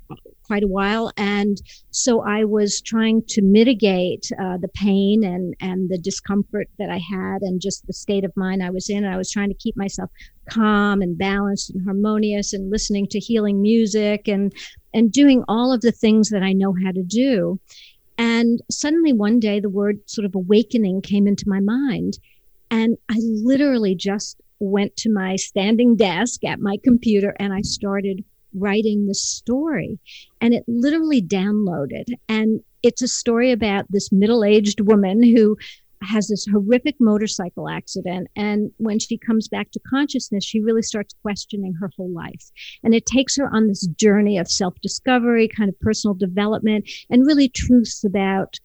quite 0.49 0.63
a 0.63 0.69
while. 0.69 1.13
And 1.17 1.61
so 1.91 2.23
I 2.23 2.45
was 2.45 2.81
trying 2.81 3.23
to 3.29 3.43
mitigate 3.43 4.31
uh, 4.41 4.57
the 4.57 4.69
pain 4.69 5.23
and, 5.23 5.55
and 5.61 5.91
the 5.91 5.99
discomfort 5.99 6.69
that 6.79 6.89
I 6.91 6.99
had 6.99 7.43
and 7.43 7.61
just 7.61 7.87
the 7.87 7.93
state 7.93 8.25
of 8.25 8.33
mind 8.35 8.63
I 8.63 8.71
was 8.71 8.89
in. 8.89 9.05
And 9.05 9.13
I 9.13 9.19
was 9.19 9.31
trying 9.31 9.51
to 9.51 9.55
keep 9.55 9.77
myself 9.77 10.11
calm 10.51 11.03
and 11.03 11.19
balanced 11.19 11.71
and 11.71 11.85
harmonious 11.85 12.55
and 12.55 12.71
listening 12.71 13.07
to 13.09 13.19
healing 13.19 13.61
music 13.61 14.27
and, 14.27 14.53
and 14.95 15.13
doing 15.13 15.45
all 15.49 15.73
of 15.73 15.83
the 15.83 15.93
things 15.93 16.31
that 16.31 16.43
I 16.43 16.55
know 16.55 16.75
how 16.83 16.93
to 16.93 17.03
do. 17.03 17.61
And 18.19 18.61
suddenly 18.71 19.13
one 19.13 19.39
day 19.39 19.61
the 19.61 19.71
word 19.71 20.01
sort 20.07 20.25
of 20.25 20.35
awakening 20.35 21.03
came 21.03 21.27
into 21.27 21.45
my 21.47 21.61
mind. 21.61 22.19
And 22.71 22.99
I 23.09 23.17
literally 23.21 23.95
just 23.95 24.41
went 24.61 24.97
to 24.97 25.13
my 25.13 25.37
standing 25.37 25.97
desk 25.97 26.45
at 26.45 26.61
my 26.61 26.77
computer 26.83 27.35
and 27.39 27.53
I 27.53 27.63
started 27.63 28.25
writing 28.55 29.07
the 29.07 29.15
story. 29.15 29.99
And 30.41 30.53
it 30.53 30.65
literally 30.67 31.23
downloaded. 31.23 32.07
And 32.29 32.61
it's 32.83 33.03
a 33.03 33.09
story 33.09 33.53
about 33.53 33.87
this 33.91 34.11
middle 34.13 34.45
aged 34.45 34.81
woman 34.81 35.23
who 35.23 35.57
has 36.03 36.29
this 36.29 36.47
horrific 36.47 36.97
motorcycle 37.01 37.69
accident. 37.69 38.29
And 38.37 38.71
when 38.77 38.99
she 38.99 39.19
comes 39.19 39.49
back 39.49 39.71
to 39.73 39.81
consciousness, 39.89 40.45
she 40.45 40.61
really 40.61 40.83
starts 40.83 41.15
questioning 41.23 41.75
her 41.75 41.91
whole 41.97 42.13
life. 42.13 42.51
And 42.83 42.95
it 42.95 43.07
takes 43.07 43.37
her 43.37 43.49
on 43.53 43.69
this 43.69 43.87
journey 43.87 44.39
of 44.39 44.49
self 44.49 44.75
discovery, 44.83 45.49
kind 45.49 45.69
of 45.69 45.79
personal 45.81 46.15
development, 46.15 46.89
and 47.11 47.27
really 47.27 47.49
truths 47.49 48.05
about 48.05 48.59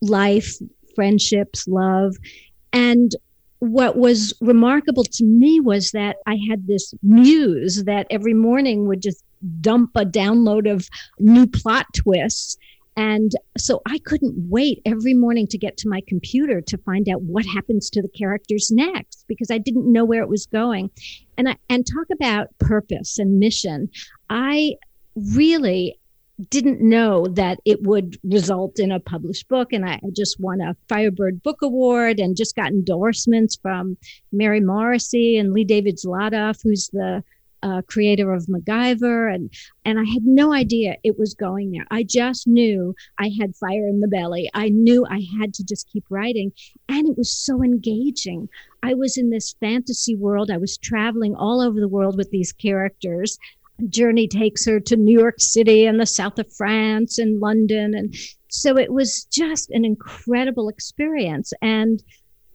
life, 0.00 0.54
friendships, 0.94 1.66
love. 1.68 2.14
And 2.72 3.12
what 3.60 3.96
was 3.96 4.32
remarkable 4.40 5.04
to 5.04 5.24
me 5.24 5.60
was 5.60 5.90
that 5.90 6.16
I 6.26 6.38
had 6.48 6.66
this 6.66 6.94
muse 7.02 7.84
that 7.84 8.06
every 8.10 8.34
morning 8.34 8.86
would 8.86 9.02
just 9.02 9.24
dump 9.60 9.90
a 9.94 10.04
download 10.04 10.70
of 10.70 10.88
new 11.18 11.46
plot 11.46 11.86
twists 11.94 12.56
and 12.98 13.30
so 13.56 13.80
I 13.86 13.98
couldn't 13.98 14.34
wait 14.50 14.82
every 14.84 15.14
morning 15.14 15.46
to 15.48 15.56
get 15.56 15.76
to 15.78 15.88
my 15.88 16.02
computer 16.08 16.60
to 16.62 16.76
find 16.78 17.08
out 17.08 17.22
what 17.22 17.46
happens 17.46 17.88
to 17.90 18.02
the 18.02 18.08
characters 18.08 18.72
next 18.72 19.24
because 19.28 19.52
I 19.52 19.58
didn't 19.58 19.90
know 19.90 20.04
where 20.04 20.20
it 20.20 20.28
was 20.28 20.46
going. 20.46 20.90
And 21.36 21.48
I, 21.50 21.56
and 21.70 21.86
talk 21.86 22.08
about 22.12 22.48
purpose 22.58 23.16
and 23.20 23.38
mission. 23.38 23.88
I 24.30 24.74
really 25.14 25.96
didn't 26.50 26.80
know 26.80 27.28
that 27.28 27.60
it 27.64 27.84
would 27.84 28.18
result 28.24 28.80
in 28.80 28.90
a 28.90 28.98
published 28.98 29.46
book. 29.46 29.72
And 29.72 29.88
I 29.88 30.00
just 30.12 30.40
won 30.40 30.60
a 30.60 30.74
Firebird 30.88 31.40
Book 31.44 31.62
Award 31.62 32.18
and 32.18 32.36
just 32.36 32.56
got 32.56 32.72
endorsements 32.72 33.54
from 33.54 33.96
Mary 34.32 34.60
Morrissey 34.60 35.36
and 35.36 35.52
Lee 35.52 35.64
David 35.64 35.98
Zlotoff, 35.98 36.60
who's 36.64 36.88
the 36.88 37.22
uh, 37.62 37.82
creator 37.82 38.32
of 38.32 38.46
MacGyver, 38.46 39.34
and 39.34 39.50
and 39.84 39.98
I 39.98 40.04
had 40.04 40.24
no 40.24 40.52
idea 40.52 40.96
it 41.02 41.18
was 41.18 41.34
going 41.34 41.72
there. 41.72 41.86
I 41.90 42.02
just 42.02 42.46
knew 42.46 42.94
I 43.18 43.30
had 43.40 43.56
fire 43.56 43.88
in 43.88 44.00
the 44.00 44.08
belly. 44.08 44.50
I 44.54 44.68
knew 44.68 45.06
I 45.06 45.26
had 45.38 45.54
to 45.54 45.64
just 45.64 45.90
keep 45.90 46.04
writing, 46.10 46.52
and 46.88 47.08
it 47.08 47.16
was 47.16 47.32
so 47.32 47.62
engaging. 47.62 48.48
I 48.82 48.94
was 48.94 49.16
in 49.16 49.30
this 49.30 49.54
fantasy 49.60 50.14
world. 50.14 50.50
I 50.50 50.58
was 50.58 50.78
traveling 50.78 51.34
all 51.34 51.60
over 51.60 51.80
the 51.80 51.88
world 51.88 52.16
with 52.16 52.30
these 52.30 52.52
characters. 52.52 53.38
Journey 53.88 54.26
takes 54.26 54.66
her 54.66 54.80
to 54.80 54.96
New 54.96 55.16
York 55.16 55.36
City 55.38 55.86
and 55.86 56.00
the 56.00 56.06
south 56.06 56.38
of 56.38 56.52
France 56.52 57.18
and 57.18 57.40
London, 57.40 57.94
and 57.94 58.14
so 58.48 58.76
it 58.76 58.92
was 58.92 59.24
just 59.24 59.70
an 59.70 59.84
incredible 59.84 60.68
experience. 60.68 61.52
And 61.62 62.02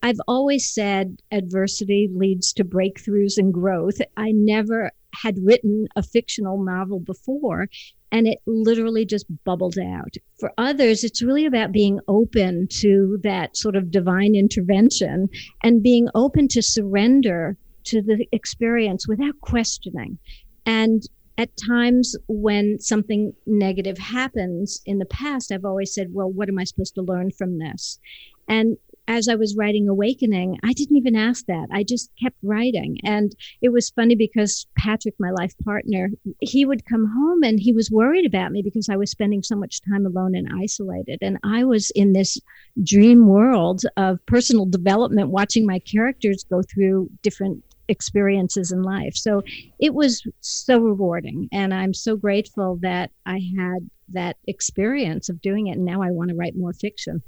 I've 0.03 0.19
always 0.27 0.69
said 0.69 1.21
adversity 1.31 2.09
leads 2.13 2.51
to 2.53 2.65
breakthroughs 2.65 3.37
and 3.37 3.53
growth. 3.53 3.99
I 4.17 4.33
never 4.33 4.91
had 5.13 5.37
written 5.41 5.87
a 5.95 6.03
fictional 6.03 6.61
novel 6.61 6.99
before 6.99 7.67
and 8.11 8.27
it 8.27 8.39
literally 8.45 9.05
just 9.05 9.25
bubbled 9.45 9.77
out. 9.79 10.13
For 10.39 10.51
others, 10.57 11.03
it's 11.03 11.23
really 11.23 11.45
about 11.45 11.71
being 11.71 11.99
open 12.07 12.67
to 12.81 13.17
that 13.23 13.55
sort 13.55 13.75
of 13.75 13.91
divine 13.91 14.35
intervention 14.35 15.29
and 15.63 15.81
being 15.81 16.09
open 16.13 16.47
to 16.49 16.61
surrender 16.61 17.57
to 17.85 18.01
the 18.01 18.27
experience 18.31 19.07
without 19.07 19.39
questioning. 19.41 20.19
And 20.65 21.01
at 21.37 21.49
times 21.57 22.15
when 22.27 22.79
something 22.79 23.33
negative 23.47 23.97
happens 23.97 24.81
in 24.85 24.99
the 24.99 25.05
past, 25.05 25.51
I've 25.51 25.65
always 25.65 25.93
said, 25.93 26.09
well, 26.11 26.29
what 26.29 26.49
am 26.49 26.59
I 26.59 26.65
supposed 26.65 26.95
to 26.95 27.01
learn 27.01 27.31
from 27.31 27.57
this? 27.57 27.99
And 28.47 28.77
as 29.07 29.27
I 29.27 29.35
was 29.35 29.55
writing 29.57 29.87
Awakening, 29.87 30.57
I 30.63 30.73
didn't 30.73 30.95
even 30.95 31.15
ask 31.15 31.45
that. 31.45 31.67
I 31.71 31.83
just 31.83 32.09
kept 32.21 32.37
writing. 32.41 32.97
And 33.03 33.35
it 33.61 33.69
was 33.69 33.89
funny 33.89 34.15
because 34.15 34.65
Patrick, 34.77 35.15
my 35.19 35.31
life 35.31 35.53
partner, 35.63 36.09
he 36.39 36.65
would 36.65 36.85
come 36.85 37.05
home 37.05 37.43
and 37.43 37.59
he 37.59 37.73
was 37.73 37.91
worried 37.91 38.25
about 38.25 38.51
me 38.51 38.61
because 38.61 38.89
I 38.89 38.95
was 38.95 39.11
spending 39.11 39.43
so 39.43 39.55
much 39.55 39.81
time 39.81 40.05
alone 40.05 40.35
and 40.35 40.47
isolated. 40.61 41.19
And 41.21 41.37
I 41.43 41.63
was 41.63 41.91
in 41.91 42.13
this 42.13 42.37
dream 42.83 43.27
world 43.27 43.81
of 43.97 44.25
personal 44.25 44.65
development, 44.65 45.29
watching 45.29 45.65
my 45.65 45.79
characters 45.79 46.45
go 46.49 46.61
through 46.61 47.09
different 47.21 47.63
experiences 47.89 48.71
in 48.71 48.81
life. 48.81 49.15
So 49.15 49.43
it 49.79 49.93
was 49.93 50.25
so 50.39 50.79
rewarding. 50.79 51.49
And 51.51 51.73
I'm 51.73 51.93
so 51.93 52.15
grateful 52.15 52.79
that 52.81 53.11
I 53.25 53.41
had 53.57 53.89
that 54.09 54.37
experience 54.47 55.29
of 55.29 55.41
doing 55.41 55.67
it. 55.67 55.77
And 55.77 55.85
now 55.85 56.01
I 56.01 56.11
want 56.11 56.29
to 56.29 56.35
write 56.35 56.55
more 56.55 56.73
fiction. 56.73 57.21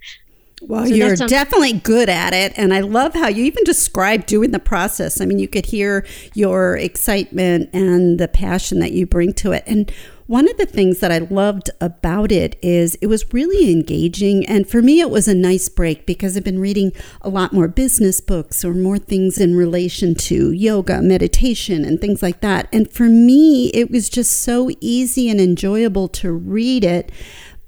Well, 0.61 0.85
so 0.85 0.93
you're 0.93 1.15
definitely 1.15 1.73
good 1.73 2.09
at 2.09 2.33
it. 2.33 2.53
And 2.57 2.73
I 2.73 2.79
love 2.79 3.13
how 3.13 3.27
you 3.27 3.43
even 3.43 3.63
describe 3.65 4.25
doing 4.25 4.51
the 4.51 4.59
process. 4.59 5.19
I 5.19 5.25
mean, 5.25 5.37
you 5.37 5.47
could 5.47 5.65
hear 5.65 6.05
your 6.33 6.77
excitement 6.77 7.69
and 7.73 8.19
the 8.19 8.27
passion 8.27 8.79
that 8.79 8.93
you 8.93 9.05
bring 9.05 9.33
to 9.33 9.51
it. 9.51 9.63
And 9.67 9.91
one 10.27 10.49
of 10.49 10.57
the 10.57 10.65
things 10.65 11.01
that 11.01 11.11
I 11.11 11.19
loved 11.19 11.69
about 11.79 12.31
it 12.31 12.57
is 12.63 12.95
it 12.95 13.07
was 13.07 13.31
really 13.31 13.71
engaging. 13.71 14.43
And 14.47 14.67
for 14.67 14.81
me, 14.81 14.99
it 14.99 15.11
was 15.11 15.27
a 15.27 15.35
nice 15.35 15.69
break 15.69 16.07
because 16.07 16.35
I've 16.35 16.43
been 16.43 16.59
reading 16.59 16.93
a 17.21 17.29
lot 17.29 17.53
more 17.53 17.67
business 17.67 18.21
books 18.21 18.65
or 18.65 18.73
more 18.73 18.97
things 18.97 19.37
in 19.37 19.55
relation 19.55 20.15
to 20.15 20.51
yoga, 20.51 21.01
meditation, 21.01 21.85
and 21.85 22.01
things 22.01 22.23
like 22.23 22.41
that. 22.41 22.67
And 22.73 22.89
for 22.89 23.03
me, 23.03 23.67
it 23.67 23.91
was 23.91 24.09
just 24.09 24.39
so 24.39 24.71
easy 24.79 25.29
and 25.29 25.39
enjoyable 25.39 26.07
to 26.07 26.31
read 26.31 26.83
it 26.83 27.11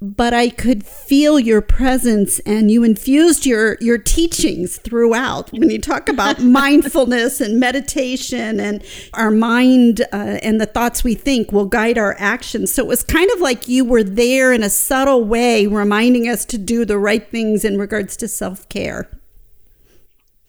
but 0.01 0.33
I 0.33 0.49
could 0.49 0.85
feel 0.85 1.39
your 1.39 1.61
presence 1.61 2.39
and 2.39 2.69
you 2.69 2.83
infused 2.83 3.45
your 3.45 3.77
your 3.81 3.97
teachings 3.97 4.77
throughout. 4.77 5.51
When 5.51 5.69
you 5.69 5.79
talk 5.79 6.07
about 6.07 6.39
mindfulness 6.41 7.41
and 7.41 7.59
meditation 7.59 8.59
and 8.59 8.83
our 9.13 9.31
mind 9.31 10.01
uh, 10.13 10.39
and 10.43 10.61
the 10.61 10.65
thoughts 10.65 11.03
we 11.03 11.15
think 11.15 11.51
will 11.51 11.65
guide 11.65 11.97
our 11.97 12.15
actions. 12.19 12.73
So 12.73 12.83
it 12.83 12.87
was 12.87 13.03
kind 13.03 13.29
of 13.31 13.41
like 13.41 13.67
you 13.67 13.83
were 13.83 14.03
there 14.03 14.53
in 14.53 14.63
a 14.63 14.69
subtle 14.69 15.23
way 15.23 15.65
reminding 15.67 16.27
us 16.27 16.45
to 16.45 16.57
do 16.57 16.85
the 16.85 16.97
right 16.97 17.27
things 17.29 17.65
in 17.65 17.77
regards 17.77 18.15
to 18.17 18.27
self-care 18.27 19.09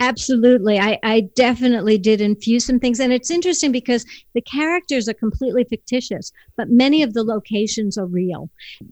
Absolutely. 0.01 0.79
I, 0.79 0.97
I 1.03 1.23
definitely 1.35 1.99
did 1.99 2.21
infuse 2.21 2.65
some 2.65 2.79
things. 2.79 3.01
And 3.01 3.13
it's 3.13 3.33
interesting 3.33 3.73
because 3.73 4.07
the 4.33 4.41
characters 4.41 5.09
are 5.09 5.15
completely 5.15 5.65
fictitious, 5.65 6.31
but 6.57 6.71
many 6.71 7.03
of 7.03 7.15
the 7.15 7.25
locations 7.25 7.99
are 7.99 8.07
real. 8.07 8.49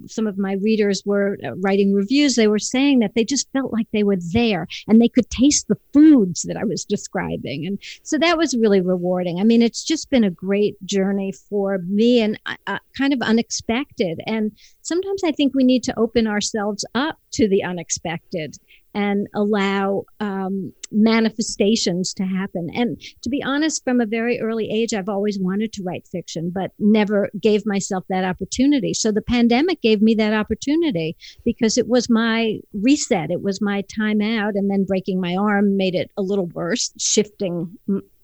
Some 0.07 0.27
of 0.27 0.37
my 0.37 0.55
readers 0.55 1.05
were 1.07 1.39
uh, 1.45 1.55
writing 1.59 1.95
reviews. 1.95 2.35
They 2.35 2.49
were 2.49 2.59
saying 2.59 2.99
that 3.01 3.15
they 3.15 3.25
just 3.25 3.49
felt 3.53 3.73
like 3.73 3.87
they 3.93 4.03
were 4.03 4.19
there 4.33 4.67
and 4.89 5.01
they 5.01 5.09
could 5.09 5.31
taste 5.31 5.69
the 5.69 5.79
foods 5.93 6.43
that 6.43 6.57
I 6.57 6.65
was 6.65 6.85
describing. 6.85 7.67
And 7.67 7.79
so 8.03 8.19
that 8.19 8.37
was 8.37 8.57
really 8.57 8.81
rewarding. 8.81 9.39
I 9.39 9.45
mean, 9.45 9.63
it's 9.63 9.85
just 9.85 10.11
been 10.11 10.25
a 10.25 10.31
great 10.31 10.75
journey 10.85 11.31
for 11.31 11.79
me 11.87 12.21
and 12.21 12.37
uh, 12.47 12.57
uh 12.67 12.79
kind 12.99 13.13
of 13.13 13.21
unexpected. 13.23 14.21
And 14.27 14.51
sometimes 14.83 15.23
I 15.23 15.31
think 15.31 15.55
we 15.55 15.63
need 15.63 15.85
to 15.85 15.99
open 15.99 16.27
ourselves 16.27 16.85
up 16.97 17.19
to 17.33 17.49
the 17.49 17.63
unexpected 17.63 18.57
and 18.97 19.27
allow 19.35 20.05
um, 20.21 20.73
manifestations 20.91 22.15
to 22.15 22.25
happen. 22.25 22.71
And 22.75 22.99
to 23.23 23.29
be 23.29 23.43
honest, 23.43 23.85
from 23.85 24.01
a 24.01 24.07
very 24.07 24.41
early 24.41 24.71
age, 24.71 24.95
I've 24.95 25.11
always 25.11 25.39
wanted 25.39 25.75
to 25.75 25.83
write 25.83 26.09
fiction, 26.11 26.51
but 26.51 26.71
never 26.79 27.29
gave 27.39 27.67
myself 27.67 28.05
that 28.09 28.25
opportunity. 28.25 28.95
So 28.95 29.13
the 29.13 29.21
pandemic 29.21 29.83
gave 29.83 30.01
me 30.01 30.15
that 30.15 30.33
opportunity 30.33 31.15
because 31.45 31.77
it 31.77 31.89
was 31.89 32.09
my 32.09 32.59
reset, 32.73 33.31
it 33.31 33.43
was 33.43 33.61
my 33.61 33.83
time 33.83 34.23
out, 34.23 34.55
and 34.55 34.71
then 34.71 34.87
breaking 34.87 35.21
my 35.21 35.37
arm 35.37 35.77
made 35.77 35.95
it 35.95 36.11
a 36.17 36.23
little 36.23 36.47
worse, 36.47 36.91
shifting 36.99 37.77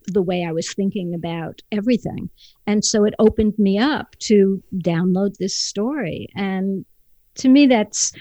the 0.07 0.23
way 0.23 0.43
I 0.43 0.53
was 0.53 0.73
thinking 0.73 1.13
about 1.15 1.61
everything. 1.71 2.31
And 2.67 2.83
so 2.83 3.05
it 3.05 3.15
opened 3.19 3.59
me 3.59 3.79
up 3.79 4.17
to 4.21 4.63
download 4.77 5.37
this 5.37 5.55
story. 5.55 6.29
And 6.35 6.87
to 7.35 7.51
me, 7.51 7.67
that's 7.67 8.13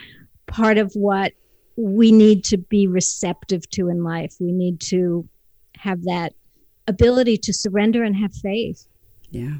part 0.47 0.77
of 0.77 0.91
what 0.95 1.31
we 1.75 2.11
need 2.11 2.43
to 2.45 2.57
be 2.57 2.87
receptive 2.87 3.69
to 3.71 3.89
in 3.89 4.03
life. 4.03 4.35
We 4.39 4.51
need 4.51 4.79
to 4.81 5.27
have 5.77 6.03
that 6.03 6.33
ability 6.87 7.37
to 7.37 7.53
surrender 7.53 8.03
and 8.03 8.15
have 8.15 8.33
faith. 8.33 8.87
Yeah. 9.29 9.57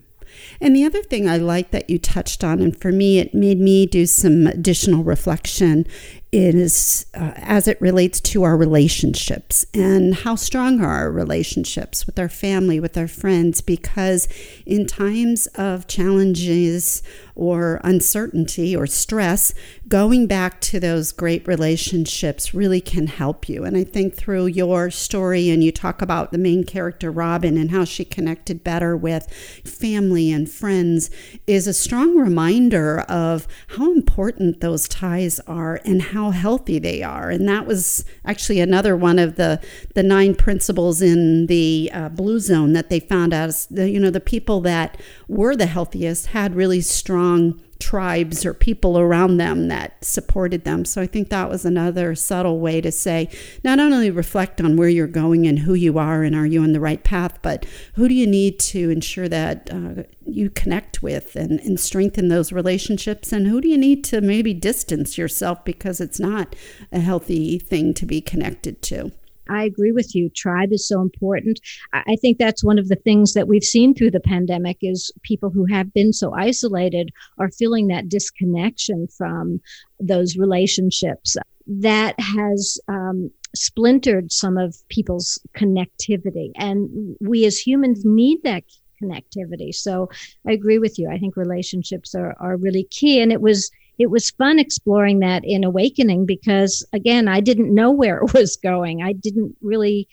And 0.60 0.76
the 0.76 0.86
other 0.86 1.02
thing 1.02 1.28
I 1.28 1.38
like 1.38 1.72
that 1.72 1.90
you 1.90 1.98
touched 1.98 2.44
on, 2.44 2.62
and 2.62 2.80
for 2.80 2.92
me, 2.92 3.20
it 3.20 3.34
made 3.34 3.60
me 3.60 3.86
do 3.86 4.06
some 4.06 4.48
additional 4.48 5.04
reflection, 5.04 5.86
is 6.32 7.06
uh, 7.14 7.34
as 7.36 7.68
it 7.68 7.82
relates 7.82 8.22
to 8.22 8.44
our 8.44 8.56
relationships 8.56 9.66
and 9.74 10.16
how 10.16 10.36
strong 10.36 10.80
are 10.80 10.92
our 11.02 11.12
relationships 11.12 12.06
with 12.06 12.18
our 12.18 12.30
family, 12.30 12.80
with 12.80 12.98
our 12.98 13.08
friends, 13.08 13.60
because 13.60 14.30
in 14.66 14.86
times 14.86 15.48
of 15.48 15.88
challenges 15.88 17.04
or 17.36 17.82
uncertainty 17.84 18.76
or 18.76 18.88
stress, 18.88 19.54
going 19.88 20.26
back 20.28 20.62
to 20.62 20.80
those 20.80 21.12
great 21.12 21.46
relationships 21.48 22.54
really 22.54 22.80
can 22.80 23.08
help 23.08 23.50
you. 23.50 23.66
And 23.66 23.76
I 23.76 23.84
think 23.84 24.16
through 24.16 24.46
your 24.48 24.90
story, 24.90 25.50
and 25.50 25.64
you 25.64 25.72
talk 25.72 26.02
about 26.02 26.32
the 26.32 26.38
main 26.38 26.64
character, 26.64 27.12
Robin, 27.12 27.58
and 27.58 27.72
how 27.72 27.84
she 27.84 28.06
connected 28.06 28.64
better 28.64 28.96
with 28.96 29.32
family 29.66 30.32
and 30.32 30.50
friends, 30.50 31.10
is 31.46 31.68
a 31.68 31.74
strong 31.74 32.18
reminder 32.18 33.02
of 33.02 33.48
how 33.76 33.92
important 33.92 34.62
those 34.62 34.88
ties 34.88 35.40
are 35.42 35.82
and 35.84 36.02
how 36.02 36.21
how 36.22 36.32
healthy 36.32 36.78
they 36.78 37.02
are. 37.02 37.30
And 37.30 37.48
that 37.48 37.66
was 37.66 38.06
actually 38.26 38.60
another 38.60 38.96
one 38.96 39.18
of 39.18 39.36
the, 39.36 39.60
the 39.96 40.04
nine 40.04 40.36
principles 40.36 41.02
in 41.02 41.48
the 41.48 41.90
uh, 41.94 42.10
blue 42.10 42.40
zone 42.40 42.74
that 42.74 42.90
they 42.90 43.00
found 43.00 43.34
out. 43.34 43.50
Is 43.50 43.66
the, 43.68 43.90
you 43.90 44.00
know, 44.00 44.12
the 44.12 44.20
people 44.20 44.62
that 44.62 45.00
were 45.28 45.56
the 45.56 45.66
healthiest 45.66 46.28
had 46.28 46.56
really 46.56 46.82
strong 46.82 47.60
tribes 47.82 48.46
or 48.46 48.54
people 48.54 48.98
around 48.98 49.38
them 49.38 49.68
that 49.68 50.04
supported 50.04 50.64
them. 50.64 50.86
So 50.86 51.02
I 51.02 51.08
think 51.08 51.30
that 51.30 51.50
was 51.50 51.66
another 51.66 52.16
subtle 52.16 52.60
way 52.60 52.80
to 52.80 52.92
say 52.92 53.30
not 53.64 53.80
only 53.80 54.10
reflect 54.10 54.62
on 54.62 54.78
where 54.78 54.88
you're 54.88 55.08
going 55.08 55.48
and 55.48 55.60
who 55.60 55.74
you 55.74 55.98
are 55.98 56.24
and 56.24 56.36
are 56.36 56.46
you 56.46 56.62
on 56.62 56.72
the 56.72 56.80
right 56.80 57.04
path, 57.04 57.40
but 57.42 57.66
who 57.96 58.08
do 58.08 58.14
you 58.14 58.28
need 58.28 58.60
to 58.60 58.90
ensure 58.90 59.28
that 59.28 59.70
uh, 59.72 60.04
you 60.26 60.50
connect 60.50 61.02
with 61.02 61.36
and, 61.36 61.60
and 61.62 61.80
strengthen 61.80 62.30
those 62.30 62.52
relationships 62.52 63.34
and 63.34 63.48
who 63.48 63.60
do 63.60 63.68
you 63.68 63.78
need 63.78 64.04
to 64.06 64.22
maybe 64.22 64.54
distance 64.54 65.18
yourself 65.18 65.66
because 65.66 66.00
it's 66.00 66.20
not 66.20 66.56
a 66.92 67.00
healthy 67.00 67.58
thing 67.58 67.94
to 67.96 68.06
be 68.06 68.22
connected 68.22 68.82
to. 68.84 69.12
I 69.52 69.64
agree 69.66 69.92
with 69.92 70.16
you. 70.16 70.30
Tribe 70.30 70.72
is 70.72 70.88
so 70.88 71.02
important. 71.02 71.60
I 71.94 72.16
think 72.16 72.38
that's 72.38 72.64
one 72.64 72.80
of 72.80 72.88
the 72.88 72.96
things 72.96 73.34
that 73.34 73.48
we've 73.48 73.64
seen 73.64 73.94
through 73.94 74.12
the 74.12 74.20
pandemic 74.22 74.78
is 74.82 75.12
people 75.24 75.50
who 75.50 75.66
have 75.66 75.94
been 75.94 76.14
so 76.14 76.34
isolated 76.34 77.12
are 77.38 77.52
feeling 77.52 77.88
that 77.88 78.08
disconnection 78.08 79.08
from 79.08 79.60
those 80.00 80.38
relationships. 80.38 81.36
That 81.68 82.16
has 82.20 82.80
um, 82.88 83.30
splintered 83.56 84.32
some 84.32 84.58
of 84.58 84.76
people's 84.90 85.40
connectivity, 85.56 86.52
and 86.56 87.16
we 87.20 87.46
as 87.46 87.60
humans 87.60 88.04
need 88.06 88.40
that 88.44 88.64
connectivity. 89.02 89.74
So 89.74 90.10
I 90.48 90.52
agree 90.52 90.80
with 90.80 90.98
you. 90.98 91.10
I 91.10 91.18
think 91.18 91.36
relationships 91.36 92.16
are, 92.16 92.36
are 92.40 92.58
really 92.58 92.86
key. 92.86 93.22
And 93.22 93.32
it 93.32 93.42
was 93.42 93.72
it 94.02 94.10
was 94.10 94.32
fun 94.32 94.58
exploring 94.58 95.20
that 95.20 95.44
in 95.46 95.64
Awakening 95.64 96.26
because, 96.26 96.84
again, 96.92 97.28
I 97.28 97.40
didn't 97.40 97.74
know 97.74 97.92
where 97.92 98.18
it 98.18 98.34
was 98.34 98.58
going. 98.58 99.04
I 99.04 99.14
didn't 99.14 99.56
really 99.62 100.08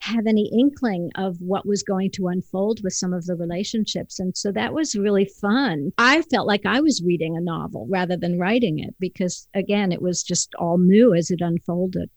have 0.00 0.26
any 0.26 0.50
inkling 0.58 1.10
of 1.16 1.36
what 1.40 1.66
was 1.66 1.82
going 1.82 2.10
to 2.12 2.28
unfold 2.28 2.80
with 2.82 2.94
some 2.94 3.12
of 3.12 3.26
the 3.26 3.34
relationships. 3.34 4.18
And 4.18 4.34
so 4.34 4.50
that 4.52 4.72
was 4.72 4.94
really 4.94 5.26
fun. 5.26 5.92
I 5.98 6.22
felt 6.22 6.46
like 6.46 6.64
I 6.64 6.80
was 6.80 7.02
reading 7.04 7.36
a 7.36 7.40
novel 7.40 7.86
rather 7.90 8.16
than 8.16 8.38
writing 8.38 8.78
it 8.78 8.94
because, 8.98 9.46
again, 9.54 9.92
it 9.92 10.00
was 10.00 10.22
just 10.22 10.54
all 10.54 10.78
new 10.78 11.12
as 11.12 11.30
it 11.30 11.42
unfolded. 11.42 12.08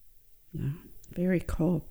Yeah, 0.54 0.70
very 1.12 1.44
cool. 1.46 1.86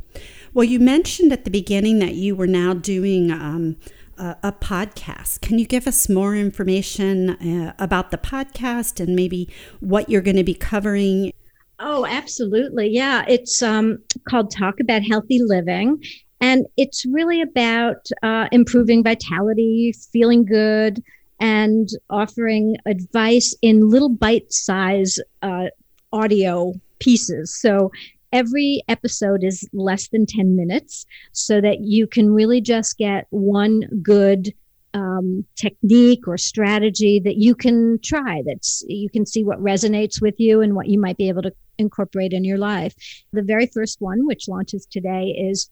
Well, 0.54 0.64
you 0.64 0.80
mentioned 0.80 1.30
at 1.30 1.44
the 1.44 1.50
beginning 1.50 1.98
that 1.98 2.14
you 2.14 2.34
were 2.34 2.46
now 2.46 2.72
doing 2.72 3.30
um, 3.30 3.76
a, 4.18 4.52
podcast. 4.52 5.40
Can 5.40 5.58
you 5.58 5.66
give 5.66 5.86
us 5.86 6.08
more 6.08 6.34
information 6.34 7.30
uh, 7.30 7.74
about 7.78 8.10
the 8.10 8.18
podcast 8.18 9.00
and 9.00 9.14
maybe 9.14 9.48
what 9.80 10.08
you're 10.08 10.22
going 10.22 10.36
to 10.36 10.44
be 10.44 10.54
covering? 10.54 11.32
Oh, 11.78 12.06
absolutely. 12.06 12.88
Yeah. 12.88 13.24
It's 13.28 13.62
um, 13.62 13.98
called 14.28 14.50
Talk 14.50 14.80
About 14.80 15.02
Healthy 15.02 15.40
Living. 15.42 16.02
And 16.40 16.66
it's 16.76 17.04
really 17.06 17.40
about 17.40 18.06
uh, 18.22 18.48
improving 18.52 19.02
vitality, 19.02 19.94
feeling 20.12 20.44
good, 20.44 21.02
and 21.40 21.88
offering 22.10 22.76
advice 22.86 23.54
in 23.62 23.90
little 23.90 24.08
bite 24.08 24.52
size 24.52 25.18
uh, 25.42 25.66
audio 26.12 26.74
pieces. 26.98 27.54
So 27.54 27.90
every 28.36 28.82
episode 28.88 29.42
is 29.42 29.66
less 29.72 30.08
than 30.08 30.26
10 30.26 30.56
minutes 30.56 31.06
so 31.32 31.58
that 31.60 31.80
you 31.80 32.06
can 32.06 32.30
really 32.30 32.60
just 32.60 32.98
get 32.98 33.26
one 33.30 33.80
good 34.02 34.52
um, 34.92 35.44
technique 35.56 36.28
or 36.28 36.36
strategy 36.36 37.18
that 37.24 37.36
you 37.36 37.54
can 37.54 37.98
try 38.02 38.42
that's 38.46 38.84
you 38.88 39.10
can 39.10 39.26
see 39.26 39.42
what 39.42 39.58
resonates 39.58 40.20
with 40.20 40.34
you 40.38 40.60
and 40.60 40.74
what 40.74 40.88
you 40.88 40.98
might 41.00 41.16
be 41.16 41.28
able 41.28 41.42
to 41.42 41.52
incorporate 41.78 42.32
in 42.32 42.44
your 42.44 42.58
life. 42.58 42.94
The 43.32 43.42
very 43.42 43.66
first 43.66 44.00
one 44.00 44.26
which 44.26 44.48
launches 44.48 44.86
today 44.86 45.36
is 45.50 45.70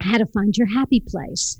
how 0.00 0.18
to 0.18 0.26
find 0.26 0.56
your 0.56 0.66
happy 0.66 1.00
place. 1.00 1.56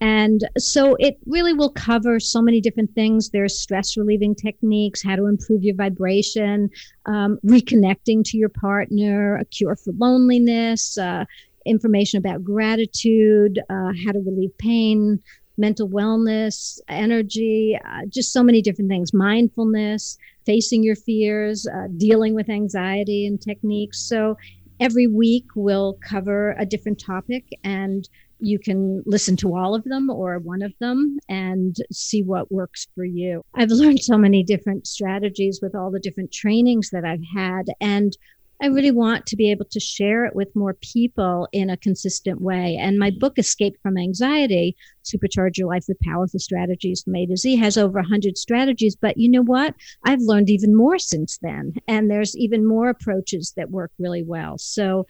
And 0.00 0.48
so 0.58 0.96
it 0.98 1.18
really 1.26 1.52
will 1.52 1.70
cover 1.70 2.20
so 2.20 2.42
many 2.42 2.60
different 2.60 2.94
things. 2.94 3.30
There's 3.30 3.60
stress 3.60 3.96
relieving 3.96 4.34
techniques, 4.34 5.02
how 5.02 5.16
to 5.16 5.26
improve 5.26 5.64
your 5.64 5.74
vibration, 5.74 6.70
um, 7.06 7.38
reconnecting 7.44 8.24
to 8.24 8.36
your 8.36 8.50
partner, 8.50 9.36
a 9.36 9.44
cure 9.46 9.76
for 9.76 9.92
loneliness, 9.98 10.98
uh, 10.98 11.24
information 11.66 12.18
about 12.18 12.44
gratitude, 12.44 13.58
uh, 13.70 13.92
how 14.04 14.12
to 14.12 14.20
relieve 14.20 14.56
pain, 14.58 15.20
mental 15.58 15.88
wellness, 15.88 16.78
energy, 16.88 17.78
uh, 17.84 18.06
just 18.08 18.32
so 18.32 18.42
many 18.42 18.62
different 18.62 18.88
things, 18.88 19.12
mindfulness, 19.12 20.16
facing 20.46 20.82
your 20.82 20.96
fears, 20.96 21.66
uh, 21.66 21.88
dealing 21.96 22.34
with 22.34 22.48
anxiety 22.48 23.26
and 23.26 23.42
techniques. 23.42 23.98
So 24.08 24.36
every 24.80 25.06
week 25.06 25.44
we'll 25.54 25.98
cover 26.02 26.54
a 26.58 26.66
different 26.66 27.02
topic 27.04 27.44
and 27.64 28.08
you 28.40 28.58
can 28.58 29.02
listen 29.04 29.36
to 29.36 29.56
all 29.56 29.74
of 29.74 29.84
them 29.84 30.08
or 30.10 30.38
one 30.38 30.62
of 30.62 30.72
them 30.80 31.18
and 31.28 31.76
see 31.90 32.22
what 32.22 32.52
works 32.52 32.86
for 32.94 33.04
you. 33.04 33.42
I've 33.54 33.70
learned 33.70 34.00
so 34.00 34.16
many 34.16 34.44
different 34.44 34.86
strategies 34.86 35.58
with 35.60 35.74
all 35.74 35.90
the 35.90 36.00
different 36.00 36.32
trainings 36.32 36.90
that 36.90 37.04
I've 37.04 37.24
had. 37.34 37.64
And 37.80 38.16
I 38.60 38.66
really 38.66 38.90
want 38.90 39.26
to 39.26 39.36
be 39.36 39.50
able 39.50 39.66
to 39.66 39.80
share 39.80 40.24
it 40.24 40.34
with 40.34 40.54
more 40.54 40.74
people 40.74 41.48
in 41.52 41.70
a 41.70 41.76
consistent 41.76 42.40
way. 42.40 42.76
And 42.80 42.98
my 42.98 43.10
book, 43.10 43.38
Escape 43.38 43.76
from 43.82 43.96
Anxiety 43.96 44.76
Supercharge 45.04 45.56
Your 45.56 45.68
Life 45.68 45.84
with 45.88 46.00
Powerful 46.00 46.40
Strategies 46.40 47.02
from 47.02 47.16
A 47.16 47.26
to 47.26 47.36
Z, 47.36 47.56
has 47.56 47.78
over 47.78 48.00
100 48.00 48.36
strategies. 48.36 48.96
But 48.96 49.16
you 49.16 49.30
know 49.30 49.42
what? 49.42 49.74
I've 50.04 50.20
learned 50.20 50.50
even 50.50 50.76
more 50.76 50.98
since 50.98 51.38
then. 51.40 51.74
And 51.86 52.10
there's 52.10 52.36
even 52.36 52.66
more 52.66 52.88
approaches 52.88 53.52
that 53.56 53.70
work 53.70 53.92
really 53.98 54.22
well. 54.22 54.58
So 54.58 55.06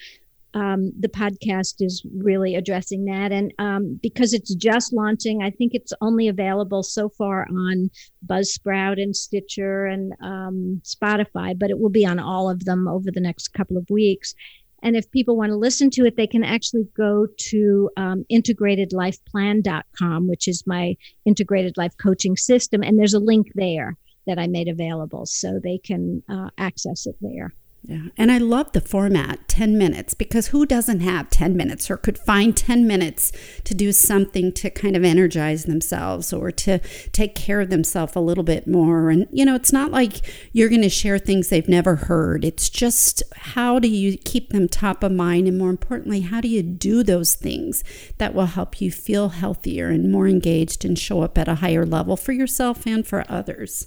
um, 0.55 0.93
the 0.99 1.09
podcast 1.09 1.77
is 1.81 2.03
really 2.17 2.55
addressing 2.55 3.05
that. 3.05 3.33
And 3.33 3.53
um, 3.59 3.99
because 4.03 4.33
it's 4.33 4.55
just 4.55 4.93
launching, 4.93 5.43
I 5.43 5.51
think 5.51 5.75
it's 5.75 5.93
only 6.01 6.29
available 6.29 6.83
so 6.83 7.09
far 7.09 7.47
on 7.51 7.91
Buzzsprout 8.27 9.01
and 9.03 9.15
Stitcher 9.15 9.87
and 9.87 10.13
um, 10.23 10.81
Spotify, 10.85 11.59
but 11.59 11.71
it 11.71 11.79
will 11.79 11.91
be 11.91 12.07
on 12.07 12.19
all 12.19 12.49
of 12.51 12.65
them 12.65 12.89
over 12.89 13.11
the 13.11 13.21
next 13.21 13.49
couple 13.49 13.77
of 13.77 13.89
weeks. 13.91 14.35
And 14.83 14.97
if 14.97 15.11
people 15.11 15.37
want 15.37 15.51
to 15.51 15.57
listen 15.57 15.91
to 15.91 16.07
it, 16.07 16.17
they 16.17 16.27
can 16.27 16.45
actually 16.45 16.87
go 16.97 17.27
to 17.51 17.91
um, 17.97 18.25
integratedlifeplan.com, 18.31 20.29
which 20.29 20.47
is 20.47 20.67
my 20.67 20.97
integrated 21.25 21.77
life 21.77 21.97
coaching 22.01 22.37
system. 22.37 22.83
And 22.83 22.99
there's 22.99 23.15
a 23.15 23.19
link 23.19 23.49
there 23.55 23.97
that 24.27 24.39
I 24.39 24.47
made 24.47 24.69
available 24.69 25.27
so 25.27 25.59
they 25.59 25.79
can 25.79 26.23
uh, 26.29 26.51
access 26.59 27.07
it 27.07 27.17
there. 27.21 27.53
Yeah. 27.83 28.09
And 28.17 28.31
I 28.31 28.39
love 28.39 28.73
the 28.73 28.81
format 28.81 29.49
10 29.49 29.79
minutes 29.79 30.13
because 30.13 30.49
who 30.49 30.67
doesn't 30.67 31.01
have 31.01 31.31
10 31.31 31.57
minutes 31.57 31.91
or 31.91 31.97
could 31.97 32.19
find 32.19 32.55
10 32.57 32.87
minutes 32.87 33.33
to 33.65 33.75
do 33.75 33.93
something 33.93 34.53
to 34.53 34.69
kind 34.69 34.97
of 34.97 35.05
energize 35.05 35.65
themselves 35.65 36.33
or 36.33 36.51
to 36.51 36.81
take 37.13 37.35
care 37.35 37.61
of 37.61 37.71
themselves 37.71 38.15
a 38.15 38.21
little 38.21 38.45
bit 38.45 38.67
more? 38.67 39.11
And, 39.11 39.27
you 39.33 39.45
know, 39.45 39.55
it's 39.55 39.73
not 39.73 39.91
like 39.91 40.21
you're 40.53 40.69
going 40.69 40.83
to 40.83 40.91
share 40.91 41.19
things 41.19 41.49
they've 41.49 41.69
never 41.69 41.97
heard. 41.97 42.45
It's 42.45 42.69
just 42.69 43.23
how 43.37 43.79
do 43.79 43.89
you 43.89 44.19
keep 44.19 44.51
them 44.51 44.69
top 44.69 45.03
of 45.03 45.13
mind? 45.13 45.47
And 45.49 45.57
more 45.57 45.71
importantly, 45.71 46.21
how 46.21 46.41
do 46.41 46.49
you 46.49 46.63
do 46.63 47.03
those 47.03 47.37
things 47.37 47.85
that 48.19 48.35
will 48.35 48.47
help 48.47 48.83
you 48.83 48.91
feel 48.91 49.31
healthier 49.31 49.89
and 49.89 50.13
more 50.13 50.29
engaged 50.29 50.85
and 50.85 50.99
show 50.99 51.23
up 51.23 51.39
at 51.39 51.49
a 51.49 51.57
higher 51.57 51.87
level 51.87 52.17
for 52.17 52.33
yourself 52.33 52.87
and 52.87 53.07
for 53.07 53.25
others? 53.31 53.87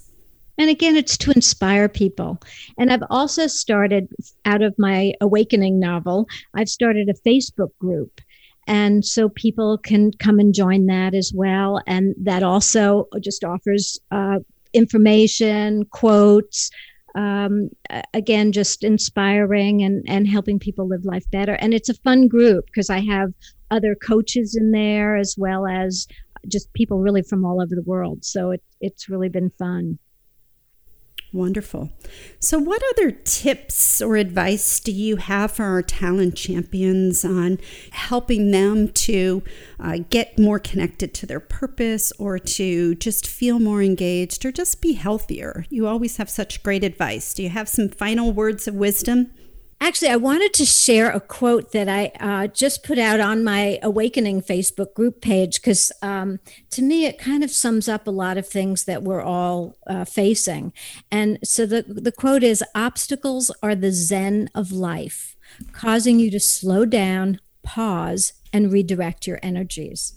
And 0.62 0.70
again, 0.70 0.94
it's 0.94 1.18
to 1.18 1.32
inspire 1.32 1.88
people. 1.88 2.40
And 2.78 2.92
I've 2.92 3.02
also 3.10 3.48
started 3.48 4.06
out 4.44 4.62
of 4.62 4.78
my 4.78 5.12
awakening 5.20 5.80
novel, 5.80 6.28
I've 6.54 6.68
started 6.68 7.08
a 7.08 7.28
Facebook 7.28 7.70
group. 7.80 8.20
And 8.68 9.04
so 9.04 9.28
people 9.28 9.76
can 9.78 10.12
come 10.20 10.38
and 10.38 10.54
join 10.54 10.86
that 10.86 11.14
as 11.14 11.32
well. 11.34 11.82
And 11.88 12.14
that 12.16 12.44
also 12.44 13.08
just 13.20 13.42
offers 13.42 13.98
uh, 14.12 14.38
information, 14.72 15.84
quotes, 15.86 16.70
um, 17.16 17.70
again, 18.14 18.52
just 18.52 18.84
inspiring 18.84 19.82
and, 19.82 20.04
and 20.06 20.28
helping 20.28 20.60
people 20.60 20.86
live 20.86 21.04
life 21.04 21.28
better. 21.32 21.54
And 21.54 21.74
it's 21.74 21.88
a 21.88 21.94
fun 21.94 22.28
group 22.28 22.66
because 22.66 22.88
I 22.88 23.00
have 23.00 23.32
other 23.72 23.96
coaches 23.96 24.54
in 24.54 24.70
there 24.70 25.16
as 25.16 25.34
well 25.36 25.66
as 25.66 26.06
just 26.46 26.72
people 26.72 27.00
really 27.00 27.22
from 27.22 27.44
all 27.44 27.60
over 27.60 27.74
the 27.74 27.82
world. 27.82 28.24
So 28.24 28.52
it, 28.52 28.62
it's 28.80 29.08
really 29.08 29.28
been 29.28 29.50
fun. 29.58 29.98
Wonderful. 31.32 31.90
So, 32.40 32.58
what 32.58 32.82
other 32.90 33.10
tips 33.10 34.02
or 34.02 34.16
advice 34.16 34.80
do 34.80 34.92
you 34.92 35.16
have 35.16 35.52
for 35.52 35.64
our 35.64 35.80
talent 35.80 36.36
champions 36.36 37.24
on 37.24 37.58
helping 37.90 38.50
them 38.50 38.88
to 38.88 39.42
uh, 39.80 40.00
get 40.10 40.38
more 40.38 40.58
connected 40.58 41.14
to 41.14 41.26
their 41.26 41.40
purpose 41.40 42.12
or 42.18 42.38
to 42.38 42.94
just 42.96 43.26
feel 43.26 43.58
more 43.58 43.82
engaged 43.82 44.44
or 44.44 44.52
just 44.52 44.82
be 44.82 44.92
healthier? 44.92 45.64
You 45.70 45.86
always 45.86 46.18
have 46.18 46.28
such 46.28 46.62
great 46.62 46.84
advice. 46.84 47.32
Do 47.32 47.42
you 47.42 47.48
have 47.48 47.68
some 47.68 47.88
final 47.88 48.30
words 48.32 48.68
of 48.68 48.74
wisdom? 48.74 49.30
Actually, 49.82 50.10
I 50.10 50.16
wanted 50.16 50.54
to 50.54 50.64
share 50.64 51.10
a 51.10 51.18
quote 51.18 51.72
that 51.72 51.88
I 51.88 52.12
uh, 52.20 52.46
just 52.46 52.84
put 52.84 53.00
out 53.00 53.18
on 53.18 53.42
my 53.42 53.80
Awakening 53.82 54.40
Facebook 54.42 54.94
group 54.94 55.20
page 55.20 55.60
because 55.60 55.90
um, 56.02 56.38
to 56.70 56.82
me 56.82 57.04
it 57.04 57.18
kind 57.18 57.42
of 57.42 57.50
sums 57.50 57.88
up 57.88 58.06
a 58.06 58.12
lot 58.12 58.38
of 58.38 58.46
things 58.46 58.84
that 58.84 59.02
we're 59.02 59.20
all 59.20 59.76
uh, 59.88 60.04
facing. 60.04 60.72
And 61.10 61.40
so 61.42 61.66
the, 61.66 61.82
the 61.82 62.12
quote 62.12 62.44
is 62.44 62.62
Obstacles 62.76 63.50
are 63.60 63.74
the 63.74 63.90
zen 63.90 64.50
of 64.54 64.70
life, 64.70 65.36
causing 65.72 66.20
you 66.20 66.30
to 66.30 66.38
slow 66.38 66.84
down, 66.84 67.40
pause, 67.64 68.34
and 68.52 68.70
redirect 68.70 69.26
your 69.26 69.40
energies. 69.42 70.14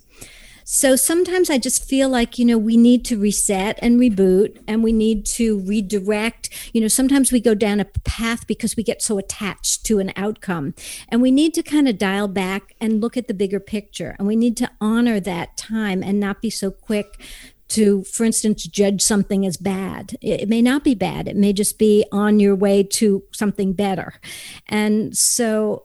So 0.67 0.95
sometimes 0.95 1.51
I 1.51 1.59
just 1.59 1.87
feel 1.87 2.09
like, 2.09 2.39
you 2.39 2.43
know, 2.43 2.57
we 2.57 2.75
need 2.75 3.05
to 3.05 3.19
reset 3.19 3.77
and 3.83 3.99
reboot 3.99 4.59
and 4.67 4.83
we 4.83 4.91
need 4.91 5.23
to 5.27 5.59
redirect. 5.59 6.49
You 6.73 6.81
know, 6.81 6.87
sometimes 6.87 7.31
we 7.31 7.39
go 7.39 7.53
down 7.53 7.79
a 7.79 7.85
path 7.85 8.47
because 8.47 8.75
we 8.75 8.81
get 8.81 9.03
so 9.03 9.19
attached 9.19 9.85
to 9.85 9.99
an 9.99 10.11
outcome. 10.15 10.73
And 11.09 11.21
we 11.21 11.29
need 11.29 11.53
to 11.53 11.61
kind 11.61 11.87
of 11.87 11.99
dial 11.99 12.27
back 12.27 12.73
and 12.81 12.99
look 12.99 13.15
at 13.15 13.27
the 13.27 13.33
bigger 13.35 13.59
picture. 13.59 14.15
And 14.17 14.27
we 14.27 14.35
need 14.35 14.57
to 14.57 14.71
honor 14.81 15.19
that 15.19 15.55
time 15.55 16.01
and 16.01 16.19
not 16.19 16.41
be 16.41 16.49
so 16.49 16.71
quick 16.71 17.21
to, 17.67 18.03
for 18.03 18.23
instance, 18.23 18.63
judge 18.63 19.01
something 19.01 19.45
as 19.45 19.57
bad. 19.57 20.17
It 20.19 20.49
may 20.49 20.63
not 20.63 20.83
be 20.83 20.95
bad, 20.95 21.27
it 21.27 21.35
may 21.35 21.53
just 21.53 21.77
be 21.77 22.05
on 22.11 22.39
your 22.39 22.55
way 22.55 22.83
to 22.83 23.23
something 23.31 23.73
better. 23.73 24.13
And 24.67 25.15
so 25.15 25.84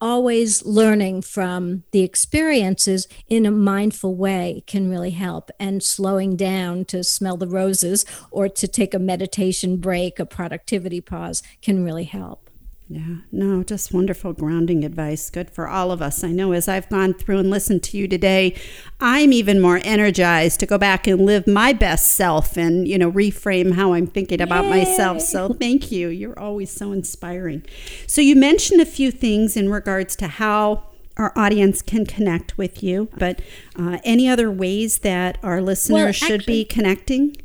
always 0.00 0.64
learning 0.64 1.22
from 1.22 1.84
the 1.90 2.02
experiences 2.02 3.08
in 3.28 3.46
a 3.46 3.50
mindful 3.50 4.14
way 4.14 4.62
can 4.66 4.90
really 4.90 5.10
help. 5.10 5.50
And 5.58 5.82
slowing 5.82 6.36
down 6.36 6.84
to 6.86 7.04
smell 7.04 7.36
the 7.36 7.48
roses 7.48 8.04
or 8.30 8.48
to 8.48 8.68
take 8.68 8.94
a 8.94 8.98
meditation 8.98 9.76
break 9.76 10.18
a 10.18 10.26
productivity 10.26 11.00
pause 11.00 11.42
can 11.62 11.84
really 11.84 12.04
help 12.04 12.47
yeah, 12.90 13.16
no, 13.30 13.62
just 13.62 13.92
wonderful 13.92 14.32
grounding 14.32 14.82
advice. 14.82 15.28
Good 15.28 15.50
for 15.50 15.68
all 15.68 15.92
of 15.92 16.00
us. 16.00 16.24
I 16.24 16.32
know 16.32 16.52
as 16.52 16.68
I've 16.68 16.88
gone 16.88 17.12
through 17.12 17.38
and 17.38 17.50
listened 17.50 17.82
to 17.84 17.98
you 17.98 18.08
today, 18.08 18.56
I'm 18.98 19.30
even 19.30 19.60
more 19.60 19.78
energized 19.84 20.58
to 20.60 20.66
go 20.66 20.78
back 20.78 21.06
and 21.06 21.26
live 21.26 21.46
my 21.46 21.74
best 21.74 22.12
self 22.12 22.56
and, 22.56 22.88
you 22.88 22.96
know, 22.96 23.12
reframe 23.12 23.74
how 23.74 23.92
I'm 23.92 24.06
thinking 24.06 24.40
about 24.40 24.64
Yay. 24.64 24.70
myself. 24.70 25.20
So 25.20 25.52
thank 25.52 25.92
you. 25.92 26.08
You're 26.08 26.38
always 26.38 26.70
so 26.70 26.92
inspiring. 26.92 27.62
So 28.06 28.22
you 28.22 28.34
mentioned 28.34 28.80
a 28.80 28.86
few 28.86 29.10
things 29.10 29.54
in 29.54 29.70
regards 29.70 30.16
to 30.16 30.26
how 30.26 30.84
our 31.18 31.36
audience 31.36 31.82
can 31.82 32.06
connect 32.06 32.56
with 32.56 32.82
you, 32.82 33.10
but 33.18 33.42
uh, 33.78 33.98
any 34.02 34.28
other 34.28 34.50
ways 34.50 34.98
that 34.98 35.36
our 35.42 35.60
listeners 35.60 35.94
well, 35.94 36.08
actually, 36.08 36.28
should 36.28 36.46
be 36.46 36.64
connecting? 36.64 37.36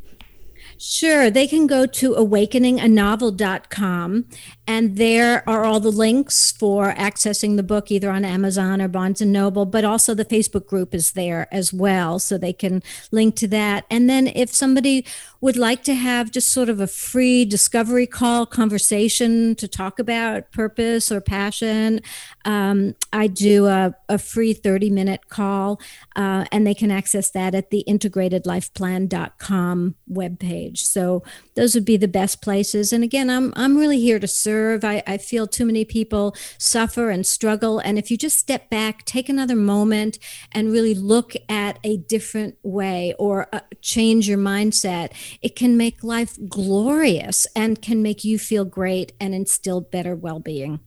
Sure. 0.86 1.32
They 1.32 1.48
can 1.48 1.66
go 1.66 1.86
to 1.86 2.14
awakeninganovel.com 2.14 4.26
And 4.66 4.96
there 4.96 5.44
are 5.48 5.66
all 5.66 5.82
the 5.82 5.92
links 5.92 6.52
for 6.52 6.94
accessing 6.94 7.58
the 7.58 7.64
book 7.64 7.92
either 7.92 8.10
on 8.10 8.24
Amazon 8.24 8.82
or 8.82 8.88
Barnes 8.88 9.20
and 9.20 9.34
Noble, 9.34 9.66
but 9.66 9.84
also 9.84 10.14
the 10.14 10.24
Facebook 10.24 10.68
group 10.68 10.96
is 10.96 11.12
there 11.12 11.50
as 11.52 11.74
well. 11.74 12.18
So 12.18 12.38
they 12.38 12.54
can 12.54 12.82
link 13.12 13.36
to 13.38 13.48
that. 13.50 13.86
And 13.90 14.10
then 14.10 14.28
if 14.28 14.54
somebody 14.54 15.06
would 15.42 15.58
like 15.58 15.84
to 15.84 15.94
have 15.94 16.32
just 16.32 16.48
sort 16.50 16.70
of 16.70 16.80
a 16.80 16.88
free 16.88 17.44
discovery 17.44 18.08
call 18.08 18.46
conversation 18.46 19.54
to 19.56 19.68
talk 19.68 20.00
about 20.00 20.50
purpose 20.54 21.12
or 21.12 21.20
passion, 21.20 22.00
um, 22.46 22.96
I 23.12 23.28
do 23.28 23.68
a, 23.68 23.94
a, 24.08 24.18
free 24.18 24.54
30 24.54 24.90
minute 24.90 25.28
call, 25.28 25.82
uh, 26.16 26.46
and 26.52 26.66
they 26.66 26.74
can 26.74 26.90
access 26.92 27.30
that 27.32 27.54
at 27.54 27.70
the 27.70 27.84
integratedlifeplan.com 27.88 29.96
webpage. 30.10 30.78
So 30.78 31.24
those 31.56 31.76
would 31.76 31.84
be 31.84 31.98
the 31.98 32.08
best 32.08 32.42
places. 32.42 32.94
And 32.94 33.04
again, 33.04 33.30
I'm, 33.30 33.52
I'm 33.58 33.76
really 33.78 34.00
here 34.00 34.20
to 34.20 34.28
serve. 34.28 34.53
I, 34.84 35.04
I 35.06 35.18
feel 35.18 35.48
too 35.48 35.66
many 35.66 35.86
people 35.86 36.36
suffer 36.58 37.10
and 37.10 37.26
struggle. 37.26 37.80
And 37.80 37.98
if 37.98 38.10
you 38.12 38.18
just 38.18 38.38
step 38.38 38.70
back, 38.70 39.06
take 39.06 39.30
another 39.30 39.56
moment, 39.56 40.20
and 40.52 40.72
really 40.72 40.94
look 40.94 41.34
at 41.50 41.80
a 41.84 41.98
different 41.98 42.56
way 42.64 43.14
or 43.18 43.48
uh, 43.54 43.62
change 43.82 44.28
your 44.28 44.38
mindset, 44.38 45.12
it 45.42 45.56
can 45.56 45.78
make 45.78 46.04
life 46.04 46.38
glorious 46.48 47.48
and 47.56 47.82
can 47.82 48.02
make 48.02 48.24
you 48.24 48.38
feel 48.40 48.66
great 48.66 49.14
and 49.20 49.34
instill 49.34 49.82
better 49.82 50.16
well 50.16 50.40
being. 50.40 50.80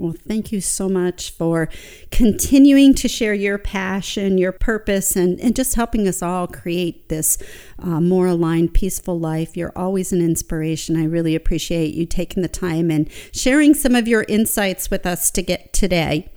Well, 0.00 0.14
thank 0.26 0.50
you 0.50 0.62
so 0.62 0.88
much 0.88 1.30
for 1.30 1.68
continuing 2.10 2.94
to 2.94 3.06
share 3.06 3.34
your 3.34 3.58
passion, 3.58 4.38
your 4.38 4.50
purpose, 4.50 5.14
and, 5.14 5.38
and 5.40 5.54
just 5.54 5.74
helping 5.74 6.08
us 6.08 6.22
all 6.22 6.46
create 6.46 7.10
this 7.10 7.36
uh, 7.78 8.00
more 8.00 8.28
aligned, 8.28 8.72
peaceful 8.72 9.20
life. 9.20 9.58
You're 9.58 9.76
always 9.76 10.10
an 10.10 10.22
inspiration. 10.22 10.96
I 10.96 11.04
really 11.04 11.34
appreciate 11.34 11.92
you 11.92 12.06
taking 12.06 12.42
the 12.42 12.48
time 12.48 12.90
and 12.90 13.10
sharing 13.30 13.74
some 13.74 13.94
of 13.94 14.08
your 14.08 14.24
insights 14.26 14.90
with 14.90 15.04
us 15.04 15.30
to 15.32 15.42
get 15.42 15.74
today. 15.74 16.30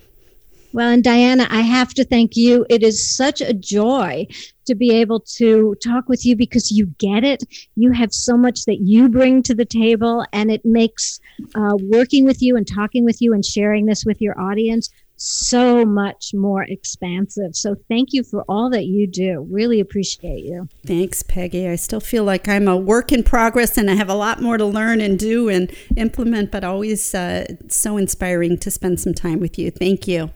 Well, 0.74 0.90
and 0.90 1.04
Diana, 1.04 1.48
I 1.52 1.62
have 1.62 1.94
to 1.94 2.04
thank 2.04 2.36
you. 2.36 2.66
It 2.68 2.82
is 2.82 3.16
such 3.16 3.42
a 3.42 3.54
joy 3.54 4.26
to 4.66 4.74
be 4.74 4.92
able 4.92 5.20
to 5.20 5.76
talk 5.84 6.10
with 6.10 6.26
you 6.26 6.36
because 6.36 6.72
you 6.72 6.88
get 6.98 7.24
it. 7.24 7.44
You 7.76 7.92
have 7.92 8.12
so 8.12 8.36
much 8.36 8.66
that 8.66 8.80
you 8.82 9.08
bring 9.08 9.44
to 9.44 9.54
the 9.54 9.66
table, 9.66 10.26
and 10.34 10.50
it 10.50 10.66
makes 10.66 11.20
uh, 11.54 11.76
working 11.80 12.26
with 12.26 12.42
you 12.42 12.58
and 12.58 12.68
talking 12.68 13.06
with 13.06 13.22
you 13.22 13.34
and 13.34 13.46
sharing 13.46 13.86
this 13.86 14.04
with 14.04 14.20
your 14.20 14.40
audience 14.40 14.90
so 15.16 15.86
much 15.86 16.34
more 16.34 16.64
expansive. 16.64 17.56
So 17.56 17.76
thank 17.88 18.10
you 18.12 18.24
for 18.24 18.44
all 18.50 18.72
that 18.72 18.86
you 18.86 19.06
do. 19.06 19.48
Really 19.50 19.80
appreciate 19.80 20.44
you. 20.44 20.68
Thanks, 20.86 21.22
Peggy. 21.22 21.68
I 21.68 21.76
still 21.76 22.00
feel 22.00 22.24
like 22.24 22.48
I'm 22.48 22.68
a 22.68 22.76
work 22.76 23.12
in 23.12 23.24
progress 23.24 23.78
and 23.78 23.92
I 23.92 23.96
have 23.96 24.10
a 24.10 24.16
lot 24.16 24.42
more 24.42 24.58
to 24.58 24.66
learn 24.66 25.00
and 25.02 25.18
do 25.18 25.50
and 25.50 25.72
implement, 25.96 26.52
but 26.52 26.64
always 26.64 27.14
uh, 27.14 27.46
so 27.70 27.96
inspiring 27.96 28.58
to 28.58 28.72
spend 28.72 29.00
some 29.00 29.14
time 29.14 29.40
with 29.40 29.60
you. 29.60 29.70
Thank 29.70 30.08
you 30.08 30.32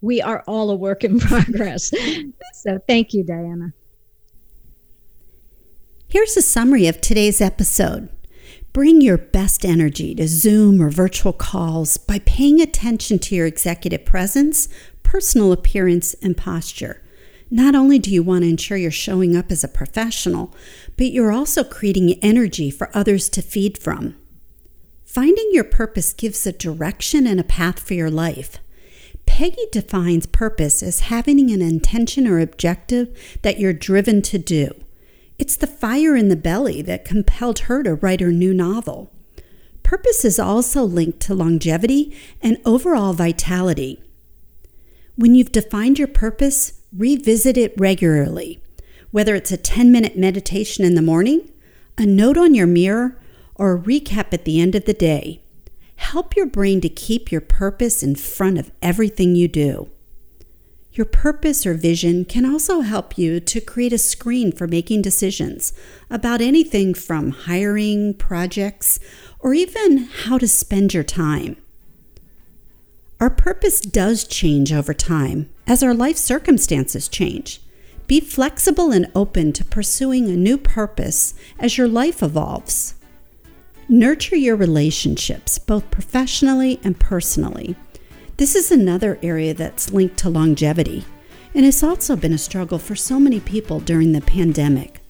we 0.00 0.20
are 0.22 0.44
all 0.46 0.70
a 0.70 0.76
work 0.76 1.04
in 1.04 1.18
progress. 1.20 1.90
so 2.54 2.78
thank 2.86 3.12
you, 3.14 3.24
Diana. 3.24 3.72
Here's 6.08 6.36
a 6.36 6.42
summary 6.42 6.86
of 6.86 7.00
today's 7.00 7.40
episode. 7.40 8.08
Bring 8.72 9.00
your 9.00 9.18
best 9.18 9.64
energy 9.64 10.14
to 10.14 10.28
Zoom 10.28 10.80
or 10.80 10.90
virtual 10.90 11.32
calls 11.32 11.96
by 11.96 12.20
paying 12.20 12.60
attention 12.60 13.18
to 13.20 13.34
your 13.34 13.46
executive 13.46 14.04
presence, 14.04 14.68
personal 15.02 15.52
appearance, 15.52 16.14
and 16.22 16.36
posture. 16.36 17.02
Not 17.50 17.74
only 17.74 17.98
do 17.98 18.10
you 18.10 18.22
want 18.22 18.44
to 18.44 18.50
ensure 18.50 18.76
you're 18.76 18.90
showing 18.90 19.34
up 19.34 19.50
as 19.50 19.64
a 19.64 19.68
professional, 19.68 20.54
but 20.96 21.12
you're 21.12 21.32
also 21.32 21.64
creating 21.64 22.12
energy 22.22 22.70
for 22.70 22.90
others 22.94 23.28
to 23.30 23.42
feed 23.42 23.78
from. 23.78 24.16
Finding 25.04 25.48
your 25.52 25.64
purpose 25.64 26.12
gives 26.12 26.46
a 26.46 26.52
direction 26.52 27.26
and 27.26 27.40
a 27.40 27.44
path 27.44 27.80
for 27.80 27.94
your 27.94 28.10
life. 28.10 28.58
Peggy 29.28 29.66
defines 29.70 30.26
purpose 30.26 30.82
as 30.82 31.00
having 31.00 31.50
an 31.52 31.60
intention 31.60 32.26
or 32.26 32.40
objective 32.40 33.38
that 33.42 33.60
you're 33.60 33.74
driven 33.74 34.22
to 34.22 34.38
do. 34.38 34.72
It's 35.38 35.54
the 35.54 35.66
fire 35.66 36.16
in 36.16 36.28
the 36.28 36.34
belly 36.34 36.80
that 36.82 37.04
compelled 37.04 37.60
her 37.60 37.82
to 37.82 37.94
write 37.94 38.20
her 38.20 38.32
new 38.32 38.54
novel. 38.54 39.12
Purpose 39.82 40.24
is 40.24 40.40
also 40.40 40.82
linked 40.82 41.20
to 41.20 41.34
longevity 41.34 42.16
and 42.40 42.56
overall 42.64 43.12
vitality. 43.12 44.02
When 45.14 45.34
you've 45.34 45.52
defined 45.52 45.98
your 45.98 46.08
purpose, 46.08 46.80
revisit 46.96 47.58
it 47.58 47.74
regularly, 47.76 48.60
whether 49.10 49.34
it's 49.34 49.52
a 49.52 49.58
10 49.58 49.92
minute 49.92 50.16
meditation 50.16 50.84
in 50.86 50.94
the 50.94 51.02
morning, 51.02 51.52
a 51.98 52.06
note 52.06 52.38
on 52.38 52.54
your 52.54 52.66
mirror, 52.66 53.20
or 53.54 53.74
a 53.74 53.78
recap 53.78 54.32
at 54.32 54.46
the 54.46 54.58
end 54.58 54.74
of 54.74 54.86
the 54.86 54.94
day. 54.94 55.42
Help 56.12 56.34
your 56.34 56.46
brain 56.46 56.80
to 56.80 56.88
keep 56.88 57.30
your 57.30 57.42
purpose 57.42 58.02
in 58.02 58.14
front 58.14 58.56
of 58.56 58.70
everything 58.80 59.36
you 59.36 59.46
do. 59.46 59.90
Your 60.90 61.04
purpose 61.04 61.66
or 61.66 61.74
vision 61.74 62.24
can 62.24 62.46
also 62.46 62.80
help 62.80 63.18
you 63.18 63.40
to 63.40 63.60
create 63.60 63.92
a 63.92 63.98
screen 63.98 64.50
for 64.50 64.66
making 64.66 65.02
decisions 65.02 65.74
about 66.08 66.40
anything 66.40 66.94
from 66.94 67.32
hiring, 67.32 68.14
projects, 68.14 68.98
or 69.38 69.52
even 69.52 69.98
how 69.98 70.38
to 70.38 70.48
spend 70.48 70.94
your 70.94 71.04
time. 71.04 71.58
Our 73.20 73.28
purpose 73.28 73.78
does 73.82 74.24
change 74.24 74.72
over 74.72 74.94
time 74.94 75.50
as 75.66 75.82
our 75.82 75.92
life 75.92 76.16
circumstances 76.16 77.06
change. 77.06 77.60
Be 78.06 78.20
flexible 78.20 78.92
and 78.92 79.12
open 79.14 79.52
to 79.52 79.62
pursuing 79.62 80.30
a 80.30 80.36
new 80.36 80.56
purpose 80.56 81.34
as 81.58 81.76
your 81.76 81.86
life 81.86 82.22
evolves. 82.22 82.94
Nurture 83.90 84.36
your 84.36 84.54
relationships, 84.54 85.56
both 85.58 85.90
professionally 85.90 86.78
and 86.84 87.00
personally. 87.00 87.74
This 88.36 88.54
is 88.54 88.70
another 88.70 89.18
area 89.22 89.54
that's 89.54 89.90
linked 89.90 90.18
to 90.18 90.28
longevity, 90.28 91.06
and 91.54 91.64
it's 91.64 91.82
also 91.82 92.14
been 92.14 92.34
a 92.34 92.38
struggle 92.38 92.78
for 92.78 92.94
so 92.94 93.18
many 93.18 93.40
people 93.40 93.80
during 93.80 94.12
the 94.12 94.20
pandemic. 94.20 95.00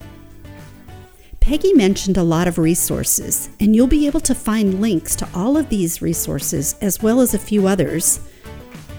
Peggy 1.41 1.73
mentioned 1.73 2.15
a 2.15 2.23
lot 2.23 2.47
of 2.47 2.57
resources, 2.57 3.49
and 3.59 3.75
you'll 3.75 3.85
be 3.85 4.07
able 4.07 4.21
to 4.21 4.33
find 4.33 4.79
links 4.79 5.13
to 5.17 5.27
all 5.33 5.57
of 5.57 5.67
these 5.67 6.01
resources 6.01 6.75
as 6.79 7.03
well 7.03 7.19
as 7.19 7.33
a 7.33 7.39
few 7.39 7.67
others 7.67 8.21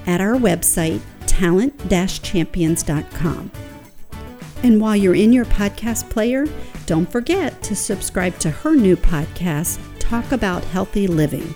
at 0.06 0.20
our 0.20 0.34
website, 0.34 1.00
talent 1.26 1.74
champions.com. 1.88 3.50
And 4.62 4.80
while 4.80 4.96
you're 4.96 5.14
in 5.14 5.32
your 5.32 5.46
podcast 5.46 6.10
player, 6.10 6.46
don't 6.86 7.10
forget 7.10 7.62
to 7.62 7.74
subscribe 7.76 8.38
to 8.38 8.50
her 8.50 8.74
new 8.74 8.96
podcast, 8.96 9.78
Talk 9.98 10.32
About 10.32 10.64
Healthy 10.64 11.06
Living. 11.06 11.54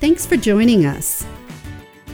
Thanks 0.00 0.26
for 0.26 0.36
joining 0.36 0.86
us. 0.86 1.24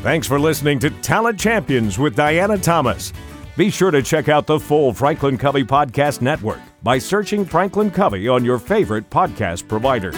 Thanks 0.02 0.26
for 0.26 0.38
listening 0.38 0.78
to 0.80 0.90
Talent 0.90 1.38
Champions 1.38 1.98
with 1.98 2.16
Diana 2.16 2.58
Thomas. 2.58 3.12
Be 3.56 3.70
sure 3.70 3.90
to 3.90 4.02
check 4.02 4.28
out 4.28 4.46
the 4.46 4.58
full 4.58 4.92
Franklin 4.92 5.38
Covey 5.38 5.64
Podcast 5.64 6.20
Network 6.20 6.60
by 6.82 6.98
searching 6.98 7.44
Franklin 7.44 7.90
Covey 7.90 8.28
on 8.28 8.44
your 8.44 8.58
favorite 8.58 9.10
podcast 9.10 9.68
provider. 9.68 10.12